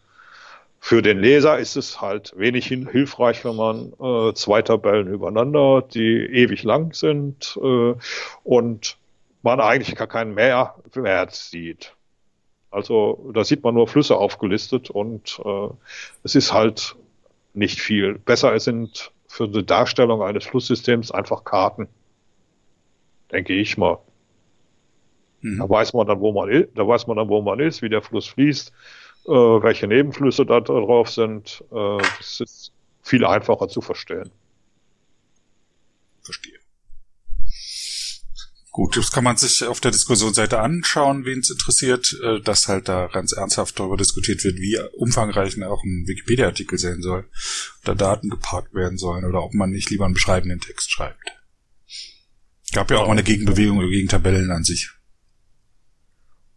Für 0.88 1.02
den 1.02 1.20
Leser 1.20 1.58
ist 1.58 1.78
es 1.78 2.00
halt 2.00 2.38
wenig 2.38 2.68
hilfreich, 2.68 3.44
wenn 3.44 3.56
man 3.56 3.94
äh, 4.00 4.36
zwei 4.36 4.62
Tabellen 4.62 5.08
übereinander, 5.08 5.82
die 5.82 6.28
ewig 6.28 6.62
lang 6.62 6.94
sind 6.94 7.58
äh, 7.60 7.96
und 8.44 8.98
man 9.42 9.60
eigentlich 9.62 9.96
gar 9.96 10.06
keinen 10.06 10.36
Mehrwert 10.36 11.34
sieht. 11.34 11.96
Also 12.70 13.32
da 13.34 13.44
sieht 13.44 13.64
man 13.64 13.74
nur 13.74 13.88
Flüsse 13.88 14.16
aufgelistet 14.16 14.92
und 14.92 15.42
äh, 15.44 15.70
es 16.22 16.36
ist 16.36 16.54
halt 16.54 16.96
nicht 17.56 17.82
viel. 17.82 18.20
Besser 18.20 18.60
sind 18.60 19.12
für 19.28 19.48
die 19.48 19.66
Darstellung 19.66 20.22
eines 20.22 20.46
Flusssystems 20.46 21.10
einfach 21.10 21.46
Karten. 21.46 21.88
Denke 23.32 23.54
ich 23.54 23.76
mal. 23.76 23.98
Mhm. 25.42 25.58
Da 25.58 25.68
weiß 25.68 25.94
man 25.94 26.06
dann, 26.06 26.20
wo 26.20 26.32
man 26.32 26.68
da 26.76 26.88
weiß 26.88 27.08
man 27.08 27.18
dann, 27.18 27.28
wo 27.28 27.42
man 27.42 27.60
ist, 27.60 27.82
wie 27.82 27.90
der 27.90 28.04
Fluss 28.04 28.28
fließt 28.28 28.72
äh, 29.26 29.32
welche 29.32 29.88
Nebenflüsse 29.88 30.46
da 30.46 30.60
drauf 30.60 31.10
sind. 31.10 31.64
Äh, 31.72 31.98
das 32.18 32.40
ist 32.40 32.72
viel 33.02 33.26
einfacher 33.26 33.68
zu 33.68 33.82
verstehen. 33.82 34.32
Verstehe. 36.22 36.60
Gut, 38.76 38.98
das 38.98 39.10
kann 39.10 39.24
man 39.24 39.38
sich 39.38 39.64
auf 39.64 39.80
der 39.80 39.92
Diskussionsseite 39.92 40.60
anschauen, 40.60 41.24
wen 41.24 41.40
es 41.40 41.50
interessiert, 41.50 42.14
äh, 42.22 42.42
dass 42.42 42.68
halt 42.68 42.90
da 42.90 43.08
ganz 43.08 43.32
ernsthaft 43.32 43.80
darüber 43.80 43.96
diskutiert 43.96 44.44
wird, 44.44 44.58
wie 44.58 44.78
umfangreich 44.98 45.56
auch 45.64 45.82
ein 45.86 46.06
Wikipedia-Artikel 46.08 46.78
sein 46.78 47.02
soll, 47.02 47.30
ob 47.78 47.86
da 47.86 47.96
Daten 47.96 48.30
geparkt 48.30 48.74
werden 48.74 48.98
sollen 48.98 49.24
oder 49.24 49.44
ob 49.44 49.54
man 49.54 49.70
nicht 49.70 49.90
lieber 49.92 50.04
einen 50.04 50.14
beschreibenden 50.14 50.60
Text 50.60 50.92
schreibt. 50.92 51.32
Gab 52.74 52.92
ja 52.92 52.98
auch 52.98 53.08
mal 53.08 53.14
eine 53.14 53.24
Gegenbewegung 53.24 53.80
gegen 53.90 54.10
Tabellen 54.10 54.52
an 54.52 54.66
sich. 54.66 54.90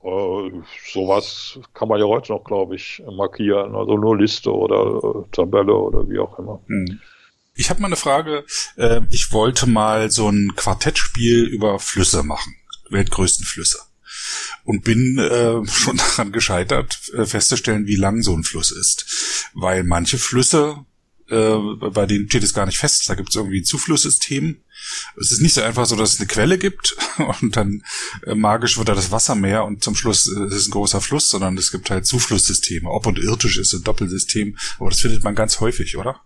Äh, 0.03 0.51
sowas 0.93 1.59
kann 1.75 1.89
man 1.89 2.01
ja 2.01 2.07
heute 2.07 2.33
noch, 2.33 2.45
glaube 2.45 2.77
ich, 2.77 3.03
markieren. 3.11 3.75
Also 3.75 3.97
nur 3.97 4.17
Liste 4.17 4.53
oder 4.53 5.25
äh, 5.25 5.31
Tabelle 5.33 5.75
oder 5.75 6.09
wie 6.09 6.19
auch 6.19 6.39
immer. 6.39 6.61
Hm. 6.67 7.01
Ich 7.55 7.71
habe 7.71 7.81
mal 7.81 7.89
eine 7.89 7.97
Frage. 7.97 8.45
Äh, 8.77 9.01
ich 9.11 9.33
wollte 9.33 9.69
mal 9.69 10.11
so 10.11 10.29
ein 10.29 10.53
Quartettspiel 10.55 11.45
über 11.45 11.81
Flüsse 11.81 12.23
machen. 12.23 12.55
Weltgrößten 12.91 13.45
Flüsse. 13.45 13.79
Und 14.65 14.85
bin 14.85 15.19
äh, 15.19 15.67
schon 15.71 15.97
daran 15.97 16.31
gescheitert, 16.31 17.11
äh, 17.15 17.25
festzustellen, 17.25 17.87
wie 17.87 17.97
lang 17.97 18.23
so 18.23 18.33
ein 18.35 18.45
Fluss 18.45 18.71
ist. 18.71 19.51
Weil 19.55 19.83
manche 19.83 20.19
Flüsse 20.19 20.85
äh, 21.31 21.57
bei 21.91 22.07
denen 22.07 22.29
steht 22.29 22.43
es 22.43 22.55
gar 22.55 22.67
nicht 22.67 22.79
fest. 22.79 23.09
Da 23.09 23.15
gibt 23.15 23.31
es 23.31 23.37
irgendwie 23.37 23.61
ein 23.61 23.65
Zuflusssystem. 23.65 24.63
Es 25.21 25.33
ist 25.33 25.41
nicht 25.41 25.55
so 25.55 25.63
einfach 25.63 25.87
so, 25.87 25.97
dass 25.97 26.15
es 26.15 26.21
eine 26.21 26.29
Quelle 26.29 26.59
gibt 26.59 26.97
und 27.41 27.57
dann 27.57 27.83
äh, 28.27 28.35
magisch 28.35 28.79
wird 28.79 28.89
da 28.89 28.95
das 28.95 29.11
Wasser 29.11 29.35
mehr 29.35 29.65
und 29.65 29.83
zum 29.83 29.95
Schluss 29.95 30.27
äh, 30.27 30.47
ist 30.47 30.55
es 30.55 30.69
ein 30.69 30.73
großer 30.73 31.01
Fluss, 31.01 31.29
sondern 31.31 31.57
es 31.59 31.71
gibt 31.71 31.91
halt 31.91 32.07
Zuflusssysteme. 32.07 32.91
Ob 32.91 33.07
und 33.07 33.19
irdisch 33.19 33.59
ist 33.59 33.73
ein 33.75 33.85
Doppelsystem, 33.85 34.57
aber 34.79 34.91
das 34.91 35.01
findet 35.01 35.25
man 35.25 35.35
ganz 35.35 35.61
häufig, 35.61 35.97
oder? 35.97 36.21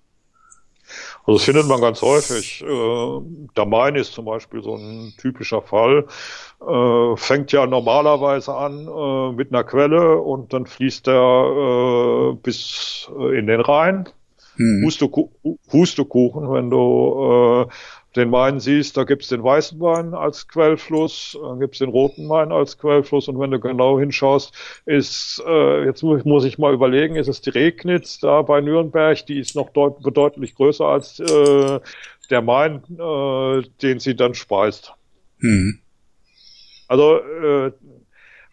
Also 1.24 1.38
das 1.38 1.44
findet 1.44 1.66
man 1.66 1.80
ganz 1.80 2.02
häufig. 2.02 2.62
Äh, 2.62 3.20
der 3.56 3.66
Main 3.66 3.94
ist 3.94 4.12
zum 4.12 4.24
Beispiel 4.24 4.62
so 4.62 4.76
ein 4.76 5.14
typischer 5.18 5.62
Fall. 5.62 6.06
Äh, 6.60 7.16
fängt 7.16 7.52
ja 7.52 7.66
normalerweise 7.66 8.54
an 8.54 8.88
äh, 8.88 9.32
mit 9.32 9.52
einer 9.52 9.64
Quelle 9.64 10.18
und 10.18 10.52
dann 10.52 10.66
fließt 10.66 11.08
er 11.08 12.32
äh, 12.32 12.36
bis 12.42 13.08
äh, 13.16 13.38
in 13.38 13.46
den 13.46 13.60
Rhein 13.60 14.08
hm. 14.56 14.84
Hustekuchen, 15.72 16.52
wenn 16.52 16.70
du 16.70 17.66
äh, 17.68 17.72
den 18.16 18.30
Main 18.30 18.60
siehst, 18.60 18.96
da 18.96 19.04
gibt's 19.04 19.28
den 19.28 19.42
weißen 19.42 19.80
Wein 19.80 20.14
als 20.14 20.48
Quellfluss, 20.48 21.38
dann 21.40 21.60
gibt's 21.60 21.78
den 21.78 21.88
roten 21.88 22.28
Wein 22.28 22.52
als 22.52 22.78
Quellfluss 22.78 23.28
und 23.28 23.38
wenn 23.40 23.50
du 23.50 23.58
genau 23.58 23.98
hinschaust, 23.98 24.54
ist, 24.84 25.42
äh, 25.46 25.84
jetzt 25.84 26.02
muss 26.02 26.44
ich 26.44 26.58
mal 26.58 26.74
überlegen, 26.74 27.16
ist 27.16 27.28
es 27.28 27.40
die 27.40 27.50
Regnitz 27.50 28.20
da 28.20 28.42
bei 28.42 28.60
Nürnberg, 28.60 29.24
die 29.26 29.38
ist 29.38 29.56
noch 29.56 29.70
deut 29.70 30.02
bedeutlich 30.02 30.54
größer 30.54 30.84
als 30.84 31.20
äh, 31.20 31.80
der 32.30 32.42
Main, 32.42 32.82
äh, 32.98 33.62
den 33.82 33.98
sie 33.98 34.14
dann 34.14 34.34
speist. 34.34 34.92
Hm. 35.40 35.80
Also 36.88 37.18
äh, 37.18 37.72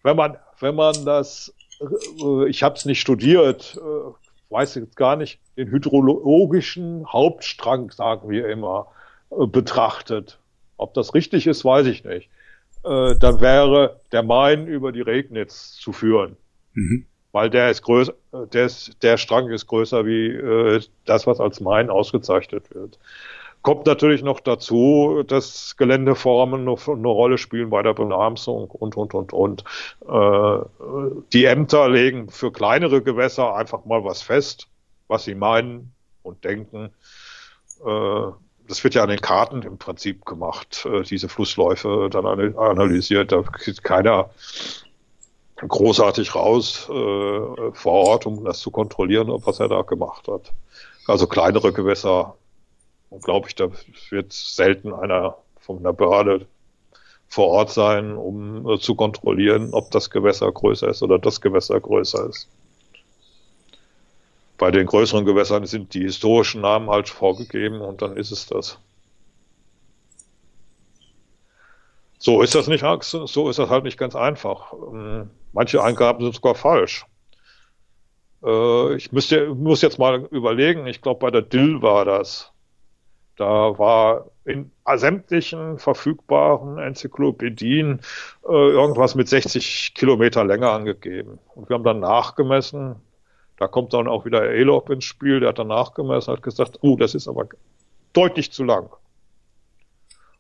wenn 0.04 0.16
man 0.16 0.38
wenn 0.60 0.76
man 0.76 1.06
das, 1.06 1.54
äh, 1.82 2.50
ich 2.50 2.64
habe 2.64 2.76
es 2.76 2.86
nicht 2.86 3.00
studiert, 3.00 3.78
äh, 3.78 4.29
weiß 4.50 4.76
jetzt 4.76 4.96
gar 4.96 5.16
nicht, 5.16 5.40
den 5.58 5.70
hydrologischen 5.70 7.06
Hauptstrang, 7.12 7.92
sagen 7.92 8.30
wir 8.30 8.50
immer, 8.50 8.88
äh, 9.32 9.46
betrachtet. 9.46 10.40
Ob 10.78 10.94
das 10.94 11.14
richtig 11.14 11.48
ist, 11.48 11.66
weiß 11.66 11.88
ich 11.88 12.04
nicht. 12.04 12.30
Äh, 12.84 13.16
dann 13.20 13.42
wäre 13.42 14.00
der 14.12 14.24
Main 14.24 14.68
über 14.68 14.92
die 14.92 15.02
Regnitz 15.02 15.74
zu 15.74 15.92
führen. 15.92 16.38
Mhm. 16.74 17.06
Weil 17.32 17.50
der 17.50 17.70
ist 17.70 17.84
größer, 17.84 18.14
der, 18.54 18.66
ist, 18.66 19.04
der 19.04 19.18
Strang 19.18 19.50
ist 19.50 19.68
größer 19.68 20.06
wie 20.06 20.28
äh, 20.30 20.82
das, 21.06 21.28
was 21.28 21.40
als 21.40 21.60
Main 21.60 21.90
ausgezeichnet 21.90 22.74
wird. 22.74 22.98
Kommt 23.62 23.86
natürlich 23.86 24.24
noch 24.24 24.40
dazu, 24.40 25.24
dass 25.28 25.76
Geländeformen 25.76 26.64
noch 26.64 26.88
eine 26.88 27.08
Rolle 27.08 27.38
spielen 27.38 27.70
bei 27.70 27.84
der 27.84 27.94
Benamsung 27.94 28.70
und, 28.70 28.96
und, 28.96 29.14
und, 29.14 29.34
und. 29.34 29.64
Äh, 30.08 30.60
die 31.34 31.46
Ämter 31.46 31.90
legen 31.90 32.30
für 32.30 32.52
kleinere 32.52 33.02
Gewässer 33.02 33.56
einfach 33.56 33.84
mal 33.84 34.04
was 34.06 34.22
fest, 34.22 34.68
was 35.08 35.26
sie 35.26 35.36
meinen 35.36 35.94
und 36.24 36.44
denken. 36.46 36.90
Äh, 37.86 38.32
das 38.68 38.84
wird 38.84 38.94
ja 38.94 39.04
an 39.04 39.10
den 39.10 39.20
Karten 39.20 39.64
im 39.64 39.78
Prinzip 39.78 40.26
gemacht, 40.26 40.86
äh, 40.86 41.02
diese 41.02 41.28
Flussläufe 41.28 42.08
dann 42.10 42.26
analysiert. 42.26 43.32
Da 43.34 43.44
geht 43.66 43.84
keiner 43.84 44.30
großartig 45.58 46.34
raus 46.36 46.88
äh, 46.90 47.72
vor 47.74 47.94
Ort, 47.94 48.26
um 48.26 48.46
das 48.46 48.60
zu 48.60 48.72
kontrollieren, 48.72 49.28
was 49.44 49.60
er 49.60 49.68
da 49.68 49.82
gemacht 49.82 50.28
hat. 50.28 50.54
Also 51.08 51.28
kleinere 51.28 51.74
Gewässer 51.74 52.36
glaube 53.22 53.48
ich, 53.48 53.56
da 53.56 53.70
wird 54.10 54.34
selten 54.34 54.94
einer 54.94 55.38
von 55.60 55.82
der 55.84 55.94
Behörde 55.94 56.46
vor 57.28 57.48
Ort 57.48 57.72
sein, 57.72 58.16
um 58.16 58.68
äh, 58.68 58.80
zu 58.80 58.96
kontrollieren, 58.96 59.74
ob 59.74 59.92
das 59.92 60.10
Gewässer 60.10 60.52
größer 60.52 60.90
ist 60.90 61.04
oder 61.04 61.20
das 61.20 61.42
Gewässer 61.42 61.80
größer 61.80 62.28
ist. 62.28 62.50
Bei 64.58 64.72
den 64.72 64.88
größeren 64.88 65.26
Gewässern 65.26 65.66
sind 65.66 65.94
die 65.94 66.02
historischen 66.02 66.62
Namen 66.62 66.90
halt 66.90 67.08
vorgegeben 67.08 67.82
und 67.82 68.02
dann 68.02 68.18
ist 68.18 68.32
es 68.32 68.48
das. 68.48 68.78
So 72.18 72.42
ist 72.42 72.54
das 72.54 72.68
nicht, 72.68 72.84
so 73.02 73.50
ist 73.50 73.60
das 73.60 73.70
halt 73.70 73.86
nicht 73.86 73.98
ganz 73.98 74.16
einfach. 74.16 74.74
Ähm, 74.74 75.30
manche 75.54 75.82
Eingaben 75.82 76.22
sind 76.22 76.36
sogar 76.36 76.56
falsch. 76.56 77.06
Äh, 78.44 78.96
ich 78.96 79.12
müsste, 79.14 79.54
muss 79.54 79.82
jetzt 79.82 80.00
mal 80.00 80.26
überlegen, 80.32 80.88
ich 80.88 81.02
glaube 81.02 81.20
bei 81.22 81.32
der 81.32 81.44
Dill 81.44 81.82
war 81.82 82.04
das. 82.04 82.52
Da 83.40 83.80
war 83.80 84.26
in 84.44 84.70
sämtlichen 84.96 85.80
verfügbaren 85.80 86.78
Enzyklopädien 86.78 88.02
äh, 88.46 88.52
irgendwas 88.52 89.16
mit 89.16 89.30
60 89.30 89.94
Kilometer 89.94 90.44
Länge 90.44 90.70
angegeben. 90.70 91.40
Und 91.56 91.70
wir 91.70 91.76
haben 91.76 91.86
dann 91.86 92.02
nachgemessen. 92.02 92.98
Da 93.56 93.68
kommt 93.68 93.94
dann 93.94 94.10
auch 94.10 94.26
wieder 94.26 94.44
Elop 94.44 94.90
ins 94.90 95.06
Spiel. 95.06 95.40
Der 95.40 95.50
hat 95.50 95.60
dann 95.60 95.68
nachgemessen, 95.68 96.34
hat 96.34 96.44
gesagt, 96.44 96.80
oh, 96.82 96.98
das 96.98 97.16
ist 97.16 97.30
aber 97.30 97.48
deutlich 98.12 98.52
zu 98.52 98.66
lang. 98.66 98.90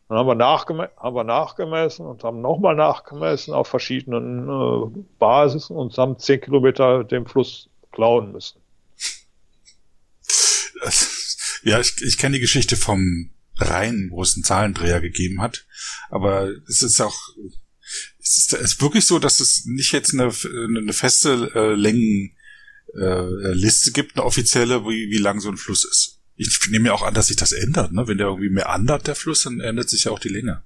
Dann 0.09 0.17
haben 0.17 0.27
wir, 0.27 0.35
nachgeme 0.35 0.89
haben 0.97 1.15
wir 1.15 1.23
nachgemessen 1.23 2.05
und 2.05 2.25
haben 2.25 2.41
nochmal 2.41 2.75
nachgemessen 2.75 3.53
auf 3.53 3.69
verschiedenen 3.69 4.49
äh, 4.49 5.03
Basisen 5.19 5.77
und 5.77 5.97
haben 5.97 6.17
10 6.17 6.41
Kilometer 6.41 7.05
dem 7.05 7.25
Fluss 7.25 7.69
klauen 7.93 8.33
müssen. 8.33 8.59
Ja, 11.63 11.79
ich, 11.79 12.01
ich 12.01 12.17
kenne 12.17 12.35
die 12.35 12.41
Geschichte 12.41 12.75
vom 12.75 13.31
Rhein, 13.57 14.09
wo 14.11 14.21
es 14.21 14.35
einen 14.35 14.43
Zahlendreher 14.43 15.01
gegeben 15.01 15.41
hat. 15.41 15.65
Aber 16.09 16.49
es 16.67 16.81
ist 16.81 17.01
auch, 17.01 17.17
es 18.19 18.37
ist, 18.37 18.53
es 18.53 18.73
ist 18.73 18.81
wirklich 18.81 19.05
so, 19.05 19.19
dass 19.19 19.39
es 19.39 19.65
nicht 19.65 19.91
jetzt 19.91 20.13
eine, 20.13 20.31
eine 20.53 20.93
feste 20.93 21.51
äh, 21.55 21.75
Längenliste 21.75 23.89
äh, 23.89 23.93
gibt, 23.93 24.15
eine 24.15 24.25
offizielle, 24.25 24.83
wie, 24.85 25.09
wie 25.09 25.17
lang 25.17 25.39
so 25.39 25.49
ein 25.49 25.57
Fluss 25.57 25.85
ist. 25.85 26.19
Ich 26.35 26.59
nehme 26.69 26.87
ja 26.87 26.93
auch 26.93 27.03
an, 27.03 27.13
dass 27.13 27.27
sich 27.27 27.35
das 27.35 27.51
ändert. 27.51 27.91
Ne? 27.91 28.07
Wenn 28.07 28.17
der 28.17 28.27
irgendwie 28.27 28.49
mehr 28.49 28.69
andert, 28.69 29.07
der 29.07 29.15
Fluss, 29.15 29.43
dann 29.43 29.59
ändert 29.59 29.89
sich 29.89 30.05
ja 30.05 30.11
auch 30.11 30.19
die 30.19 30.29
Länge. 30.29 30.63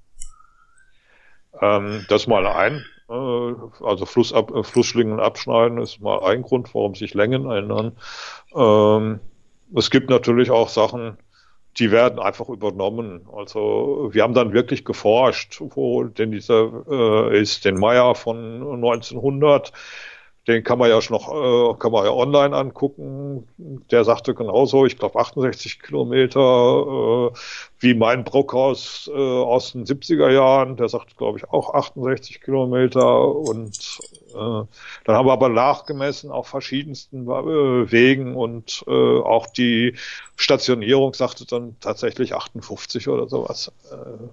Ähm, 1.60 2.06
das 2.10 2.28
mal 2.28 2.46
ein. 2.46 2.86
Äh, 3.10 3.54
also 3.84 4.06
Flussab 4.06 4.52
äh, 4.52 4.64
Flussschlingen 4.64 5.20
abschneiden 5.20 5.80
ist 5.80 6.00
mal 6.00 6.24
ein 6.26 6.44
Grund, 6.44 6.74
warum 6.74 6.96
sich 6.96 7.14
Längen 7.14 7.50
ändern. 7.50 7.98
Ähm, 8.56 9.20
es 9.76 9.90
gibt 9.90 10.10
natürlich 10.10 10.52
auch 10.52 10.70
Sachen, 10.70 11.18
die 11.78 11.92
werden 11.92 12.20
einfach 12.20 12.50
übernommen. 12.50 13.28
Also 13.36 14.10
wir 14.12 14.24
haben 14.24 14.34
dann 14.34 14.54
wirklich 14.54 14.86
geforscht, 14.86 15.58
wo 15.60 16.04
denn 16.04 16.32
dieser 16.32 16.86
äh, 16.90 17.42
ist, 17.42 17.66
den 17.66 17.80
Meier 17.80 18.16
von 18.16 18.62
1900 18.76 19.74
den 20.48 20.64
kann 20.64 20.78
man 20.78 20.90
ja 20.90 21.02
schon 21.02 21.16
noch, 21.16 21.30
äh, 21.30 21.80
kann 21.80 21.92
man 21.92 22.04
ja 22.06 22.12
online 22.12 22.56
angucken. 22.56 23.48
Der 23.92 24.04
sagte 24.04 24.34
genauso, 24.34 24.86
ich 24.86 24.98
glaube 24.98 25.20
68 25.20 25.82
Kilometer, 25.82 27.32
äh, 27.32 27.38
wie 27.80 27.94
mein 27.94 28.26
Brockhaus 28.26 29.10
äh, 29.14 29.18
aus 29.18 29.72
den 29.72 29.86
70er 29.86 30.30
Jahren, 30.30 30.76
der 30.76 30.90
sagt, 30.90 31.18
glaube 31.18 31.38
ich, 31.38 31.50
auch 31.50 31.74
68 31.74 32.42
Kilometer. 32.42 33.26
Und 33.26 34.00
dann 34.34 35.16
haben 35.16 35.28
wir 35.28 35.34
aber 35.34 35.50
nachgemessen 35.50 36.32
auf 36.32 36.48
verschiedensten 36.48 37.28
äh, 37.28 37.92
Wegen 37.92 38.36
und 38.36 38.84
äh, 38.88 38.92
auch 38.92 39.48
die 39.48 39.96
Stationierung 40.36 41.14
sagte 41.14 41.46
dann 41.46 41.76
tatsächlich 41.80 42.34
58 42.34 43.08
oder 43.08 43.28
sowas. 43.28 43.72
Äh, 43.92 44.28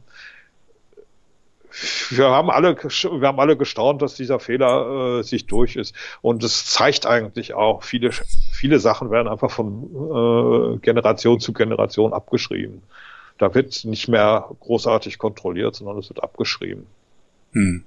wir 2.11 2.30
haben 2.30 2.51
alle, 2.51 2.76
wir 2.76 3.28
haben 3.28 3.40
alle 3.40 3.57
gestaunt, 3.57 4.03
dass 4.03 4.14
dieser 4.14 4.40
Fehler 4.40 5.18
äh, 5.20 5.22
sich 5.22 5.46
durch 5.46 5.76
ist. 5.76 5.94
Und 6.20 6.42
es 6.42 6.66
zeigt 6.66 7.07
eigentlich 7.07 7.55
auch, 7.55 7.84
viele, 7.84 8.11
viele 8.53 8.80
Sachen 8.80 9.11
werden 9.11 9.28
einfach 9.28 9.51
von 9.51 9.84
äh, 9.84 10.78
Generation 10.78 11.40
zu 11.40 11.53
Generation 11.53 12.12
abgeschrieben. 12.12 12.82
Da 13.38 13.55
wird 13.55 13.84
nicht 13.84 14.09
mehr 14.09 14.51
großartig 14.61 15.18
kontrolliert, 15.18 15.74
sondern 15.74 15.98
es 15.98 16.09
wird 16.09 16.22
abgeschrieben. 16.22 16.86
Hm. 17.53 17.84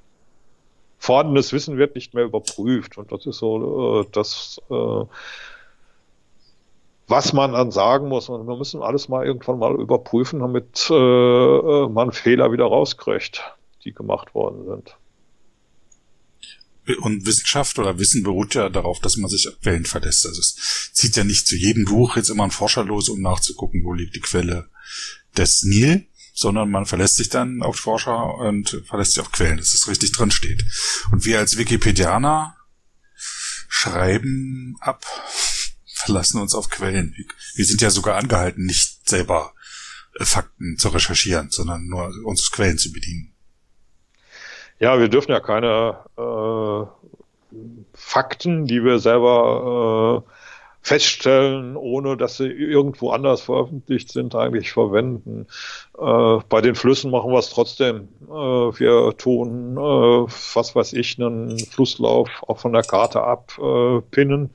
Vorhandenes 1.04 1.52
Wissen 1.52 1.78
wird 1.78 1.96
nicht 1.96 2.14
mehr 2.14 2.24
überprüft. 2.24 2.98
Und 2.98 3.12
das 3.12 3.26
ist 3.26 3.40
so, 3.40 4.02
äh, 4.02 4.08
das, 4.14 4.62
äh, 4.70 5.06
was 7.08 7.34
man 7.34 7.52
dann 7.52 7.72
sagen 7.72 8.08
muss. 8.08 8.30
Und 8.30 8.48
wir 8.48 8.56
müssen 8.56 8.82
alles 8.82 9.10
mal 9.10 9.26
irgendwann 9.26 9.60
mal 9.60 9.76
überprüfen, 9.76 10.40
damit 10.40 10.88
äh, 10.90 10.94
äh 10.94 11.90
man 11.90 12.14
Fehler 12.14 12.54
wieder 12.54 12.66
rauskriegt 12.66 13.44
die 13.84 13.94
gemacht 13.94 14.34
worden 14.34 14.66
sind. 14.66 14.96
Und 17.02 17.26
Wissenschaft 17.26 17.80
oder 17.80 17.98
Wissen 17.98 18.24
beruht 18.24 18.56
ja 18.56 18.70
darauf, 18.70 19.00
dass 19.00 19.16
man 19.18 19.30
sich 19.30 19.48
auf 19.48 19.60
Quellen 19.62 19.86
verlässt. 19.86 20.26
Also 20.26 20.40
es 20.40 20.92
zieht 20.94 21.16
ja 21.16 21.24
nicht 21.24 21.48
zu 21.48 21.56
jedem 21.56 21.86
Buch 21.86 22.18
jetzt 22.18 22.30
immer 22.30 22.44
ein 22.44 22.52
Forscher 22.52 22.84
los, 22.84 23.10
um 23.10 23.22
nachzugucken, 23.22 23.84
wo 23.84 23.94
liegt 23.94 24.16
die 24.16 24.22
Quelle 24.22 24.70
des 25.38 25.64
Nil, 25.64 26.08
sondern 26.34 26.72
man 26.72 26.86
verlässt 26.86 27.18
sich 27.18 27.30
dann 27.30 27.62
auf 27.62 27.78
Forscher 27.78 28.36
und 28.36 28.82
verlässt 28.86 29.14
sich 29.14 29.22
auf 29.22 29.32
Quellen, 29.32 29.58
dass 29.58 29.74
es 29.74 29.88
richtig 29.88 30.12
drin 30.12 30.32
steht. 30.32 30.66
Und 31.12 31.26
wir 31.26 31.40
als 31.40 31.58
Wikipedianer 31.58 32.58
schreiben 33.70 34.76
ab, 34.82 35.06
verlassen 35.94 36.42
uns 36.42 36.56
auf 36.56 36.70
Quellen. 36.70 37.16
Wir 37.56 37.66
sind 37.66 37.82
ja 37.82 37.92
sogar 37.92 38.18
angehalten, 38.18 38.66
nicht 38.66 39.08
selber 39.08 39.54
äh, 40.20 40.26
Fakten 40.26 40.78
zu 40.78 40.90
recherchieren, 40.90 41.52
sondern 41.52 41.88
nur 41.88 42.12
uns 42.26 42.52
Quellen 42.52 42.78
zu 42.78 42.92
bedienen. 42.92 43.34
Ja, 44.80 45.00
wir 45.00 45.08
dürfen 45.08 45.32
ja 45.32 45.40
keine 45.40 46.04
äh, 46.18 47.04
Fakten, 47.94 48.66
die 48.66 48.84
wir 48.84 49.00
selber 49.00 50.26
äh, 50.28 50.43
feststellen, 50.84 51.76
ohne 51.78 52.18
dass 52.18 52.38
sie 52.38 52.48
irgendwo 52.48 53.10
anders 53.10 53.42
veröffentlicht 53.42 54.12
sind, 54.12 54.36
eigentlich 54.36 54.72
verwenden. 54.72 55.48
Äh, 55.98 56.38
bei 56.50 56.62
den 56.62 56.76
Flüssen 56.76 57.10
machen 57.10 57.32
wir 57.32 57.40
es 57.40 57.50
trotzdem. 57.50 58.10
Äh, 58.28 58.32
wir 58.32 59.16
tun, 59.18 59.78
äh, 59.78 59.80
was 59.80 60.76
weiß 60.76 60.94
ich, 60.94 61.18
einen 61.18 61.58
Flusslauf 61.58 62.30
auch 62.46 62.60
von 62.60 62.74
der 62.74 62.84
Karte 62.84 63.24
abpinnen. 63.24 64.52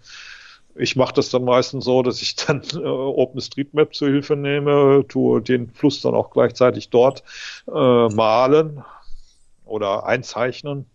Ich 0.76 0.95
mache 0.95 1.14
das 1.14 1.31
dann 1.31 1.45
meistens 1.45 1.85
so, 1.85 2.03
dass 2.03 2.22
ich 2.22 2.37
dann 2.47 2.62
äh, 2.74 2.87
OpenStreetMap 2.87 3.95
zur 3.95 4.09
Hilfe 4.09 4.37
nehme, 4.37 5.05
tue 5.09 5.41
den 5.41 5.70
Fluss 5.70 6.03
dann 6.03 6.14
auch 6.14 6.31
gleichzeitig 6.31 6.91
dort 6.91 7.24
äh, 7.66 8.09
malen, 8.09 8.85
oder 9.68 10.07
einzeichnen, 10.07 10.87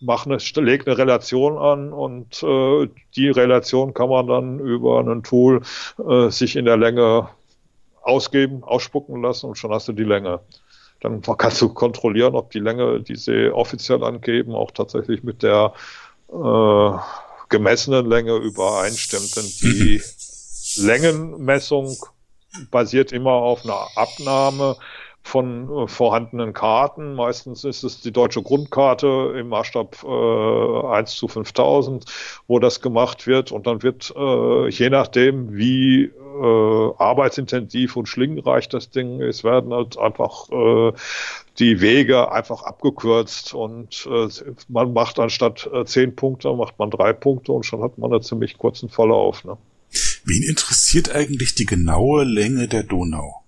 mache 0.00 0.30
eine, 0.30 0.38
lege 0.66 0.86
eine 0.86 0.98
Relation 0.98 1.58
an 1.58 1.92
und 1.92 2.42
äh, 2.42 2.88
die 3.16 3.28
Relation 3.30 3.94
kann 3.94 4.08
man 4.08 4.26
dann 4.26 4.58
über 4.58 5.00
ein 5.00 5.22
Tool 5.22 5.62
äh, 6.06 6.30
sich 6.30 6.56
in 6.56 6.64
der 6.64 6.76
Länge 6.76 7.28
ausgeben, 8.02 8.62
ausspucken 8.64 9.22
lassen 9.22 9.46
und 9.46 9.56
schon 9.56 9.72
hast 9.72 9.88
du 9.88 9.92
die 9.92 10.04
Länge. 10.04 10.40
Dann 11.00 11.20
kannst 11.22 11.60
du 11.60 11.68
kontrollieren, 11.68 12.34
ob 12.34 12.50
die 12.50 12.60
Länge, 12.60 13.00
die 13.00 13.16
sie 13.16 13.50
offiziell 13.50 14.02
angeben, 14.02 14.54
auch 14.54 14.70
tatsächlich 14.70 15.22
mit 15.22 15.42
der 15.42 15.74
äh, 16.32 16.90
gemessenen 17.48 18.08
Länge 18.08 18.36
übereinstimmt. 18.36 19.36
Denn 19.36 19.44
die 19.44 20.02
Längenmessung 20.76 21.96
basiert 22.70 23.12
immer 23.12 23.32
auf 23.32 23.64
einer 23.64 23.86
Abnahme 23.96 24.76
von 25.24 25.68
äh, 25.70 25.88
vorhandenen 25.88 26.52
Karten. 26.52 27.14
Meistens 27.14 27.64
ist 27.64 27.82
es 27.82 28.00
die 28.00 28.12
deutsche 28.12 28.42
Grundkarte 28.42 29.34
im 29.36 29.48
Maßstab 29.48 30.04
äh, 30.04 30.86
1 30.86 31.16
zu 31.16 31.26
5000, 31.26 32.04
wo 32.46 32.58
das 32.58 32.80
gemacht 32.80 33.26
wird. 33.26 33.50
Und 33.50 33.66
dann 33.66 33.82
wird, 33.82 34.12
äh, 34.16 34.68
je 34.68 34.90
nachdem, 34.90 35.56
wie 35.56 36.04
äh, 36.04 36.92
arbeitsintensiv 36.98 37.96
und 37.96 38.06
schlingenreich 38.06 38.68
das 38.68 38.90
Ding 38.90 39.20
ist, 39.20 39.44
werden 39.44 39.72
halt 39.72 39.98
einfach 39.98 40.50
äh, 40.50 40.92
die 41.58 41.80
Wege 41.80 42.30
einfach 42.30 42.62
abgekürzt 42.62 43.54
und 43.54 44.08
äh, 44.10 44.28
man 44.68 44.92
macht 44.92 45.18
anstatt 45.20 45.70
äh, 45.72 45.84
zehn 45.84 46.16
Punkte, 46.16 46.52
macht 46.52 46.78
man 46.78 46.90
drei 46.90 47.12
Punkte 47.12 47.52
und 47.52 47.64
schon 47.64 47.82
hat 47.82 47.96
man 47.96 48.12
einen 48.12 48.22
ziemlich 48.22 48.58
kurzen 48.58 48.88
Verlauf. 48.88 49.44
Ne? 49.44 49.56
Wen 50.24 50.42
interessiert 50.48 51.14
eigentlich 51.14 51.54
die 51.54 51.66
genaue 51.66 52.24
Länge 52.24 52.66
der 52.66 52.82
Donau? 52.82 53.43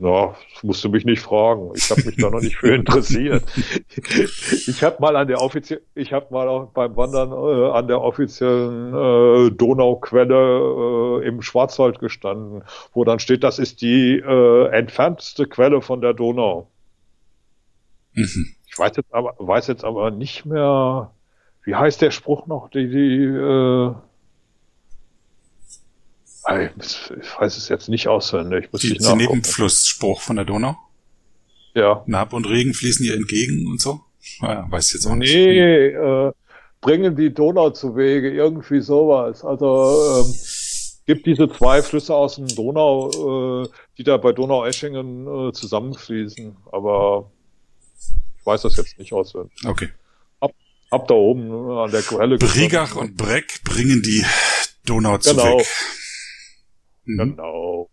Na, 0.00 0.36
das 0.54 0.62
musst 0.62 0.84
du 0.84 0.90
mich 0.90 1.04
nicht 1.04 1.20
fragen. 1.20 1.72
Ich 1.74 1.90
habe 1.90 2.04
mich 2.04 2.16
da 2.16 2.30
noch 2.30 2.40
nicht 2.40 2.56
für 2.56 2.72
interessiert. 2.72 3.42
ich 4.68 4.84
habe 4.84 4.96
mal 5.00 5.16
an 5.16 5.26
der 5.26 5.42
offiziellen, 5.42 5.82
ich 5.96 6.12
habe 6.12 6.26
mal 6.30 6.46
auch 6.46 6.66
beim 6.66 6.96
Wandern 6.96 7.32
äh, 7.32 7.70
an 7.72 7.88
der 7.88 8.00
offiziellen 8.00 8.94
äh, 8.94 9.50
Donauquelle 9.50 11.20
äh, 11.24 11.26
im 11.26 11.42
Schwarzwald 11.42 11.98
gestanden, 11.98 12.62
wo 12.92 13.02
dann 13.02 13.18
steht, 13.18 13.42
das 13.42 13.58
ist 13.58 13.82
die 13.82 14.20
äh, 14.20 14.68
entfernteste 14.68 15.46
Quelle 15.46 15.82
von 15.82 16.00
der 16.00 16.14
Donau. 16.14 16.68
Mhm. 18.14 18.54
Ich 18.68 18.78
weiß 18.78 18.96
jetzt 18.96 19.12
aber, 19.12 19.34
weiß 19.38 19.66
jetzt 19.66 19.82
aber 19.82 20.12
nicht 20.12 20.46
mehr, 20.46 21.10
wie 21.64 21.74
heißt 21.74 22.02
der 22.02 22.12
Spruch 22.12 22.46
noch, 22.46 22.70
die, 22.70 22.88
die 22.88 23.24
äh, 23.24 23.94
ich 26.50 27.10
weiß 27.38 27.56
es 27.56 27.68
jetzt 27.68 27.88
nicht 27.88 28.08
auswendig. 28.08 28.66
Ich 28.66 28.72
muss 28.72 28.80
die, 28.80 28.94
die 28.96 29.14
Nebenflussspruch 29.14 30.20
von 30.20 30.36
der 30.36 30.44
Donau? 30.44 30.76
Ja. 31.74 32.02
Nab 32.06 32.32
und 32.32 32.48
Regen 32.48 32.74
fließen 32.74 33.04
ihr 33.04 33.14
entgegen 33.14 33.66
und 33.66 33.80
so? 33.80 34.00
Naja, 34.40 34.64
ah 34.66 34.70
weiß 34.70 34.88
ich 34.88 34.94
jetzt 34.94 35.06
auch 35.06 35.14
nicht. 35.14 35.32
Nee, 35.32 35.88
äh, 35.88 36.32
bringen 36.80 37.16
die 37.16 37.32
Donau 37.32 37.70
zu 37.70 37.96
Wege, 37.96 38.30
irgendwie 38.30 38.80
sowas. 38.80 39.44
Also 39.44 40.24
ähm, 40.24 40.34
gibt 41.06 41.26
diese 41.26 41.48
zwei 41.48 41.82
Flüsse 41.82 42.14
aus 42.14 42.36
dem 42.36 42.48
Donau, 42.48 43.64
äh, 43.64 43.68
die 43.96 44.04
da 44.04 44.16
bei 44.16 44.32
Donau-Eschingen 44.32 45.48
äh, 45.48 45.52
zusammenfließen. 45.52 46.56
Aber 46.72 47.30
ich 48.38 48.46
weiß 48.46 48.62
das 48.62 48.76
jetzt 48.76 48.98
nicht 48.98 49.12
auswendig. 49.12 49.52
Okay. 49.66 49.88
Ab, 50.40 50.52
ab 50.90 51.08
da 51.08 51.14
oben 51.14 51.50
äh, 51.50 51.82
an 51.84 51.90
der 51.90 52.02
Quelle. 52.02 52.38
Brigach 52.38 52.96
und 52.96 53.16
Breck 53.16 53.62
bringen 53.64 54.02
die 54.02 54.24
Donau 54.84 55.18
zu 55.18 55.30
genau. 55.30 55.58
Weg. 55.58 55.66
Mhm. 57.08 57.36
Genau. 57.36 57.90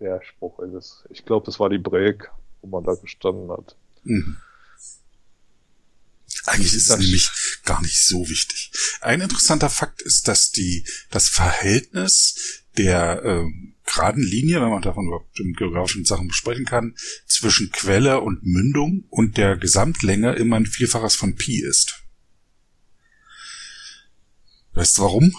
Der 0.00 0.20
Spruch 0.22 0.60
ist 0.60 0.74
es. 0.74 1.04
Ich 1.10 1.24
glaube, 1.24 1.44
das 1.46 1.60
war 1.60 1.68
die 1.68 1.78
Break, 1.78 2.30
wo 2.60 2.68
man 2.68 2.84
da 2.84 2.94
gestanden 2.94 3.50
hat. 3.50 3.76
Mhm. 4.04 4.36
Eigentlich 6.46 6.74
ist 6.74 6.90
es 6.90 6.98
nämlich 6.98 7.30
gar 7.64 7.80
nicht 7.82 8.04
so 8.04 8.28
wichtig. 8.28 8.72
Ein 9.00 9.20
interessanter 9.20 9.70
Fakt 9.70 10.02
ist, 10.02 10.28
dass 10.28 10.50
die 10.50 10.84
das 11.10 11.28
Verhältnis 11.28 12.64
der 12.78 13.22
äh, 13.24 13.44
geraden 13.84 14.22
Linie, 14.22 14.60
wenn 14.60 14.70
man 14.70 14.82
davon 14.82 15.06
überhaupt 15.06 15.38
in 15.38 15.52
geografischen 15.52 16.04
Sachen 16.04 16.28
besprechen 16.28 16.64
kann, 16.64 16.96
zwischen 17.26 17.70
Quelle 17.70 18.20
und 18.20 18.44
Mündung 18.44 19.04
und 19.10 19.36
der 19.36 19.56
Gesamtlänge 19.56 20.34
immer 20.34 20.56
ein 20.56 20.66
Vielfaches 20.66 21.14
von 21.14 21.36
Pi 21.36 21.62
ist. 21.62 22.02
Weißt 24.74 24.98
du 24.98 25.02
warum? 25.02 25.34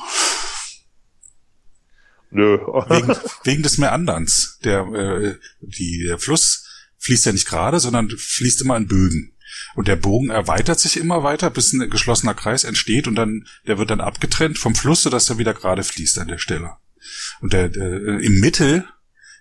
Nö. 2.34 2.58
wegen, 2.58 3.16
wegen 3.44 3.64
des 3.64 3.78
Meanderns. 3.78 4.60
Der, 4.64 4.82
äh, 4.82 5.36
die, 5.62 6.04
der 6.04 6.20
Fluss 6.20 6.66
fließt 7.00 7.26
ja 7.26 7.32
nicht 7.32 7.48
gerade, 7.48 7.80
sondern 7.80 8.10
fließt 8.10 8.62
immer 8.62 8.78
in 8.78 8.88
Bögen. 8.88 9.34
Und 9.76 9.88
der 9.88 9.96
Bogen 9.96 10.30
erweitert 10.30 10.80
sich 10.80 10.98
immer 10.98 11.24
weiter, 11.24 11.50
bis 11.50 11.74
ein 11.74 11.90
geschlossener 11.90 12.34
Kreis 12.34 12.64
entsteht 12.64 13.08
und 13.08 13.16
dann, 13.16 13.48
der 13.68 13.78
wird 13.78 13.90
dann 13.90 14.02
abgetrennt 14.02 14.58
vom 14.58 14.76
Fluss, 14.76 15.04
sodass 15.04 15.30
er 15.30 15.38
wieder 15.38 15.54
gerade 15.54 15.84
fließt 15.84 16.20
an 16.20 16.28
der 16.28 16.38
Stelle. 16.38 16.74
Und 17.42 17.54
der, 17.54 17.70
der, 17.70 18.20
im 18.20 18.40
Mittel 18.40 18.86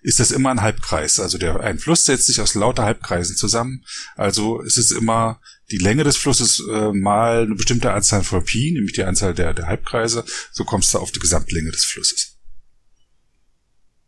ist 0.02 0.20
das 0.20 0.32
immer 0.32 0.50
ein 0.50 0.62
Halbkreis. 0.62 1.20
Also 1.20 1.38
der, 1.38 1.60
ein 1.60 1.78
Fluss 1.78 2.04
setzt 2.04 2.26
sich 2.26 2.40
aus 2.40 2.54
lauter 2.54 2.84
Halbkreisen 2.84 3.36
zusammen. 3.36 3.84
Also 4.16 4.60
ist 4.60 4.76
es 4.76 4.90
immer 4.90 5.40
die 5.70 5.78
Länge 5.78 6.04
des 6.04 6.16
Flusses 6.16 6.62
äh, 6.68 6.92
mal 6.92 7.42
eine 7.42 7.54
bestimmte 7.54 7.92
Anzahl 7.92 8.24
von 8.24 8.44
Pi, 8.44 8.72
nämlich 8.72 8.94
die 8.94 9.04
Anzahl 9.04 9.32
der, 9.34 9.54
der 9.54 9.66
Halbkreise. 9.66 10.24
So 10.50 10.64
kommst 10.64 10.92
du 10.92 10.98
auf 10.98 11.12
die 11.12 11.20
Gesamtlänge 11.20 11.70
des 11.70 11.84
Flusses. 11.84 12.31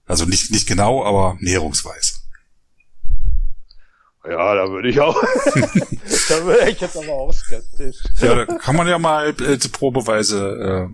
Also 0.07 0.25
nicht, 0.27 0.51
nicht 0.51 0.67
genau, 0.67 1.05
aber 1.05 1.37
näherungsweise. 1.41 2.15
Ja, 4.27 4.55
da 4.55 4.71
würde 4.71 4.89
ich 4.89 5.01
auch. 5.01 5.21
da 5.55 6.45
würde 6.45 6.71
ich 6.71 6.81
jetzt 6.81 6.97
aber 6.97 7.13
auch 7.13 7.33
skeptisch. 7.33 7.97
Ja, 8.21 8.35
da 8.35 8.47
kann 8.59 8.75
man 8.75 8.89
ja 8.89 8.99
mal 8.99 9.29
äh, 9.29 9.59
probeweise 9.69 10.91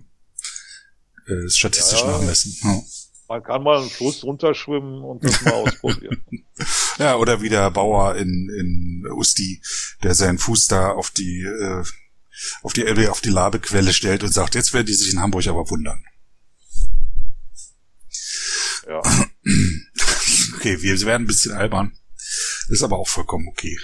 äh, 1.29 1.33
äh, 1.33 1.49
statistisch 1.49 2.01
ja, 2.01 2.09
nachmessen. 2.09 2.57
Ja. 2.63 2.83
Man 3.29 3.43
kann 3.45 3.63
mal 3.63 3.79
einen 3.79 3.91
Fluss 3.91 4.25
runterschwimmen 4.25 5.05
und 5.05 5.23
das 5.23 5.43
mal 5.43 5.53
ausprobieren. 5.53 6.21
ja, 6.99 7.15
oder 7.17 7.41
wie 7.41 7.49
der 7.49 7.71
Bauer 7.71 8.17
in, 8.17 8.51
in 8.51 9.07
Usti, 9.13 9.63
der 10.03 10.17
seinen 10.17 10.39
Fuß 10.39 10.67
da 10.67 10.91
auf 10.91 11.11
die 11.11 11.43
äh, 11.43 11.85
auf 12.63 12.73
die 12.73 13.09
auf 13.09 13.21
die 13.21 13.31
Labequelle 13.31 13.93
stellt 13.93 14.25
und 14.25 14.35
sagt, 14.35 14.57
jetzt 14.57 14.75
werden 14.75 14.87
die 14.87 14.95
sich 14.95 15.13
in 15.13 15.21
Hamburg 15.21 15.47
aber 15.47 15.71
wundern. 15.71 16.03
Ja. 18.91 19.03
Okay, 20.57 20.83
wir 20.83 21.01
werden 21.03 21.23
ein 21.23 21.27
bisschen 21.27 21.53
albern. 21.53 21.93
Ist 22.69 22.83
aber 22.83 22.99
auch 22.99 23.09
vollkommen 23.09 23.49
okay. 23.49 23.79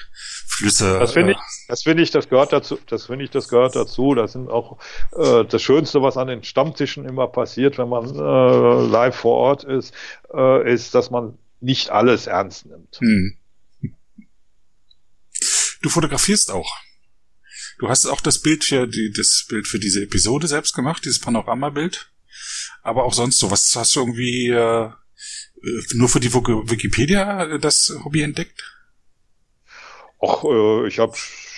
Flüsse. 0.46 0.98
Das 0.98 1.12
finde 1.12 1.32
ich, 1.32 1.38
äh, 1.38 1.68
das 1.68 1.82
finde 1.84 2.02
ich, 2.02 2.10
das 2.10 2.28
gehört 2.28 2.52
dazu, 2.52 2.78
das 2.86 3.06
finde 3.06 3.24
ich, 3.24 3.30
das 3.30 3.48
gehört 3.48 3.74
dazu. 3.76 4.14
Das 4.14 4.32
sind 4.32 4.50
auch 4.50 4.78
äh, 5.16 5.44
das 5.44 5.62
Schönste, 5.62 6.02
was 6.02 6.18
an 6.18 6.28
den 6.28 6.44
Stammtischen 6.44 7.06
immer 7.06 7.28
passiert, 7.28 7.78
wenn 7.78 7.88
man 7.88 8.14
äh, 8.14 8.86
live 8.88 9.16
vor 9.16 9.36
Ort 9.36 9.64
ist, 9.64 9.94
äh, 10.34 10.70
ist, 10.70 10.94
dass 10.94 11.10
man 11.10 11.38
nicht 11.60 11.90
alles 11.90 12.26
ernst 12.26 12.66
nimmt. 12.66 12.98
Hm. 12.98 13.38
Du 15.82 15.88
fotografierst 15.88 16.50
auch. 16.50 16.76
Du 17.78 17.88
hast 17.88 18.06
auch 18.06 18.20
das 18.20 18.40
Bild 18.40 18.64
für 18.64 18.86
die, 18.86 19.12
das 19.12 19.46
Bild 19.48 19.66
für 19.66 19.78
diese 19.78 20.02
Episode 20.02 20.46
selbst 20.46 20.74
gemacht, 20.74 21.04
dieses 21.04 21.20
Panoramabild 21.20 22.10
aber 22.82 23.04
auch 23.04 23.14
sonst 23.14 23.38
so. 23.38 23.50
Was 23.50 23.74
hast 23.76 23.96
du 23.96 24.00
irgendwie 24.00 24.48
äh, 24.48 24.90
nur 25.94 26.08
für 26.08 26.20
die 26.20 26.32
Wikipedia 26.32 27.58
das 27.58 27.96
Hobby 28.04 28.22
entdeckt? 28.22 28.62
Ach, 30.20 30.44
äh, 30.44 30.86
ich 30.88 30.98
habe 30.98 31.12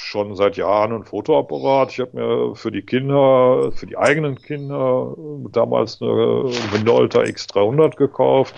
schon 0.09 0.35
seit 0.37 0.57
Jahren 0.57 0.93
ein 0.93 1.05
Fotoapparat. 1.05 1.93
Ich 1.93 2.01
habe 2.01 2.17
mir 2.17 2.57
für 2.57 2.73
die 2.73 2.83
Kinder, 2.83 3.71
für 3.75 3.87
die 3.87 3.99
eigenen 3.99 4.41
Kinder 4.41 5.15
damals 5.53 6.01
eine 6.01 6.51
Minolta 6.73 7.21
X300 7.21 7.97
gekauft. 7.97 8.55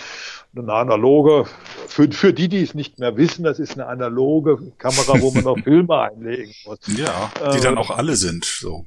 Eine 0.57 0.73
analoge, 0.73 1.47
für, 1.87 2.11
für 2.11 2.33
die, 2.33 2.49
die 2.49 2.63
es 2.63 2.75
nicht 2.75 2.99
mehr 2.99 3.17
wissen, 3.17 3.45
das 3.45 3.61
ist 3.61 3.75
eine 3.75 3.87
analoge 3.87 4.73
Kamera, 4.79 5.21
wo 5.21 5.31
man 5.31 5.45
noch 5.45 5.59
Filme 5.65 5.97
einlegen 6.01 6.53
muss. 6.67 6.79
Ja, 6.97 7.31
die 7.53 7.59
äh, 7.59 7.61
dann 7.61 7.79
auch 7.79 7.91
alle 7.91 8.17
sind, 8.17 8.45
so. 8.45 8.85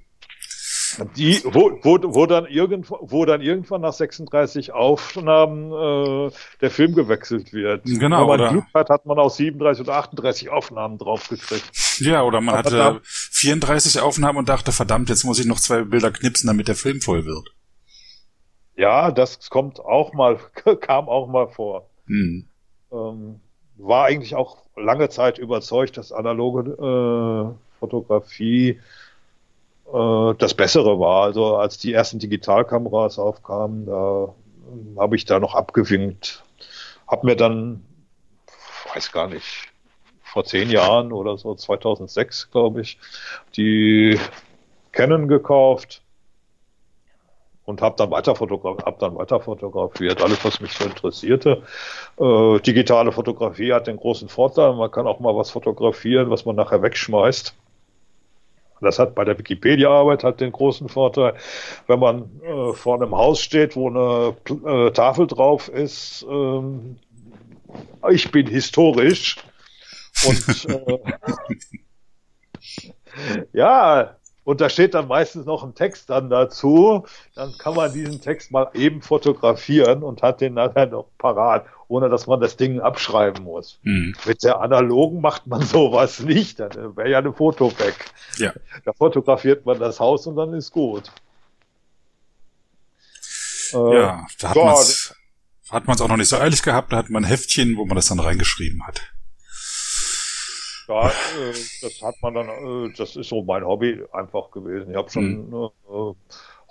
Die, 1.15 1.41
wo, 1.45 1.79
wo, 1.81 1.97
wo, 2.01 2.25
dann 2.25 2.45
irgendwo, 2.45 2.99
wo 3.01 3.25
dann 3.25 3.41
irgendwann 3.41 3.81
nach 3.81 3.93
36 3.93 4.73
Aufnahmen 4.73 5.71
äh, 5.71 6.31
der 6.61 6.69
Film 6.69 6.93
gewechselt 6.95 7.53
wird. 7.53 7.85
Genau. 7.85 8.01
Wenn 8.01 8.09
man 8.27 8.39
oder, 8.39 8.49
Glück 8.49 8.65
hat, 8.73 8.89
hat 8.89 9.05
man 9.05 9.17
auch 9.19 9.29
37 9.29 9.81
oder 9.81 9.95
38 9.97 10.49
Aufnahmen 10.49 10.97
draufgekriegt. 10.97 11.71
Ja, 11.99 12.23
oder 12.23 12.41
man 12.41 12.55
Aber 12.55 12.69
hatte 12.69 13.01
34 13.03 14.01
Aufnahmen 14.01 14.37
und 14.37 14.49
dachte, 14.49 14.71
verdammt, 14.71 15.09
jetzt 15.09 15.23
muss 15.23 15.39
ich 15.39 15.45
noch 15.45 15.59
zwei 15.59 15.83
Bilder 15.83 16.11
knipsen, 16.11 16.47
damit 16.47 16.67
der 16.67 16.75
Film 16.75 17.01
voll 17.01 17.25
wird. 17.25 17.53
Ja, 18.75 19.11
das 19.11 19.49
kommt 19.49 19.79
auch 19.79 20.13
mal, 20.13 20.39
kam 20.81 21.07
auch 21.07 21.27
mal 21.27 21.47
vor. 21.47 21.89
Hm. 22.07 22.47
Ähm, 22.91 23.39
war 23.77 24.05
eigentlich 24.05 24.35
auch 24.35 24.57
lange 24.75 25.09
Zeit 25.09 25.37
überzeugt, 25.37 25.97
dass 25.97 26.11
analoge 26.11 26.71
äh, 26.71 27.79
Fotografie 27.79 28.79
äh, 29.93 30.33
das 30.37 30.53
Bessere 30.53 30.99
war. 30.99 31.23
Also 31.23 31.57
als 31.57 31.77
die 31.77 31.93
ersten 31.93 32.19
Digitalkameras 32.19 33.19
aufkamen, 33.19 33.85
da 33.85 34.33
habe 34.97 35.15
ich 35.15 35.25
da 35.25 35.39
noch 35.39 35.55
abgewinkt. 35.55 36.43
Hab 37.07 37.23
mir 37.23 37.35
dann, 37.35 37.85
weiß 38.93 39.11
gar 39.11 39.27
nicht, 39.27 39.69
vor 40.23 40.45
zehn 40.45 40.69
Jahren 40.69 41.11
oder 41.11 41.37
so, 41.37 41.53
2006 41.53 42.49
glaube 42.49 42.81
ich, 42.81 42.97
die 43.55 44.19
Canon 44.91 45.27
gekauft 45.27 46.01
und 47.65 47.81
habe 47.81 47.95
dann 47.97 48.11
weiter 48.11 48.35
fotografiert, 48.35 48.85
hab 48.85 48.99
dann 48.99 49.15
weiter 49.15 49.39
fotografiert, 49.39 50.21
alles 50.21 50.43
was 50.43 50.59
mich 50.59 50.73
so 50.73 50.85
interessierte. 50.85 51.63
Äh, 52.19 52.59
digitale 52.59 53.11
Fotografie 53.11 53.73
hat 53.73 53.87
den 53.87 53.97
großen 53.97 54.27
Vorteil, 54.27 54.73
man 54.73 54.91
kann 54.91 55.07
auch 55.07 55.19
mal 55.19 55.35
was 55.35 55.51
fotografieren, 55.51 56.29
was 56.29 56.45
man 56.45 56.55
nachher 56.55 56.81
wegschmeißt. 56.81 57.55
Das 58.83 58.99
hat 58.99 59.15
bei 59.15 59.23
der 59.23 59.37
Wikipedia-Arbeit 59.37 60.23
halt 60.23 60.39
den 60.39 60.51
großen 60.51 60.89
Vorteil, 60.89 61.35
wenn 61.87 61.99
man 61.99 62.29
äh, 62.43 62.73
vor 62.73 62.95
einem 62.95 63.15
Haus 63.15 63.41
steht, 63.41 63.75
wo 63.75 63.89
eine 63.89 64.35
äh, 64.65 64.91
Tafel 64.91 65.27
drauf 65.27 65.69
ist, 65.69 66.25
ähm, 66.29 66.97
ich 68.11 68.31
bin 68.31 68.47
historisch 68.47 69.37
und 70.25 70.65
äh, 70.69 70.99
ja, 73.53 74.15
und 74.45 74.59
da 74.59 74.69
steht 74.69 74.93
dann 74.93 75.07
meistens 75.07 75.45
noch 75.45 75.63
ein 75.63 75.73
Text 75.73 76.09
dann 76.09 76.29
dazu. 76.29 77.05
Dann 77.35 77.53
kann 77.57 77.75
man 77.75 77.93
diesen 77.93 78.19
Text 78.21 78.51
mal 78.51 78.69
eben 78.73 79.01
fotografieren 79.01 80.03
und 80.03 80.21
hat 80.21 80.41
den 80.41 80.55
nachher 80.55 80.87
noch 80.87 81.07
parat, 81.17 81.65
ohne 81.87 82.09
dass 82.09 82.27
man 82.27 82.41
das 82.41 82.57
Ding 82.57 82.81
abschreiben 82.81 83.43
muss. 83.43 83.79
Mhm. 83.83 84.15
Mit 84.25 84.43
der 84.43 84.59
analogen 84.59 85.21
macht 85.21 85.47
man 85.47 85.61
sowas 85.65 86.19
nicht. 86.19 86.59
Dann 86.59 86.97
wäre 86.97 87.09
ja 87.09 87.19
eine 87.19 87.31
Foto 87.31 87.71
weg. 87.79 87.95
Ja. 88.37 88.53
Da 88.83 88.91
fotografiert 88.91 89.65
man 89.65 89.79
das 89.79 89.99
Haus 89.99 90.27
und 90.27 90.35
dann 90.35 90.53
ist 90.53 90.71
gut. 90.71 91.09
Äh, 93.73 93.95
ja, 93.95 94.27
da 94.39 94.49
hat 94.49 94.55
man 94.55 94.75
hat 95.69 95.87
man 95.87 95.95
es 95.95 96.01
auch 96.01 96.07
noch 96.07 96.17
nicht 96.17 96.29
so 96.29 96.37
eilig 96.37 96.61
gehabt, 96.61 96.91
da 96.91 96.97
hat 96.97 97.09
man 97.09 97.23
ein 97.23 97.27
Heftchen, 97.27 97.77
wo 97.77 97.85
man 97.85 97.95
das 97.95 98.07
dann 98.07 98.19
reingeschrieben 98.19 98.85
hat. 98.85 99.12
Ja, 100.87 101.07
äh, 101.07 101.53
das 101.81 102.01
hat 102.01 102.15
man 102.21 102.33
dann, 102.33 102.49
äh, 102.49 102.93
das 102.97 103.15
ist 103.15 103.29
so 103.29 103.43
mein 103.43 103.65
Hobby 103.65 104.03
einfach 104.11 104.51
gewesen. 104.51 104.91
Ich 104.91 104.97
habe 104.97 105.09
schon 105.09 105.49
mhm. 105.49 105.69
äh, 105.89 106.13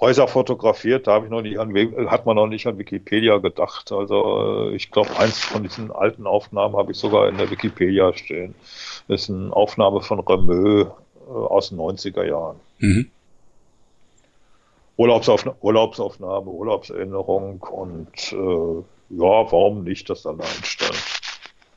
Häuser 0.00 0.26
fotografiert, 0.26 1.06
da 1.06 1.12
habe 1.12 1.26
ich 1.26 1.30
noch 1.30 1.42
nicht 1.42 1.58
an, 1.58 1.72
hat 2.10 2.26
man 2.26 2.34
noch 2.34 2.48
nicht 2.48 2.66
an 2.66 2.76
Wikipedia 2.76 3.38
gedacht. 3.38 3.92
Also 3.92 4.70
äh, 4.70 4.74
ich 4.74 4.90
glaube, 4.90 5.16
eins 5.16 5.38
von 5.38 5.62
diesen 5.62 5.92
alten 5.92 6.26
Aufnahmen 6.26 6.76
habe 6.76 6.92
ich 6.92 6.98
sogar 6.98 7.28
in 7.28 7.38
der 7.38 7.50
Wikipedia 7.50 8.12
stehen. 8.12 8.54
Das 9.06 9.22
ist 9.22 9.30
eine 9.30 9.54
Aufnahme 9.54 10.00
von 10.00 10.20
Remeux 10.20 10.88
äh, 10.88 11.30
aus 11.30 11.68
den 11.68 11.78
90er 11.78 12.24
Jahren. 12.24 12.58
Mhm. 12.78 13.10
Urlaubsaufnahme, 14.96 15.56
Urlaubsaufnahme, 15.60 16.50
Urlaubserinnerung 16.50 17.60
und 17.62 18.32
äh, 18.32 18.82
ja, 19.14 19.52
warum 19.52 19.84
nicht 19.84 20.10
das 20.10 20.22
dann 20.22 20.40
einstellen? 20.40 20.98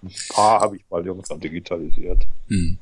Ein 0.03 0.13
paar 0.29 0.61
habe 0.61 0.77
ich 0.77 0.83
mal 0.89 1.05
irgendwann 1.05 1.39
digitalisiert. 1.39 2.27
Hm. 2.47 2.77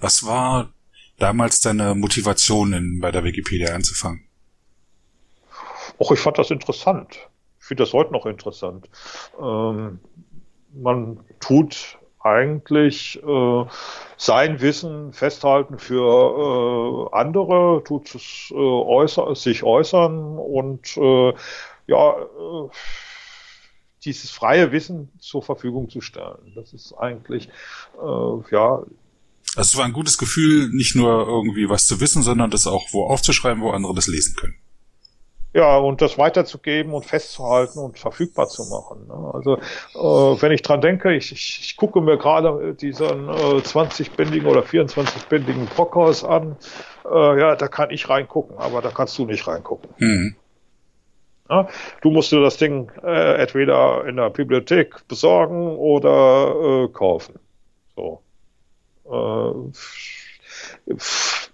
Was 0.00 0.24
war 0.24 0.70
damals 1.18 1.60
deine 1.60 1.94
Motivation, 1.94 2.72
in, 2.72 3.00
bei 3.00 3.10
der 3.10 3.24
Wikipedia 3.24 3.74
anzufangen? 3.74 4.22
Och, 5.98 6.12
ich 6.12 6.20
fand 6.20 6.38
das 6.38 6.50
interessant. 6.50 7.28
Ich 7.60 7.66
finde 7.66 7.82
das 7.82 7.92
heute 7.92 8.12
noch 8.12 8.26
interessant. 8.26 8.88
Ähm, 9.40 10.00
man 10.72 11.20
tut 11.40 11.98
eigentlich 12.20 13.22
äh, 13.22 13.64
sein 14.16 14.60
Wissen 14.60 15.12
festhalten 15.12 15.78
für 15.78 17.08
äh, 17.12 17.16
andere, 17.16 17.82
tut 17.84 18.14
es 18.14 18.50
äh, 18.50 18.54
äußer, 18.54 19.34
sich 19.36 19.62
äußern 19.62 20.36
und 20.36 20.96
äh, 20.96 21.32
ja, 21.86 22.16
äh, 22.18 22.68
dieses 24.06 24.30
freie 24.30 24.72
Wissen 24.72 25.10
zur 25.18 25.42
Verfügung 25.42 25.90
zu 25.90 26.00
stellen. 26.00 26.52
Das 26.54 26.72
ist 26.72 26.94
eigentlich, 26.94 27.48
äh, 28.00 28.54
ja. 28.54 28.82
Also 29.56 29.70
es 29.70 29.76
war 29.76 29.84
ein 29.84 29.92
gutes 29.92 30.18
Gefühl, 30.18 30.70
nicht 30.70 30.96
nur 30.96 31.26
irgendwie 31.26 31.68
was 31.68 31.86
zu 31.86 32.00
wissen, 32.00 32.22
sondern 32.22 32.50
das 32.50 32.66
auch 32.66 32.92
wo 32.92 33.04
aufzuschreiben, 33.04 33.62
wo 33.62 33.70
andere 33.70 33.94
das 33.94 34.06
lesen 34.06 34.36
können. 34.36 34.54
Ja, 35.56 35.78
und 35.78 36.02
das 36.02 36.18
weiterzugeben 36.18 36.92
und 36.92 37.06
festzuhalten 37.06 37.78
und 37.78 37.98
verfügbar 37.98 38.46
zu 38.46 38.64
machen. 38.64 39.06
Ne? 39.06 39.30
Also 39.32 39.56
äh, 39.56 40.42
wenn 40.42 40.52
ich 40.52 40.60
dran 40.60 40.82
denke, 40.82 41.14
ich, 41.14 41.32
ich, 41.32 41.60
ich 41.62 41.76
gucke 41.78 42.02
mir 42.02 42.18
gerade 42.18 42.74
diesen 42.74 43.30
äh, 43.30 43.62
20-bändigen 43.62 44.46
oder 44.46 44.60
24-bändigen 44.60 45.64
Brockhaus 45.64 46.24
an, 46.24 46.56
äh, 47.10 47.40
ja, 47.40 47.56
da 47.56 47.68
kann 47.68 47.90
ich 47.90 48.10
reingucken, 48.10 48.58
aber 48.58 48.82
da 48.82 48.90
kannst 48.90 49.16
du 49.16 49.24
nicht 49.24 49.46
reingucken. 49.46 49.88
Mhm. 49.96 50.36
Ja, 51.48 51.68
du 52.02 52.10
musst 52.10 52.32
dir 52.32 52.40
das 52.42 52.56
Ding 52.56 52.90
äh, 53.04 53.40
entweder 53.40 54.04
in 54.06 54.16
der 54.16 54.30
Bibliothek 54.30 55.06
besorgen 55.08 55.76
oder 55.76 56.84
äh, 56.84 56.88
kaufen. 56.88 57.38
So. 57.94 58.22
Äh, 59.10 59.70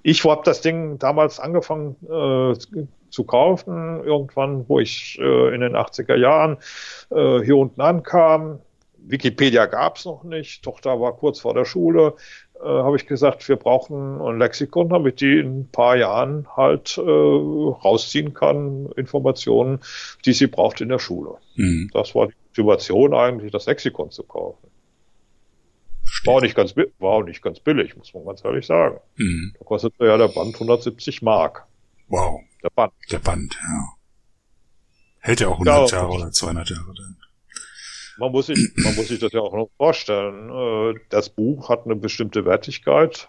ich 0.02 0.24
habe 0.24 0.42
das 0.44 0.60
Ding 0.60 0.98
damals 0.98 1.38
angefangen 1.38 1.96
äh, 2.04 2.54
zu 3.10 3.24
kaufen, 3.24 4.02
irgendwann, 4.04 4.68
wo 4.68 4.80
ich 4.80 5.18
äh, 5.20 5.54
in 5.54 5.60
den 5.60 5.76
80er 5.76 6.16
Jahren 6.16 6.56
äh, 7.10 7.40
hier 7.40 7.56
unten 7.56 7.80
ankam. 7.80 8.60
Wikipedia 9.04 9.66
gab 9.66 9.96
es 9.96 10.04
noch 10.04 10.22
nicht, 10.22 10.62
Tochter 10.64 11.00
war 11.00 11.16
kurz 11.16 11.40
vor 11.40 11.54
der 11.54 11.64
Schule, 11.64 12.14
äh, 12.62 12.66
habe 12.66 12.96
ich 12.96 13.06
gesagt, 13.06 13.48
wir 13.48 13.56
brauchen 13.56 14.20
ein 14.20 14.38
Lexikon, 14.38 14.88
damit 14.88 15.20
die 15.20 15.38
in 15.38 15.60
ein 15.60 15.68
paar 15.68 15.96
Jahren 15.96 16.46
halt 16.56 16.96
äh, 16.96 17.00
rausziehen 17.00 18.34
kann, 18.34 18.86
Informationen, 18.96 19.80
die 20.24 20.32
sie 20.32 20.46
braucht 20.46 20.80
in 20.80 20.88
der 20.88 20.98
Schule. 20.98 21.36
Mhm. 21.56 21.90
Das 21.92 22.14
war 22.14 22.28
die 22.28 22.34
Motivation 22.48 23.14
eigentlich, 23.14 23.52
das 23.52 23.66
Lexikon 23.66 24.10
zu 24.10 24.22
kaufen. 24.22 24.68
War 26.24 26.34
auch, 26.34 26.40
nicht 26.40 26.54
ganz, 26.54 26.76
war 26.76 27.10
auch 27.10 27.22
nicht 27.22 27.42
ganz 27.42 27.58
billig, 27.58 27.96
muss 27.96 28.14
man 28.14 28.24
ganz 28.24 28.44
ehrlich 28.44 28.66
sagen. 28.66 29.00
Mhm. 29.16 29.54
Da 29.58 29.64
kostete 29.64 30.06
ja 30.06 30.16
der 30.16 30.28
Band 30.28 30.54
170 30.54 31.22
Mark. 31.22 31.66
Wow. 32.08 32.40
Der 32.62 32.70
Band. 32.70 32.92
Der 33.10 33.18
Band, 33.18 33.54
ja. 33.54 33.88
Hält 35.18 35.40
ja 35.40 35.48
auch 35.48 35.52
100 35.52 35.90
ja, 35.90 35.98
Jahre 35.98 36.12
oder 36.12 36.30
200 36.30 36.70
Jahre 36.70 36.94
dann. 36.96 37.16
Man 38.18 38.32
muss 38.32 38.46
sich, 38.46 38.58
man 38.76 38.94
muss 38.94 39.08
sich 39.08 39.20
das 39.20 39.32
ja 39.32 39.40
auch 39.40 39.54
noch 39.54 39.70
vorstellen. 39.76 40.50
Äh, 40.50 41.00
das 41.08 41.28
Buch 41.28 41.68
hat 41.68 41.84
eine 41.84 41.96
bestimmte 41.96 42.44
Wertigkeit, 42.44 43.28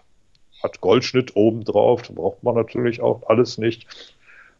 hat 0.62 0.80
Goldschnitt 0.80 1.36
oben 1.36 1.64
drauf, 1.64 2.02
da 2.02 2.12
braucht 2.12 2.42
man 2.42 2.54
natürlich 2.54 3.00
auch 3.00 3.28
alles 3.28 3.58
nicht. 3.58 3.86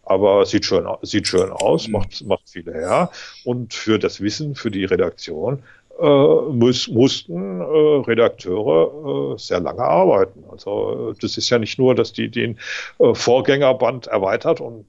Aber 0.06 0.44
sieht 0.44 0.66
schön, 0.66 0.86
sieht 1.02 1.28
schön 1.28 1.50
aus, 1.50 1.86
mhm. 1.86 1.94
macht, 1.94 2.26
macht 2.26 2.48
viel 2.48 2.64
her. 2.64 3.10
Und 3.44 3.72
für 3.72 3.98
das 3.98 4.20
Wissen, 4.20 4.54
für 4.54 4.70
die 4.70 4.84
Redaktion, 4.84 5.62
äh, 6.00 6.50
muss, 6.50 6.88
mussten 6.88 7.60
äh, 7.60 7.64
Redakteure 7.64 9.34
äh, 9.34 9.38
sehr 9.38 9.60
lange 9.60 9.82
arbeiten. 9.82 10.42
Also 10.50 11.12
äh, 11.12 11.14
das 11.20 11.36
ist 11.36 11.50
ja 11.50 11.58
nicht 11.58 11.78
nur, 11.78 11.94
dass 11.94 12.12
die 12.12 12.28
den 12.28 12.58
äh, 12.98 13.14
Vorgängerband 13.14 14.08
erweitert 14.08 14.60
und 14.60 14.84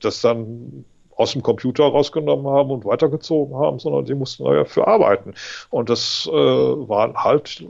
das 0.00 0.20
dann 0.20 0.84
aus 1.22 1.32
dem 1.32 1.42
Computer 1.42 1.84
rausgenommen 1.84 2.46
haben 2.46 2.70
und 2.70 2.84
weitergezogen 2.84 3.56
haben, 3.56 3.78
sondern 3.78 4.06
sie 4.06 4.14
mussten 4.14 4.44
dafür 4.44 4.88
arbeiten. 4.88 5.34
Und 5.70 5.88
das 5.88 6.28
äh, 6.30 6.34
waren 6.34 7.16
halt 7.16 7.64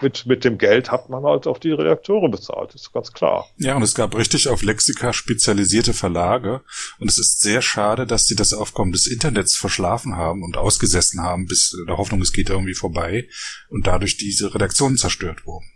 mit, 0.00 0.26
mit 0.26 0.44
dem 0.44 0.58
Geld 0.58 0.90
hat 0.90 1.08
man 1.08 1.24
halt 1.24 1.46
auch 1.46 1.58
die 1.58 1.72
Redakteure 1.72 2.28
bezahlt, 2.28 2.74
ist 2.74 2.92
ganz 2.92 3.12
klar. 3.12 3.46
Ja, 3.56 3.76
und 3.76 3.82
es 3.82 3.94
gab 3.94 4.16
richtig 4.16 4.48
auf 4.48 4.62
Lexika 4.62 5.12
spezialisierte 5.12 5.94
Verlage. 5.94 6.62
Und 6.98 7.08
es 7.08 7.18
ist 7.18 7.40
sehr 7.40 7.62
schade, 7.62 8.06
dass 8.06 8.26
sie 8.26 8.34
das 8.34 8.52
Aufkommen 8.52 8.92
des 8.92 9.06
Internets 9.06 9.56
verschlafen 9.56 10.16
haben 10.16 10.42
und 10.42 10.56
ausgesessen 10.56 11.22
haben, 11.22 11.46
bis 11.46 11.76
der 11.86 11.96
Hoffnung, 11.96 12.20
es 12.20 12.32
geht 12.32 12.50
irgendwie 12.50 12.74
vorbei 12.74 13.28
und 13.68 13.86
dadurch 13.86 14.16
diese 14.16 14.54
Redaktionen 14.54 14.96
zerstört 14.96 15.46
wurden. 15.46 15.66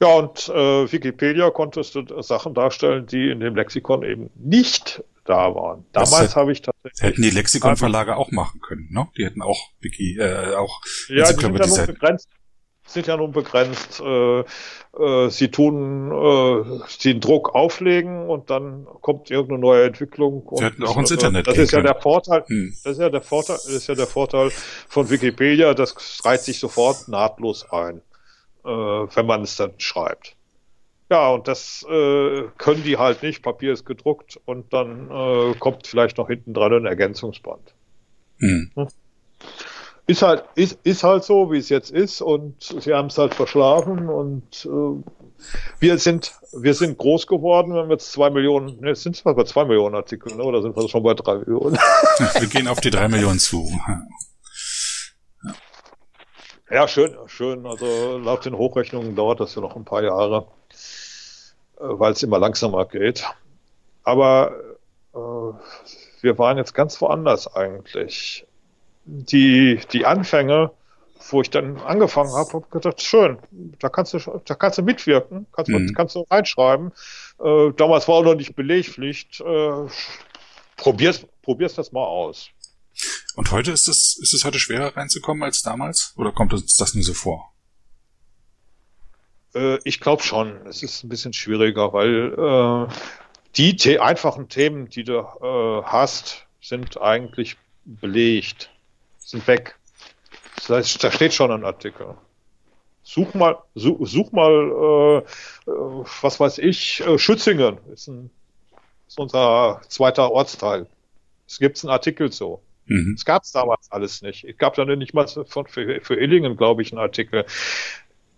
Ja, 0.00 0.08
und 0.08 0.48
äh, 0.50 0.92
Wikipedia 0.92 1.50
konntest 1.50 1.94
du 1.94 2.22
Sachen 2.22 2.52
darstellen, 2.52 3.06
die 3.06 3.30
in 3.30 3.40
dem 3.40 3.56
Lexikon 3.56 4.02
eben 4.02 4.30
nicht 4.34 5.02
da 5.26 5.54
waren. 5.54 5.84
Damals 5.92 6.36
habe 6.36 6.52
ich 6.52 6.62
tatsächlich. 6.62 7.02
Hätten 7.02 7.22
die 7.22 7.30
Lexikon-Verlage 7.30 8.16
auch 8.16 8.30
machen 8.30 8.60
können, 8.60 8.88
ne? 8.90 9.08
Die 9.16 9.24
hätten 9.24 9.42
auch 9.42 9.70
Wiki, 9.80 10.18
äh, 10.18 10.54
auch 10.54 10.80
ja, 11.08 11.26
die 11.26 11.32
sind 11.32 11.42
ja 11.42 11.48
nur 11.66 11.86
begrenzt 11.86 12.28
sind 12.86 13.06
ja 13.06 13.16
nun 13.16 13.32
begrenzt. 13.32 14.00
Äh, 14.00 14.40
äh, 14.40 15.30
sie 15.30 15.48
tun 15.48 16.10
äh, 16.10 16.80
den 17.04 17.20
Druck 17.20 17.54
auflegen 17.54 18.28
und 18.28 18.50
dann 18.50 18.86
kommt 19.00 19.30
irgendeine 19.30 19.60
neue 19.60 19.86
Entwicklung. 19.86 20.48
Sie 20.54 20.64
hätten 20.64 20.84
auch 20.84 20.96
ins 20.96 21.10
Internet. 21.10 21.46
Das 21.46 21.58
ist 21.58 21.72
ja 21.72 21.82
der 21.82 21.96
Vorteil. 21.96 22.44
Hm. 22.46 22.74
Das 22.84 22.92
ist 22.92 23.00
ja 23.00 23.10
der 23.10 23.22
Vorteil. 23.22 23.56
Das 23.56 23.66
ist 23.66 23.86
ja 23.86 23.94
der 23.94 24.06
Vorteil 24.06 24.50
von 24.88 25.10
Wikipedia. 25.10 25.74
Das 25.74 26.24
reiht 26.24 26.42
sich 26.42 26.58
sofort 26.58 27.08
nahtlos 27.08 27.70
ein, 27.70 28.02
äh, 28.64 28.68
wenn 28.68 29.26
man 29.26 29.42
es 29.42 29.56
dann 29.56 29.74
schreibt. 29.78 30.35
Ja, 31.08 31.30
und 31.30 31.46
das 31.46 31.86
äh, 31.88 32.42
können 32.58 32.82
die 32.82 32.98
halt 32.98 33.22
nicht. 33.22 33.42
Papier 33.42 33.72
ist 33.72 33.84
gedruckt 33.84 34.40
und 34.44 34.72
dann 34.72 35.10
äh, 35.10 35.54
kommt 35.58 35.86
vielleicht 35.86 36.18
noch 36.18 36.28
hinten 36.28 36.52
dran 36.52 36.72
ein 36.72 36.86
Ergänzungsband. 36.86 37.74
Hm. 38.38 38.70
Hm? 38.74 38.88
ist 40.06 40.22
halt, 40.22 40.44
ist, 40.54 40.78
ist 40.84 41.02
halt 41.02 41.24
so, 41.24 41.50
wie 41.50 41.58
es 41.58 41.68
jetzt 41.68 41.90
ist 41.90 42.20
und 42.22 42.62
sie 42.62 42.94
haben 42.94 43.08
es 43.08 43.18
halt 43.18 43.34
verschlafen 43.34 44.08
und 44.08 44.64
äh, 44.64 45.02
wir 45.80 45.98
sind, 45.98 46.32
wir 46.52 46.74
sind 46.74 46.96
groß 46.96 47.26
geworden, 47.26 47.74
wir 47.74 47.82
haben 47.82 47.90
jetzt 47.90 48.12
zwei 48.12 48.30
Millionen, 48.30 48.80
ne, 48.80 48.94
sind 48.94 49.16
es 49.16 49.22
bei 49.22 49.44
zwei 49.44 49.64
Millionen 49.64 49.96
Artikel, 49.96 50.34
ne, 50.36 50.44
oder 50.44 50.62
sind 50.62 50.76
wir 50.76 50.88
schon 50.88 51.02
bei 51.02 51.14
drei 51.14 51.38
Millionen? 51.38 51.76
wir 52.38 52.48
gehen 52.48 52.68
auf 52.68 52.80
die 52.80 52.90
drei 52.90 53.08
Millionen 53.08 53.40
zu. 53.40 53.68
Ja, 56.70 56.88
schön, 56.88 57.16
schön. 57.26 57.64
Also 57.64 58.18
laut 58.18 58.44
den 58.44 58.56
Hochrechnungen 58.56 59.14
dauert 59.14 59.38
das 59.38 59.54
ja 59.54 59.60
noch 59.60 59.76
ein 59.76 59.84
paar 59.84 60.02
Jahre, 60.02 60.48
weil 61.78 62.12
es 62.12 62.22
immer 62.22 62.38
langsamer 62.38 62.86
geht. 62.86 63.24
Aber 64.02 64.52
äh, 65.14 65.18
wir 66.22 66.38
waren 66.38 66.58
jetzt 66.58 66.74
ganz 66.74 67.00
woanders 67.00 67.54
eigentlich 67.54 68.46
die, 69.04 69.80
die 69.92 70.06
Anfänge, 70.06 70.72
wo 71.30 71.40
ich 71.40 71.50
dann 71.50 71.78
angefangen 71.78 72.32
habe, 72.32 72.52
habe 72.52 72.66
gedacht, 72.70 73.02
schön, 73.02 73.38
da 73.78 73.88
kannst 73.88 74.14
du, 74.14 74.18
da 74.44 74.54
kannst 74.54 74.78
du 74.78 74.82
mitwirken, 74.82 75.46
kannst, 75.52 75.70
mhm. 75.70 75.92
kannst 75.94 76.14
du 76.14 76.26
reinschreiben. 76.30 76.92
Äh, 77.42 77.72
damals 77.76 78.06
war 78.08 78.16
auch 78.16 78.24
noch 78.24 78.34
nicht 78.34 78.54
Belegpflicht. 78.54 79.40
Äh, 79.40 79.86
probier's, 80.76 81.26
probier's 81.42 81.74
das 81.74 81.92
mal 81.92 82.04
aus. 82.04 82.50
Und 83.34 83.50
heute 83.50 83.72
ist 83.72 83.88
es, 83.88 84.18
ist 84.20 84.34
es 84.34 84.44
heute 84.44 84.58
schwerer 84.58 84.96
reinzukommen 84.96 85.42
als 85.42 85.62
damals? 85.62 86.14
Oder 86.16 86.32
kommt 86.32 86.52
uns 86.52 86.76
das 86.76 86.94
nur 86.94 87.04
so 87.04 87.12
vor? 87.12 87.52
Äh, 89.56 89.78
ich 89.84 90.00
glaube 90.00 90.22
schon. 90.22 90.66
Es 90.66 90.82
ist 90.82 91.02
ein 91.02 91.08
bisschen 91.08 91.32
schwieriger, 91.32 91.92
weil 91.92 92.88
äh, 92.88 92.94
die 93.56 93.76
The 93.78 94.00
einfachen 94.00 94.48
Themen, 94.48 94.88
die 94.88 95.04
du 95.04 95.18
äh, 95.18 95.82
hast, 95.84 96.46
sind 96.60 97.00
eigentlich 97.00 97.56
belegt 97.84 98.70
sind 99.26 99.46
weg. 99.46 99.76
Das 100.56 100.70
heißt, 100.70 101.04
da 101.04 101.10
steht 101.10 101.34
schon 101.34 101.50
ein 101.50 101.64
Artikel. 101.64 102.14
Such 103.02 103.34
mal, 103.34 103.58
such, 103.74 103.98
such 104.06 104.32
mal, 104.32 104.52
äh, 104.52 105.70
äh, 105.70 106.04
was 106.22 106.40
weiß 106.40 106.58
ich, 106.58 107.00
äh, 107.00 107.18
Schützingen 107.18 107.78
ist, 107.92 108.08
ein, 108.08 108.30
ist 109.06 109.18
unser 109.18 109.80
zweiter 109.88 110.30
Ortsteil. 110.32 110.86
Es 111.46 111.58
gibt 111.58 111.82
einen 111.84 111.92
Artikel 111.92 112.32
so. 112.32 112.62
Mhm. 112.86 113.14
Es 113.16 113.24
gab 113.24 113.42
es 113.42 113.52
damals 113.52 113.90
alles 113.90 114.22
nicht. 114.22 114.44
Es 114.44 114.56
gab 114.58 114.74
dann 114.74 114.96
nicht 114.98 115.14
mal 115.14 115.26
von, 115.26 115.66
für, 115.66 116.00
für 116.00 116.16
Illingen, 116.16 116.56
glaube 116.56 116.82
ich, 116.82 116.92
einen 116.92 117.00
Artikel. 117.00 117.44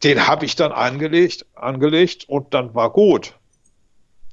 Den 0.02 0.26
habe 0.26 0.44
ich 0.44 0.54
dann 0.54 0.72
angelegt, 0.72 1.46
angelegt 1.54 2.28
und 2.28 2.54
dann 2.54 2.74
war 2.74 2.90
gut. 2.90 3.34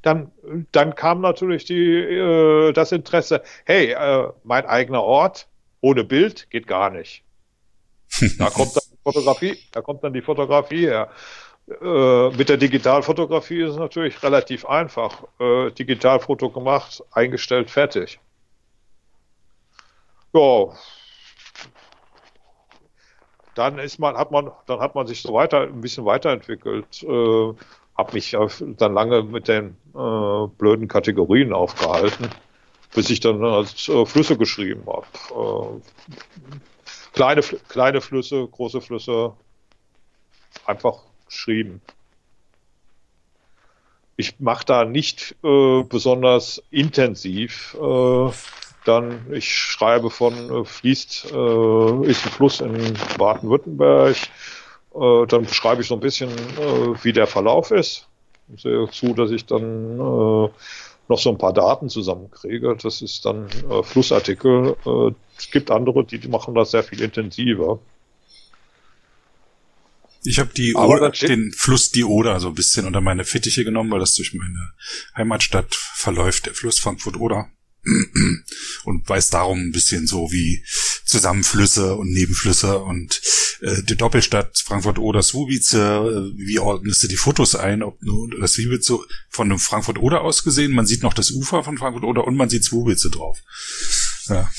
Dann, 0.03 0.31
dann 0.71 0.93
kam 0.93 1.21
natürlich 1.21 1.65
die, 1.65 1.97
äh, 1.97 2.71
das 2.73 2.91
Interesse, 2.91 3.41
hey, 3.65 3.91
äh, 3.91 4.29
mein 4.43 4.65
eigener 4.67 5.01
Ort 5.01 5.47
ohne 5.81 6.03
Bild 6.03 6.49
geht 6.51 6.67
gar 6.67 6.89
nicht. 6.89 7.23
Da 8.37 8.49
kommt 8.49 8.75
dann 8.75 8.83
die 8.91 8.97
Fotografie, 9.03 9.57
da 9.71 9.81
kommt 9.81 10.03
dann 10.03 10.13
die 10.13 10.21
Fotografie 10.21 10.87
her. 10.87 11.09
Äh, 11.67 12.29
mit 12.29 12.49
der 12.49 12.57
Digitalfotografie 12.57 13.63
ist 13.63 13.71
es 13.71 13.77
natürlich 13.77 14.21
relativ 14.21 14.65
einfach. 14.65 15.23
Äh, 15.39 15.71
Digitalfoto 15.71 16.51
gemacht, 16.51 17.03
eingestellt, 17.11 17.71
fertig. 17.71 18.19
Ja. 20.33 20.67
Dann 23.55 23.79
ist 23.79 23.99
man, 23.99 24.17
hat 24.17 24.31
man, 24.31 24.51
dann 24.67 24.79
hat 24.79 24.95
man 24.95 25.07
sich 25.07 25.21
so 25.21 25.33
weiter, 25.33 25.61
ein 25.61 25.81
bisschen 25.81 26.05
weiterentwickelt. 26.05 27.03
Äh, 27.03 27.53
hab 27.97 28.13
mich 28.13 28.35
dann 28.59 28.93
lange 28.93 29.23
mit 29.23 29.47
den 29.47 29.77
äh, 29.95 30.47
blöden 30.57 30.89
Kategorien 30.89 31.53
aufgehalten, 31.53 32.29
bis 32.93 33.09
ich 33.09 33.21
dann 33.21 33.43
als 33.43 33.87
äh, 33.87 34.05
Flüsse 34.05 34.37
geschrieben 34.37 34.83
habe. 34.85 35.07
Äh, 35.31 36.91
kleine, 37.13 37.41
kleine 37.69 38.01
Flüsse, 38.01 38.45
große 38.45 38.81
Flüsse, 38.81 39.31
einfach 40.65 41.03
geschrieben. 41.25 41.81
Ich 44.17 44.39
mache 44.39 44.65
da 44.65 44.83
nicht 44.83 45.35
äh, 45.43 45.83
besonders 45.83 46.61
intensiv. 46.71 47.77
Dann, 48.85 49.33
ich 49.33 49.53
schreibe 49.53 50.09
von 50.09 50.33
äh, 50.33 50.63
fließt, 50.63 51.33
äh, 51.33 52.07
ist 52.07 52.25
ein 52.25 52.31
Fluss 52.31 52.61
in 52.61 52.93
Baden-Württemberg. 53.17 54.15
Äh, 54.93 55.27
dann 55.27 55.45
beschreibe 55.45 55.81
ich 55.81 55.87
so 55.87 55.95
ein 55.95 55.99
bisschen, 55.99 56.29
äh, 56.29 57.03
wie 57.03 57.11
der 57.11 57.27
Verlauf 57.27 57.71
ist. 57.71 58.07
Ich 58.53 58.61
sehe 58.61 58.87
zu, 58.91 59.13
dass 59.13 59.31
ich 59.31 59.45
dann 59.45 59.99
äh, 59.99 60.49
noch 61.07 61.19
so 61.19 61.29
ein 61.29 61.37
paar 61.37 61.53
Daten 61.53 61.89
zusammenkriege. 61.89 62.77
Das 62.81 63.01
ist 63.01 63.25
dann 63.25 63.47
äh, 63.69 63.83
Flussartikel. 63.83 64.75
Äh, 64.85 65.11
es 65.37 65.49
gibt 65.49 65.71
andere, 65.71 66.05
die 66.05 66.27
machen 66.27 66.53
das 66.53 66.71
sehr 66.71 66.83
viel 66.83 67.01
intensiver. 67.01 67.79
Ich 70.23 70.39
habe 70.39 70.51
die 70.55 70.73
Oder, 70.73 71.11
den 71.11 71.51
Fluss 71.55 71.91
die 71.91 72.03
Oder 72.03 72.39
so 72.39 72.47
ein 72.49 72.55
bisschen 72.55 72.87
unter 72.87 73.01
meine 73.01 73.25
Fittiche 73.25 73.63
genommen, 73.63 73.91
weil 73.91 73.99
das 73.99 74.15
durch 74.15 74.33
meine 74.33 74.73
Heimatstadt 75.15 75.73
verläuft, 75.73 76.47
der 76.47 76.53
Fluss 76.53 76.79
Frankfurt-Oder. 76.79 77.49
Und 78.83 79.07
weiß 79.07 79.29
darum 79.29 79.59
ein 79.59 79.71
bisschen 79.71 80.07
so 80.07 80.31
wie 80.31 80.63
Zusammenflüsse 81.05 81.95
und 81.95 82.11
Nebenflüsse 82.11 82.79
und 82.79 83.21
äh, 83.61 83.83
die 83.83 83.95
Doppelstadt 83.95 84.57
Frankfurt-Oder 84.57 85.21
Swubice, 85.21 85.73
äh, 85.73 86.31
wie 86.35 86.59
ordnest 86.59 87.03
du 87.03 87.07
die 87.07 87.17
Fotos 87.17 87.55
ein? 87.55 87.83
Ob 87.83 88.01
nur 88.01 88.29
das 88.39 88.59
so 88.81 89.05
von 89.29 89.49
einem 89.49 89.59
Frankfurt-Oder 89.59 90.21
aus 90.21 90.43
gesehen, 90.43 90.73
man 90.73 90.85
sieht 90.85 91.03
noch 91.03 91.13
das 91.13 91.31
Ufer 91.31 91.63
von 91.63 91.77
Frankfurt-Oder 91.77 92.25
und 92.25 92.35
man 92.35 92.49
sieht 92.49 92.63
Swubice 92.63 93.09
drauf. 93.11 93.39
Ja. 94.27 94.49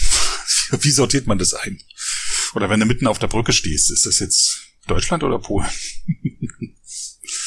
Wie 0.80 0.90
sortiert 0.90 1.26
man 1.26 1.38
das 1.38 1.54
ein? 1.54 1.80
Oder 2.54 2.70
wenn 2.70 2.80
du 2.80 2.86
mitten 2.86 3.06
auf 3.06 3.18
der 3.18 3.26
Brücke 3.26 3.52
stehst, 3.52 3.90
ist 3.90 4.06
das 4.06 4.18
jetzt 4.18 4.60
Deutschland 4.86 5.22
oder 5.24 5.38
Polen? 5.38 5.68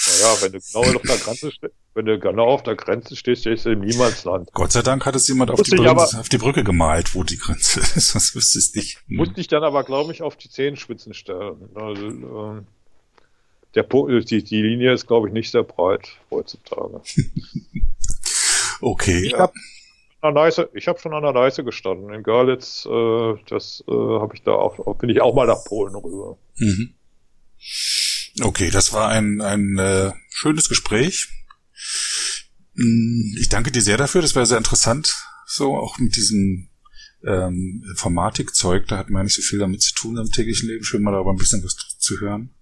Naja, 0.09 0.41
wenn 0.41 0.51
du 0.51 0.59
genau 0.59 0.95
auf 0.95 1.01
der 1.03 1.17
Grenze 1.17 1.51
stehst, 1.51 1.73
wenn 1.93 2.05
du 2.05 2.19
genau 2.19 2.45
auf 2.45 2.63
der 2.63 2.75
Grenze 2.75 3.15
stehst, 3.15 3.41
stehst 3.41 3.65
du 3.65 3.71
im 3.71 3.81
Niemandsland. 3.81 4.51
Gott 4.53 4.71
sei 4.71 4.81
Dank 4.81 5.05
hat 5.05 5.15
es 5.15 5.27
jemand 5.27 5.51
auf 5.51 5.61
die, 5.61 5.75
Brücke, 5.75 5.89
aber, 5.89 6.03
auf 6.03 6.29
die, 6.29 6.37
Brücke, 6.37 6.63
gemalt, 6.63 7.15
wo 7.15 7.23
die 7.23 7.37
Grenze 7.37 7.79
ist. 7.95 8.15
Das 8.15 8.35
wüsste 8.35 8.59
ich 8.59 8.75
nicht. 8.75 8.97
Hm. 9.07 9.17
Musste 9.17 9.41
ich 9.41 9.47
dann 9.47 9.63
aber, 9.63 9.83
glaube 9.83 10.11
ich, 10.11 10.21
auf 10.21 10.35
die 10.35 10.49
Zehenspitzen 10.49 11.13
stellen. 11.13 11.69
Also, 11.75 12.05
ähm, 12.07 12.67
der, 13.75 13.83
die, 13.83 14.43
die 14.43 14.61
Linie 14.61 14.93
ist, 14.93 15.07
glaube 15.07 15.27
ich, 15.27 15.33
nicht 15.33 15.51
sehr 15.51 15.63
breit 15.63 16.07
heutzutage. 16.31 17.01
okay. 18.81 19.25
Ich 19.25 19.33
habe 19.33 19.53
hab 20.23 20.99
schon 20.99 21.13
an 21.13 21.23
der 21.23 21.33
Leise 21.33 21.63
gestanden. 21.63 22.13
In 22.13 22.23
Görlitz, 22.23 22.87
äh, 22.89 23.35
das 23.47 23.83
äh, 23.87 23.91
habe 23.91 24.35
ich 24.35 24.41
da 24.41 24.53
auch, 24.53 24.95
bin 24.95 25.09
ich 25.09 25.21
auch 25.21 25.35
mal 25.35 25.47
nach 25.47 25.63
Polen 25.65 25.95
rüber. 25.95 26.37
Mhm. 26.57 26.93
Okay, 28.41 28.69
das 28.69 28.93
war 28.93 29.09
ein, 29.09 29.41
ein 29.41 29.77
äh, 29.77 30.11
schönes 30.29 30.69
Gespräch. 30.69 31.27
Mm, 32.75 33.35
ich 33.37 33.49
danke 33.49 33.71
dir 33.71 33.81
sehr 33.81 33.97
dafür, 33.97 34.21
das 34.21 34.35
war 34.35 34.45
sehr 34.45 34.57
interessant, 34.57 35.15
so 35.45 35.75
auch 35.75 35.97
mit 35.99 36.15
diesem 36.15 36.69
ähm, 37.23 37.83
Informatikzeug, 37.89 38.87
da 38.87 38.97
hat 38.97 39.09
man 39.09 39.25
nicht 39.25 39.35
so 39.35 39.41
viel 39.41 39.59
damit 39.59 39.81
zu 39.81 39.93
tun 39.93 40.17
im 40.17 40.31
täglichen 40.31 40.69
Leben, 40.69 40.83
schön 40.83 41.03
mal 41.03 41.11
darüber 41.11 41.31
ein 41.31 41.37
bisschen 41.37 41.63
was 41.63 41.75
zu 41.97 42.19
hören. 42.19 42.53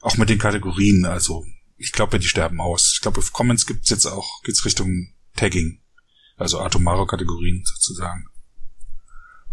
Auch 0.00 0.16
mit 0.16 0.28
den 0.28 0.38
Kategorien, 0.38 1.06
also 1.06 1.44
ich 1.76 1.92
glaube, 1.92 2.18
die 2.18 2.28
sterben 2.28 2.60
aus. 2.60 2.92
Ich 2.94 3.00
glaube, 3.00 3.18
auf 3.18 3.32
Comments 3.32 3.66
gibt's 3.66 3.90
jetzt 3.90 4.06
auch, 4.06 4.42
geht's 4.42 4.64
Richtung 4.64 5.14
Tagging, 5.34 5.80
also 6.36 6.60
atomare 6.60 7.06
Kategorien 7.06 7.64
sozusagen. 7.64 8.26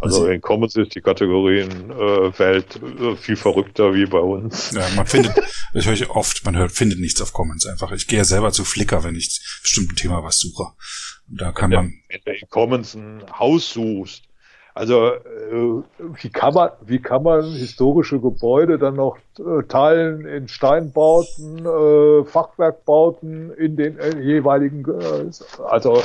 Also 0.02 0.28
in 0.28 0.42
Commons 0.42 0.76
ist 0.76 0.96
die 0.96 1.02
Kategorienwelt 1.02 2.82
äh, 2.82 3.16
viel 3.16 3.36
verrückter 3.36 3.94
wie 3.94 4.06
bei 4.08 4.20
uns. 4.20 4.72
Ja, 4.72 4.88
man 4.96 5.06
findet, 5.06 5.34
das 5.74 5.86
höre 5.86 5.94
ich 5.94 6.10
oft, 6.10 6.44
man 6.44 6.58
hört, 6.58 6.72
findet 6.72 7.00
nichts 7.00 7.22
auf 7.22 7.34
Commons 7.34 7.68
einfach. 7.68 7.92
Ich 7.92 8.08
gehe 8.08 8.18
ja 8.18 8.24
selber 8.26 8.52
zu 8.52 8.66
Flickr, 8.66 9.04
wenn 9.04 9.16
ich 9.16 9.40
bestimmten 9.62 9.96
Thema 9.96 10.24
was 10.24 10.40
suche. 10.40 10.64
Und 11.30 11.40
da 11.42 11.52
kann 11.52 11.70
wenn 11.70 11.78
man. 11.78 11.94
Wenn 12.10 12.22
du 12.26 12.32
in 12.32 12.50
Commons 12.50 12.96
ein 12.96 13.24
Haus 13.38 13.72
suchst, 13.72 14.24
also 14.74 15.08
äh, 15.08 15.84
wie 16.22 16.30
kann 16.30 16.54
man, 16.54 16.70
wie 16.86 17.00
kann 17.00 17.24
man 17.24 17.44
historische 17.52 18.20
Gebäude 18.20 18.80
dann 18.80 18.96
noch 18.96 19.18
äh, 19.38 19.64
teilen 19.68 20.26
in 20.26 20.48
Steinbauten, 20.48 21.66
äh, 21.66 22.24
Fachwerkbauten 22.26 23.52
in 23.54 23.76
den 23.76 24.00
äh, 24.00 24.18
jeweiligen, 24.20 24.86
äh, 24.86 25.30
also 25.70 25.98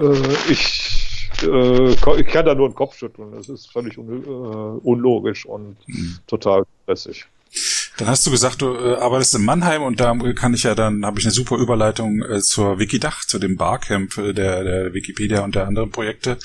äh, 0.00 0.50
ich 0.50 0.93
äh, 1.42 1.90
ich 2.20 2.26
kann 2.26 2.46
da 2.46 2.54
nur 2.54 2.68
den 2.68 2.74
Kopf 2.74 2.96
schütteln. 2.96 3.32
Das 3.32 3.48
ist 3.48 3.70
völlig 3.72 3.98
un 3.98 4.22
äh, 4.22 4.86
unlogisch 4.86 5.46
und 5.46 5.76
mhm. 5.86 6.18
total 6.26 6.64
stressig. 6.82 7.26
Dann 7.96 8.08
hast 8.08 8.26
du 8.26 8.30
gesagt, 8.30 8.62
du 8.62 8.74
äh, 8.74 8.96
arbeitest 8.96 9.36
in 9.36 9.44
Mannheim 9.44 9.82
und 9.82 10.00
da 10.00 10.14
kann 10.34 10.54
ich 10.54 10.64
ja 10.64 10.74
dann, 10.74 11.04
habe 11.06 11.20
ich 11.20 11.26
eine 11.26 11.32
super 11.32 11.56
Überleitung 11.56 12.22
äh, 12.22 12.40
zur 12.40 12.78
Wikidach, 12.78 13.24
zu 13.24 13.38
dem 13.38 13.56
Barcamp 13.56 14.16
äh, 14.18 14.32
der, 14.32 14.64
der 14.64 14.94
Wikipedia 14.94 15.44
und 15.44 15.54
der 15.54 15.66
anderen 15.66 15.90
Projekte. 15.90 16.38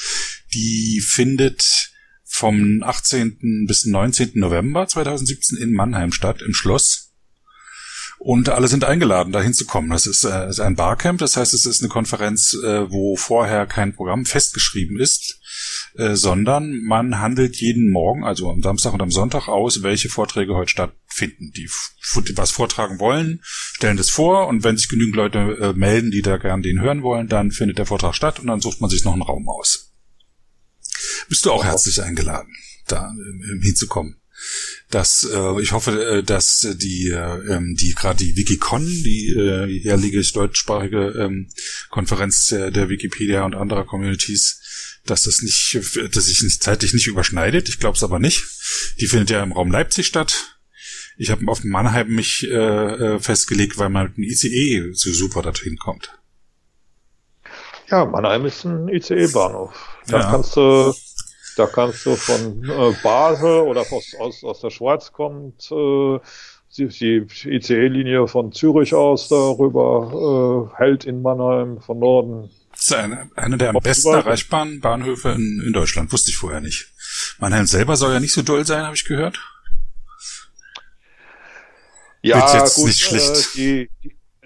Die 0.54 1.02
findet 1.02 1.92
vom 2.24 2.84
18. 2.84 3.66
bis 3.68 3.86
19. 3.86 4.32
November 4.36 4.88
2017 4.88 5.58
in 5.58 5.74
Mannheim 5.74 6.12
statt, 6.12 6.44
im 6.46 6.54
Schloss. 6.54 7.09
Und 8.22 8.50
alle 8.50 8.68
sind 8.68 8.84
eingeladen, 8.84 9.32
da 9.32 9.42
hinzukommen. 9.42 9.90
Das 9.92 10.06
ist, 10.06 10.26
äh, 10.26 10.50
ist 10.50 10.60
ein 10.60 10.76
Barcamp, 10.76 11.20
das 11.20 11.38
heißt, 11.38 11.54
es 11.54 11.66
ist 11.66 11.82
eine 11.82 11.88
Konferenz, 11.88 12.54
äh, 12.54 12.92
wo 12.92 13.16
vorher 13.16 13.66
kein 13.66 13.96
Programm 13.96 14.26
festgeschrieben 14.26 15.00
ist, 15.00 15.40
äh, 15.96 16.16
sondern 16.16 16.84
man 16.84 17.20
handelt 17.20 17.56
jeden 17.62 17.90
Morgen, 17.90 18.26
also 18.26 18.52
am 18.52 18.62
Samstag 18.62 18.92
und 18.94 19.02
am 19.02 19.10
Sonntag 19.10 19.48
aus, 19.48 19.84
welche 19.84 20.10
Vorträge 20.10 20.54
heute 20.54 20.70
stattfinden. 20.70 21.54
Die 21.56 21.70
was 22.36 22.52
vortragen 22.52 23.00
wollen, 23.00 23.40
stellen 23.44 23.96
das 23.96 24.10
vor 24.10 24.48
und 24.48 24.66
wenn 24.66 24.76
sich 24.76 24.90
genügend 24.90 25.16
Leute 25.16 25.40
äh, 25.62 25.74
melden, 25.74 26.12
die 26.12 26.22
da 26.22 26.38
gern 26.38 26.62
den 26.62 26.82
hören 26.82 27.04
wollen, 27.04 27.30
dann 27.30 27.52
findet 27.52 27.78
der 27.78 27.86
Vortrag 27.86 28.16
statt 28.16 28.40
und 28.40 28.48
dann 28.48 28.60
sucht 28.60 28.82
man 28.82 28.90
sich 28.90 29.06
noch 29.06 29.14
einen 29.14 29.22
Raum 29.22 29.48
aus. 29.48 29.94
Bist 31.30 31.46
du 31.46 31.52
auch 31.52 31.64
herzlich 31.64 32.02
eingeladen, 32.02 32.54
da 32.88 33.14
äh, 33.14 33.64
hinzukommen 33.64 34.20
dass 34.90 35.24
äh, 35.24 35.62
ich 35.62 35.72
hoffe, 35.72 36.04
äh, 36.04 36.24
dass 36.24 36.68
die 36.76 37.10
äh, 37.10 37.54
ähm, 37.54 37.76
die 37.80 37.94
gerade 37.94 38.24
die 38.24 38.36
Wikicon, 38.36 38.86
die 38.86 39.34
äh, 39.38 39.66
jährliche 39.66 40.22
deutschsprachige 40.34 41.14
ähm, 41.20 41.50
Konferenz 41.90 42.48
der, 42.48 42.72
der 42.72 42.90
Wikipedia 42.90 43.46
und 43.46 43.56
anderer 43.56 43.86
Communities, 43.86 44.62
dass 45.06 45.24
das 45.24 45.42
nicht, 45.42 45.80
dass 46.16 46.26
sich 46.26 46.42
nicht 46.42 46.64
zeitlich 46.64 46.94
nicht 46.94 47.08
überschneidet. 47.08 47.70
Ich 47.70 47.80
glaube 47.80 47.96
es 47.96 48.04
aber 48.04 48.20
nicht. 48.20 48.46
Die 49.00 49.08
findet 49.08 49.30
ja 49.30 49.44
im 49.44 49.52
Raum 49.52 49.72
Leipzig 49.72 50.08
statt. 50.08 50.60
Ich 51.18 51.32
habe 51.32 51.46
auf 51.48 51.64
Mannheim 51.64 52.08
mich 52.08 52.48
äh, 52.50 52.56
äh, 52.56 53.20
festgelegt, 53.20 53.78
weil 53.78 53.90
man 53.90 54.08
mit 54.08 54.18
dem 54.18 54.24
ICE 54.24 54.94
so 54.94 55.12
super 55.12 55.42
dorthin 55.42 55.78
kommt. 55.78 56.18
Ja, 57.90 58.06
Mannheim 58.06 58.46
ist 58.46 58.64
ein 58.66 58.88
ICE-Bahnhof. 58.88 59.74
Da 60.08 60.20
ja. 60.20 60.32
kannst 60.32 60.56
du 60.56 60.94
da 61.60 61.68
kannst 61.68 62.06
du 62.06 62.16
von 62.16 62.64
äh, 62.64 62.96
Basel 63.04 63.60
oder 63.62 63.82
aus, 63.82 64.16
aus, 64.18 64.44
aus 64.44 64.62
der 64.62 64.70
Schweiz 64.70 65.12
kommt 65.12 65.70
äh, 65.72 66.20
die, 66.78 66.88
die 66.88 67.28
ICE-Linie 67.46 68.28
von 68.28 68.54
Zürich 68.54 68.94
aus 68.94 69.28
darüber, 69.28 70.72
äh, 70.74 70.78
hält 70.78 71.04
in 71.04 71.22
Mannheim 71.22 71.82
von 71.82 72.00
Norden. 72.00 72.50
Das 72.72 72.84
ist 72.84 72.94
eine, 72.94 73.30
eine 73.36 73.58
der 73.58 73.72
am 73.72 73.80
besten 73.84 74.14
erreichbaren 74.14 74.80
Bahnhöfe 74.80 75.30
in, 75.32 75.62
in 75.66 75.74
Deutschland, 75.74 76.14
wusste 76.14 76.30
ich 76.30 76.38
vorher 76.38 76.62
nicht. 76.62 76.88
Mannheim 77.40 77.66
selber 77.66 77.98
soll 77.98 78.14
ja 78.14 78.22
nicht 78.22 78.34
so 78.34 78.42
doll 78.42 78.66
sein, 78.66 78.86
habe 78.86 78.96
ich 78.96 79.04
gehört. 79.04 79.38
Ja, 82.22 82.64
gut, 82.76 82.86
nicht 82.86 83.00
schlecht. 83.00 83.56
Äh, 83.56 83.58
die, 83.58 83.90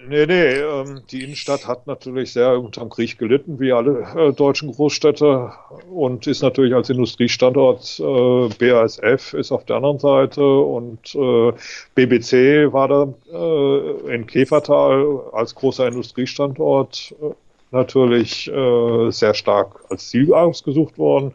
Nee, 0.06 0.26
nee, 0.26 0.56
ähm, 0.56 1.02
die 1.10 1.22
Innenstadt 1.24 1.66
hat 1.66 1.86
natürlich 1.86 2.32
sehr 2.32 2.60
unter 2.60 2.80
dem 2.82 2.90
Krieg 2.90 3.16
gelitten, 3.16 3.58
wie 3.58 3.72
alle 3.72 4.00
äh, 4.14 4.32
deutschen 4.34 4.70
Großstädte 4.70 5.52
und 5.90 6.26
ist 6.26 6.42
natürlich 6.42 6.74
als 6.74 6.90
Industriestandort 6.90 8.00
äh, 8.00 8.48
BASF 8.58 9.32
ist 9.32 9.50
auf 9.50 9.64
der 9.64 9.76
anderen 9.76 9.98
Seite 9.98 10.44
und 10.44 11.14
äh, 11.14 11.52
BBC 11.94 12.72
war 12.72 12.88
da 12.88 13.14
äh, 13.32 14.14
in 14.14 14.26
Käfertal 14.26 15.22
als 15.32 15.54
großer 15.54 15.86
Industriestandort 15.88 17.14
äh, 17.22 17.30
natürlich 17.70 18.48
äh, 18.50 19.10
sehr 19.10 19.32
stark 19.34 19.84
als 19.88 20.10
Ziel 20.10 20.34
ausgesucht 20.34 20.98
worden. 20.98 21.32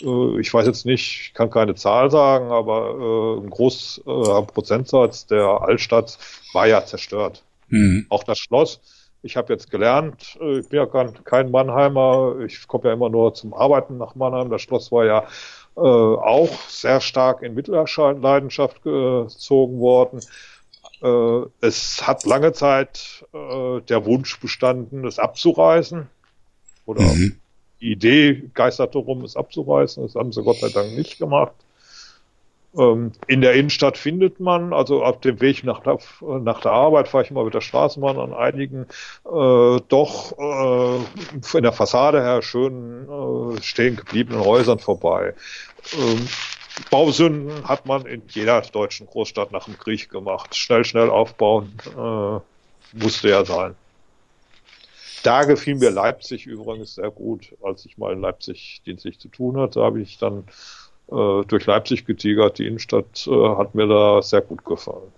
Äh, 0.00 0.40
ich 0.40 0.54
weiß 0.54 0.66
jetzt 0.66 0.86
nicht, 0.86 1.20
ich 1.28 1.34
kann 1.34 1.50
keine 1.50 1.74
Zahl 1.74 2.10
sagen, 2.12 2.52
aber 2.52 3.38
äh, 3.40 3.44
ein 3.44 3.50
großer 3.50 4.42
Prozentsatz 4.42 5.26
der 5.26 5.62
Altstadt 5.62 6.18
war 6.52 6.68
ja 6.68 6.84
zerstört. 6.84 7.42
Mhm. 7.74 8.06
Auch 8.08 8.22
das 8.22 8.38
Schloss. 8.38 8.80
Ich 9.22 9.36
habe 9.36 9.52
jetzt 9.52 9.70
gelernt, 9.70 10.38
äh, 10.40 10.60
ich 10.60 10.68
bin 10.68 10.78
ja 10.78 10.86
kein 10.86 11.50
Mannheimer, 11.50 12.36
ich 12.46 12.68
komme 12.68 12.84
ja 12.84 12.92
immer 12.92 13.08
nur 13.08 13.34
zum 13.34 13.52
Arbeiten 13.52 13.96
nach 13.96 14.14
Mannheim. 14.14 14.48
Das 14.48 14.62
Schloss 14.62 14.92
war 14.92 15.04
ja 15.04 15.24
äh, 15.76 15.80
auch 15.80 16.52
sehr 16.68 17.00
stark 17.00 17.42
in 17.42 17.54
Mitleidenschaft 17.54 18.82
gezogen 18.82 19.80
worden. 19.80 20.20
Äh, 21.02 21.46
es 21.60 22.06
hat 22.06 22.24
lange 22.24 22.52
Zeit 22.52 23.24
äh, 23.32 23.80
der 23.80 24.06
Wunsch 24.06 24.38
bestanden, 24.38 25.04
es 25.04 25.18
abzureißen. 25.18 26.06
Oder 26.86 27.02
mhm. 27.02 27.40
die 27.80 27.90
Idee 27.90 28.50
geisterte 28.54 28.98
rum, 28.98 29.24
es 29.24 29.36
abzureißen. 29.36 30.04
Das 30.04 30.14
haben 30.14 30.32
sie 30.32 30.42
Gott 30.44 30.58
sei 30.58 30.68
Dank 30.68 30.94
nicht 30.96 31.18
gemacht. 31.18 31.54
Ähm, 32.76 33.12
in 33.26 33.40
der 33.40 33.54
Innenstadt 33.54 33.96
findet 33.96 34.40
man, 34.40 34.72
also 34.72 35.04
auf 35.04 35.20
dem 35.20 35.40
Weg 35.40 35.64
nach 35.64 35.80
der, 35.80 35.98
nach 36.20 36.60
der 36.60 36.72
Arbeit 36.72 37.08
fahre 37.08 37.24
ich 37.24 37.30
immer 37.30 37.44
mit 37.44 37.54
der 37.54 37.60
Straßenbahn 37.60 38.18
an 38.18 38.34
einigen 38.34 38.86
äh, 39.24 39.80
doch 39.88 40.32
äh, 40.38 41.40
von 41.42 41.62
der 41.62 41.72
Fassade 41.72 42.22
her 42.22 42.42
schön 42.42 43.08
äh, 43.08 43.62
stehen 43.62 43.96
gebliebenen 43.96 44.44
Häusern 44.44 44.78
vorbei. 44.78 45.34
Ähm, 45.96 46.26
Bausünden 46.90 47.68
hat 47.68 47.86
man 47.86 48.04
in 48.06 48.22
jeder 48.28 48.60
deutschen 48.60 49.06
Großstadt 49.06 49.52
nach 49.52 49.66
dem 49.66 49.78
Krieg 49.78 50.10
gemacht. 50.10 50.56
Schnell, 50.56 50.84
schnell 50.84 51.08
aufbauen 51.08 51.72
äh, 51.96 52.40
musste 52.98 53.28
ja 53.28 53.44
sein. 53.44 53.76
Da 55.22 55.44
gefiel 55.44 55.76
mir 55.76 55.90
Leipzig 55.90 56.46
übrigens 56.46 56.96
sehr 56.96 57.10
gut, 57.10 57.54
als 57.62 57.86
ich 57.86 57.96
mal 57.96 58.12
in 58.12 58.20
Leipzig 58.20 58.82
dienstlich 58.84 59.18
zu 59.18 59.28
tun 59.28 59.56
hatte, 59.56 59.80
habe 59.80 60.02
ich 60.02 60.18
dann 60.18 60.44
äh, 61.10 61.44
durch 61.46 61.66
Leipzig 61.66 62.06
getigert. 62.06 62.58
Die 62.58 62.66
Innenstadt 62.66 63.26
äh, 63.26 63.56
hat 63.56 63.74
mir 63.74 63.86
da 63.86 64.22
sehr 64.22 64.40
gut 64.40 64.64
gefallen. 64.64 65.12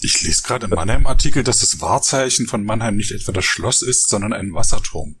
Ich 0.00 0.22
lese 0.22 0.42
gerade 0.42 0.66
im 0.66 0.70
Mannheim-Artikel, 0.70 1.44
dass 1.44 1.60
das 1.60 1.80
Wahrzeichen 1.80 2.46
von 2.46 2.62
Mannheim 2.64 2.96
nicht 2.96 3.12
etwa 3.12 3.32
das 3.32 3.44
Schloss 3.44 3.80
ist, 3.80 4.10
sondern 4.10 4.34
ein 4.34 4.52
Wasserturm. 4.52 5.16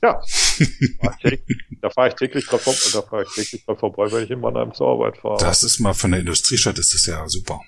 Ja, 0.00 0.22
da 1.82 1.90
fahre 1.90 2.08
ich 2.08 2.14
täglich 2.14 2.46
dran 2.46 2.60
da 2.64 3.02
fahre 3.02 3.24
ich 3.24 3.34
täglich 3.34 3.64
dran 3.64 3.78
vorbei, 3.78 4.12
wenn 4.12 4.22
ich 4.22 4.30
in 4.30 4.40
Mannheim 4.40 4.72
zur 4.72 4.86
Arbeit 4.86 5.18
fahre. 5.18 5.38
Das 5.40 5.64
ist 5.64 5.80
mal 5.80 5.92
von 5.92 6.12
der 6.12 6.20
Industriestadt 6.20 6.78
ist 6.78 6.94
das 6.94 7.06
ja 7.06 7.28
super. 7.28 7.60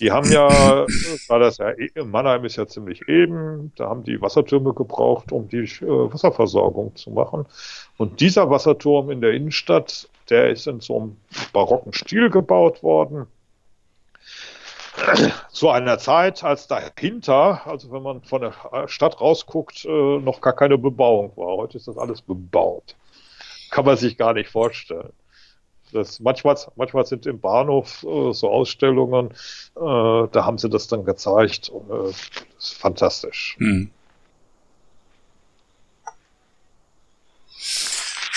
Die 0.00 0.12
haben 0.12 0.30
ja, 0.30 0.48
war 1.28 1.38
das 1.38 1.58
ja, 1.58 1.72
Mannheim 2.04 2.44
ist 2.44 2.56
ja 2.56 2.66
ziemlich 2.66 3.08
eben, 3.08 3.72
da 3.76 3.88
haben 3.88 4.04
die 4.04 4.20
Wassertürme 4.20 4.74
gebraucht, 4.74 5.32
um 5.32 5.48
die 5.48 5.64
äh, 5.64 6.12
Wasserversorgung 6.12 6.94
zu 6.96 7.10
machen. 7.10 7.46
Und 7.96 8.20
dieser 8.20 8.50
Wasserturm 8.50 9.10
in 9.10 9.20
der 9.20 9.32
Innenstadt, 9.32 10.08
der 10.28 10.50
ist 10.50 10.66
in 10.66 10.80
so 10.80 11.00
einem 11.00 11.16
barocken 11.52 11.92
Stil 11.92 12.30
gebaut 12.30 12.82
worden 12.82 13.26
zu 15.50 15.68
einer 15.68 15.98
Zeit, 15.98 16.42
als 16.42 16.68
dahinter, 16.68 17.66
also 17.66 17.92
wenn 17.92 18.02
man 18.02 18.22
von 18.22 18.40
der 18.40 18.88
Stadt 18.88 19.20
rausguckt, 19.20 19.84
äh, 19.84 20.18
noch 20.18 20.40
gar 20.40 20.54
keine 20.54 20.78
Bebauung 20.78 21.36
war. 21.36 21.56
Heute 21.56 21.78
ist 21.78 21.88
das 21.88 21.98
alles 21.98 22.22
bebaut. 22.22 22.96
Kann 23.70 23.84
man 23.84 23.96
sich 23.96 24.16
gar 24.16 24.32
nicht 24.32 24.50
vorstellen. 24.50 25.12
Das, 25.96 26.20
manchmal, 26.20 26.56
manchmal 26.76 27.06
sind 27.06 27.24
im 27.26 27.40
Bahnhof 27.40 28.04
äh, 28.04 28.32
so 28.32 28.50
Ausstellungen, 28.50 29.30
äh, 29.30 29.32
da 29.74 30.44
haben 30.44 30.58
sie 30.58 30.68
das 30.68 30.88
dann 30.88 31.04
gezeigt. 31.04 31.70
Und, 31.70 31.90
äh, 31.90 32.12
das 32.56 32.70
ist 32.70 32.74
fantastisch. 32.74 33.56
Hm. 33.58 33.90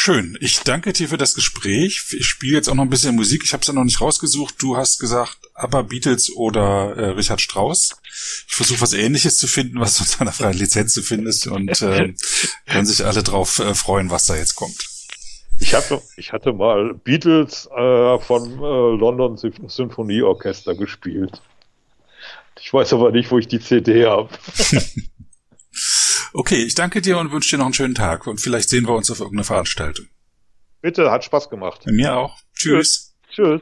Schön. 0.02 0.38
Ich 0.40 0.62
danke 0.62 0.94
dir 0.94 1.10
für 1.10 1.18
das 1.18 1.36
Gespräch. 1.36 2.06
Ich 2.18 2.26
spiele 2.26 2.56
jetzt 2.56 2.70
auch 2.70 2.74
noch 2.74 2.84
ein 2.84 2.90
bisschen 2.90 3.16
Musik. 3.16 3.42
Ich 3.44 3.52
habe 3.52 3.62
es 3.62 3.68
ja 3.68 3.74
noch 3.74 3.84
nicht 3.84 4.00
rausgesucht. 4.00 4.56
Du 4.58 4.78
hast 4.78 5.00
gesagt, 5.00 5.38
aber 5.54 5.84
Beatles 5.84 6.32
oder 6.34 6.96
äh, 6.96 7.06
Richard 7.10 7.42
Strauss. 7.42 7.98
Ich 8.48 8.56
versuche 8.56 8.80
was 8.80 8.94
Ähnliches 8.94 9.38
zu 9.38 9.48
finden, 9.48 9.82
was 9.82 9.98
du 9.98 10.06
unter 10.06 10.22
einer 10.22 10.32
freien 10.32 10.58
Lizenz 10.58 10.94
zu 10.94 11.04
findest 11.04 11.48
und 11.48 11.82
äh, 11.82 12.14
können 12.66 12.86
sich 12.86 13.06
alle 13.06 13.24
drauf 13.24 13.60
äh, 13.60 13.76
freuen, 13.76 14.10
was 14.10 14.26
da 14.26 14.38
jetzt 14.38 14.56
kommt. 14.56 14.89
Ich 15.60 15.74
hatte, 15.74 16.02
ich 16.16 16.32
hatte 16.32 16.54
mal 16.54 16.94
Beatles 16.94 17.68
äh, 17.68 18.20
von 18.20 18.52
äh, 18.54 18.98
London 18.98 19.38
Symphonieorchester 19.38 20.76
gespielt. 20.76 21.42
Ich 22.60 22.74
weiß 22.74 22.94
aber 22.94 23.12
nicht, 23.12 23.32
wo 23.32 23.38
ich 23.38 23.48
die 23.48 23.60
CD 23.60 24.06
habe. 24.06 24.30
Okay, 26.34 26.64
ich 26.64 26.76
danke 26.76 27.02
dir 27.02 27.18
und 27.18 27.32
wünsche 27.32 27.56
dir 27.56 27.58
noch 27.58 27.66
einen 27.66 27.74
schönen 27.74 27.96
Tag 27.96 28.28
und 28.28 28.40
vielleicht 28.40 28.70
sehen 28.70 28.86
wir 28.88 28.94
uns 28.94 29.10
auf 29.10 29.20
irgendeiner 29.20 29.46
Veranstaltung. 29.46 30.08
Bitte, 30.82 31.10
hat 31.12 31.24
Spaß 31.24 31.50
gemacht. 31.50 31.82
Bei 31.86 31.92
mir 31.92 32.16
auch. 32.16 32.38
Tschüss. 32.54 33.16
Tschüss. 33.30 33.62